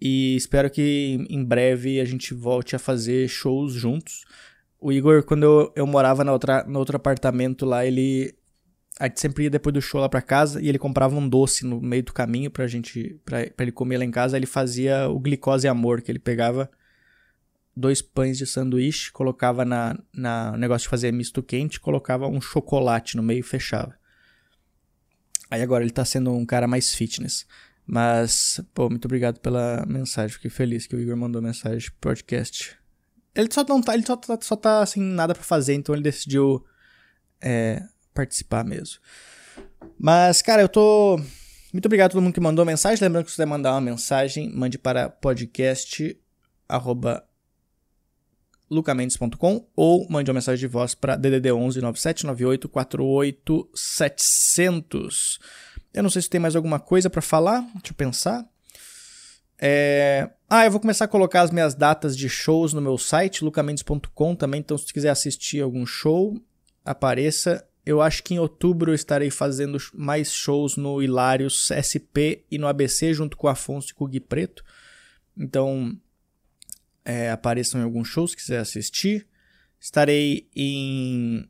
E 0.00 0.34
espero 0.34 0.68
que 0.68 1.24
em 1.28 1.44
breve 1.44 2.00
a 2.00 2.04
gente 2.04 2.34
volte 2.34 2.74
a 2.74 2.78
fazer 2.78 3.28
shows 3.28 3.72
juntos. 3.72 4.24
O 4.80 4.90
Igor, 4.90 5.22
quando 5.22 5.44
eu, 5.44 5.72
eu 5.76 5.86
morava 5.86 6.24
na 6.24 6.32
outra, 6.32 6.64
no 6.64 6.78
outro 6.78 6.96
apartamento 6.96 7.64
lá, 7.64 7.86
ele. 7.86 8.34
A 8.98 9.06
gente 9.06 9.20
sempre 9.20 9.44
ia 9.44 9.50
depois 9.50 9.72
do 9.72 9.80
show 9.80 10.00
lá 10.00 10.08
pra 10.08 10.20
casa 10.20 10.60
e 10.60 10.68
ele 10.68 10.78
comprava 10.78 11.16
um 11.16 11.26
doce 11.26 11.64
no 11.64 11.80
meio 11.80 12.02
do 12.02 12.12
caminho 12.12 12.50
pra 12.50 12.66
gente. 12.66 13.20
pra, 13.24 13.46
pra 13.46 13.64
ele 13.64 13.72
comer 13.72 13.98
lá 13.98 14.04
em 14.04 14.10
casa. 14.10 14.36
Ele 14.36 14.46
fazia 14.46 15.08
o 15.08 15.20
glicose 15.20 15.68
amor, 15.68 16.00
que 16.00 16.10
ele 16.10 16.18
pegava 16.18 16.70
dois 17.80 18.02
pães 18.02 18.38
de 18.38 18.46
sanduíche, 18.46 19.10
colocava 19.10 19.64
na, 19.64 19.98
na 20.14 20.56
negócio 20.56 20.84
de 20.84 20.90
fazer 20.90 21.12
misto 21.12 21.42
quente, 21.42 21.80
colocava 21.80 22.26
um 22.28 22.40
chocolate 22.40 23.16
no 23.16 23.22
meio 23.22 23.40
e 23.40 23.42
fechava. 23.42 23.98
Aí 25.50 25.62
agora 25.62 25.82
ele 25.82 25.92
tá 25.92 26.04
sendo 26.04 26.32
um 26.32 26.46
cara 26.46 26.68
mais 26.68 26.94
fitness. 26.94 27.46
Mas, 27.84 28.60
pô, 28.72 28.88
muito 28.88 29.06
obrigado 29.06 29.40
pela 29.40 29.84
mensagem. 29.84 30.34
Fiquei 30.34 30.50
feliz 30.50 30.86
que 30.86 30.94
o 30.94 31.00
Igor 31.00 31.16
mandou 31.16 31.42
mensagem 31.42 31.90
pro 31.90 32.10
podcast. 32.10 32.78
Ele 33.34 33.48
só 33.50 33.64
não 33.68 33.82
tá, 33.82 33.94
ele 33.94 34.06
só 34.06 34.16
tá, 34.16 34.38
só 34.40 34.54
tá 34.54 34.86
sem 34.86 35.02
nada 35.02 35.34
para 35.34 35.42
fazer, 35.42 35.74
então 35.74 35.94
ele 35.94 36.02
decidiu 36.02 36.64
é, 37.40 37.82
participar 38.14 38.64
mesmo. 38.64 39.00
Mas, 39.98 40.40
cara, 40.40 40.62
eu 40.62 40.68
tô. 40.68 41.20
Muito 41.72 41.86
obrigado 41.86 42.10
a 42.10 42.12
todo 42.12 42.22
mundo 42.22 42.34
que 42.34 42.40
mandou 42.40 42.64
mensagem. 42.64 43.02
Lembrando 43.02 43.24
que 43.24 43.30
se 43.30 43.36
você 43.36 43.46
mandar 43.46 43.72
uma 43.72 43.80
mensagem, 43.80 44.52
mande 44.54 44.78
para 44.78 45.08
podcast 45.08 46.16
arroba 46.68 47.24
lucamendes.com 48.70 49.66
ou 49.74 50.06
mande 50.08 50.30
uma 50.30 50.34
mensagem 50.34 50.60
de 50.60 50.66
voz 50.66 50.94
para 50.94 51.16
DDD 51.16 51.50
11 51.52 51.80
9798 51.80 52.68
48 52.68 53.70
700. 53.74 55.38
Eu 55.92 56.02
não 56.02 56.10
sei 56.10 56.22
se 56.22 56.30
tem 56.30 56.40
mais 56.40 56.54
alguma 56.54 56.78
coisa 56.78 57.10
para 57.10 57.20
falar, 57.20 57.60
deixa 57.74 57.90
eu 57.90 57.94
pensar. 57.94 58.46
É... 59.58 60.30
Ah, 60.48 60.64
eu 60.64 60.70
vou 60.70 60.80
começar 60.80 61.04
a 61.04 61.08
colocar 61.08 61.42
as 61.42 61.50
minhas 61.50 61.74
datas 61.74 62.16
de 62.16 62.28
shows 62.28 62.72
no 62.72 62.80
meu 62.80 62.96
site, 62.96 63.44
lucamendes.com 63.44 64.34
também, 64.34 64.60
então 64.60 64.78
se 64.78 64.92
quiser 64.92 65.10
assistir 65.10 65.60
algum 65.60 65.84
show, 65.84 66.40
apareça. 66.84 67.66
Eu 67.84 68.00
acho 68.00 68.22
que 68.22 68.34
em 68.34 68.38
outubro 68.38 68.90
eu 68.90 68.94
estarei 68.94 69.30
fazendo 69.30 69.78
mais 69.94 70.32
shows 70.32 70.76
no 70.76 71.02
Hilários 71.02 71.70
SP 71.74 72.44
e 72.50 72.58
no 72.58 72.68
ABC, 72.68 73.12
junto 73.12 73.36
com 73.36 73.46
o 73.46 73.50
Afonso 73.50 73.90
e 73.90 73.94
com 73.94 74.04
o 74.04 74.08
Gui 74.08 74.20
Preto. 74.20 74.64
Então, 75.36 75.96
é, 77.10 77.30
apareçam 77.30 77.80
em 77.80 77.84
alguns 77.84 78.06
shows, 78.06 78.30
se 78.30 78.36
quiser 78.36 78.58
assistir. 78.58 79.26
Estarei 79.80 80.48
em 80.54 81.48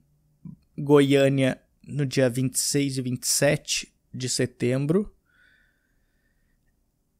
Goiânia 0.78 1.61
no 1.86 2.06
dia 2.06 2.30
26 2.30 2.96
e 2.96 3.02
27 3.02 3.92
de 4.12 4.28
setembro. 4.28 5.12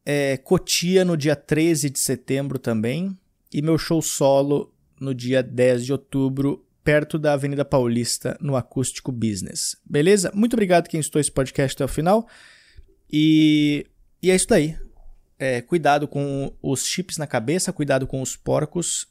É, 0.03 0.37
Cotia 0.37 1.05
no 1.05 1.15
dia 1.15 1.35
13 1.35 1.89
de 1.89 1.99
setembro 1.99 2.57
também. 2.57 3.15
E 3.53 3.61
meu 3.61 3.77
show 3.77 4.01
solo 4.01 4.73
no 4.99 5.13
dia 5.13 5.43
10 5.43 5.85
de 5.85 5.91
outubro 5.91 6.65
perto 6.83 7.19
da 7.19 7.33
Avenida 7.33 7.63
Paulista, 7.63 8.35
no 8.41 8.55
Acústico 8.55 9.11
Business. 9.11 9.75
Beleza? 9.85 10.31
Muito 10.33 10.53
obrigado 10.53 10.87
quem 10.87 10.99
estou 10.99 11.21
esse 11.21 11.31
podcast 11.31 11.75
até 11.75 11.85
o 11.85 11.87
final. 11.87 12.27
E, 13.11 13.85
e 14.23 14.31
é 14.31 14.35
isso 14.35 14.47
daí. 14.47 14.75
É, 15.43 15.59
cuidado 15.59 16.07
com 16.07 16.53
os 16.61 16.85
chips 16.85 17.17
na 17.17 17.25
cabeça, 17.25 17.73
cuidado 17.73 18.05
com 18.05 18.21
os 18.21 18.35
porcos 18.35 19.07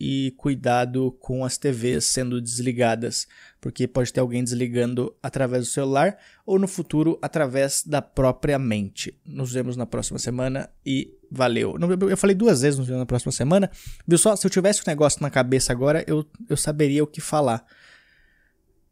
e 0.00 0.32
cuidado 0.38 1.12
com 1.20 1.44
as 1.44 1.58
TVs 1.58 2.06
sendo 2.06 2.40
desligadas, 2.40 3.28
porque 3.60 3.86
pode 3.86 4.10
ter 4.10 4.20
alguém 4.20 4.42
desligando 4.42 5.14
através 5.22 5.66
do 5.66 5.70
celular 5.70 6.16
ou 6.46 6.58
no 6.58 6.66
futuro 6.66 7.18
através 7.20 7.84
da 7.84 8.00
própria 8.00 8.58
mente. 8.58 9.14
Nos 9.26 9.52
vemos 9.52 9.76
na 9.76 9.84
próxima 9.84 10.18
semana 10.18 10.70
e 10.86 11.12
valeu. 11.30 11.76
Eu 12.08 12.16
falei 12.16 12.34
duas 12.34 12.62
vezes 12.62 12.78
nos 12.78 12.88
vemos 12.88 13.00
na 13.00 13.06
próxima 13.06 13.30
semana, 13.30 13.70
viu 14.06 14.16
só? 14.16 14.34
Se 14.36 14.46
eu 14.46 14.50
tivesse 14.50 14.80
um 14.80 14.84
negócio 14.86 15.20
na 15.20 15.28
cabeça 15.28 15.70
agora, 15.70 16.02
eu, 16.06 16.24
eu 16.48 16.56
saberia 16.56 17.04
o 17.04 17.06
que 17.06 17.20
falar. 17.20 17.62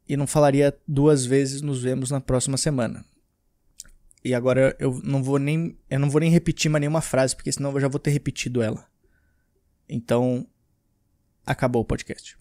E 0.07 0.15
não 0.15 0.27
falaria 0.27 0.77
duas 0.87 1.25
vezes 1.25 1.63
nos 1.63 1.83
vemos 1.83 2.11
na 2.11 2.21
próxima 2.21 2.59
semana. 2.59 3.03
E 4.27 4.35
agora 4.35 4.75
eu 4.81 5.01
não 5.05 5.23
vou 5.23 5.39
nem 5.39 5.79
eu 5.89 6.01
não 6.01 6.11
vou 6.11 6.21
nem 6.21 6.29
repetir 6.29 6.69
mais 6.69 6.81
nenhuma 6.81 7.01
frase, 7.01 7.37
porque 7.37 7.53
senão 7.53 7.71
eu 7.71 7.81
já 7.81 7.87
vou 7.87 8.01
ter 8.01 8.11
repetido 8.11 8.61
ela. 8.61 8.85
Então, 9.89 10.45
acabou 11.47 11.83
o 11.83 11.85
podcast. 11.85 12.37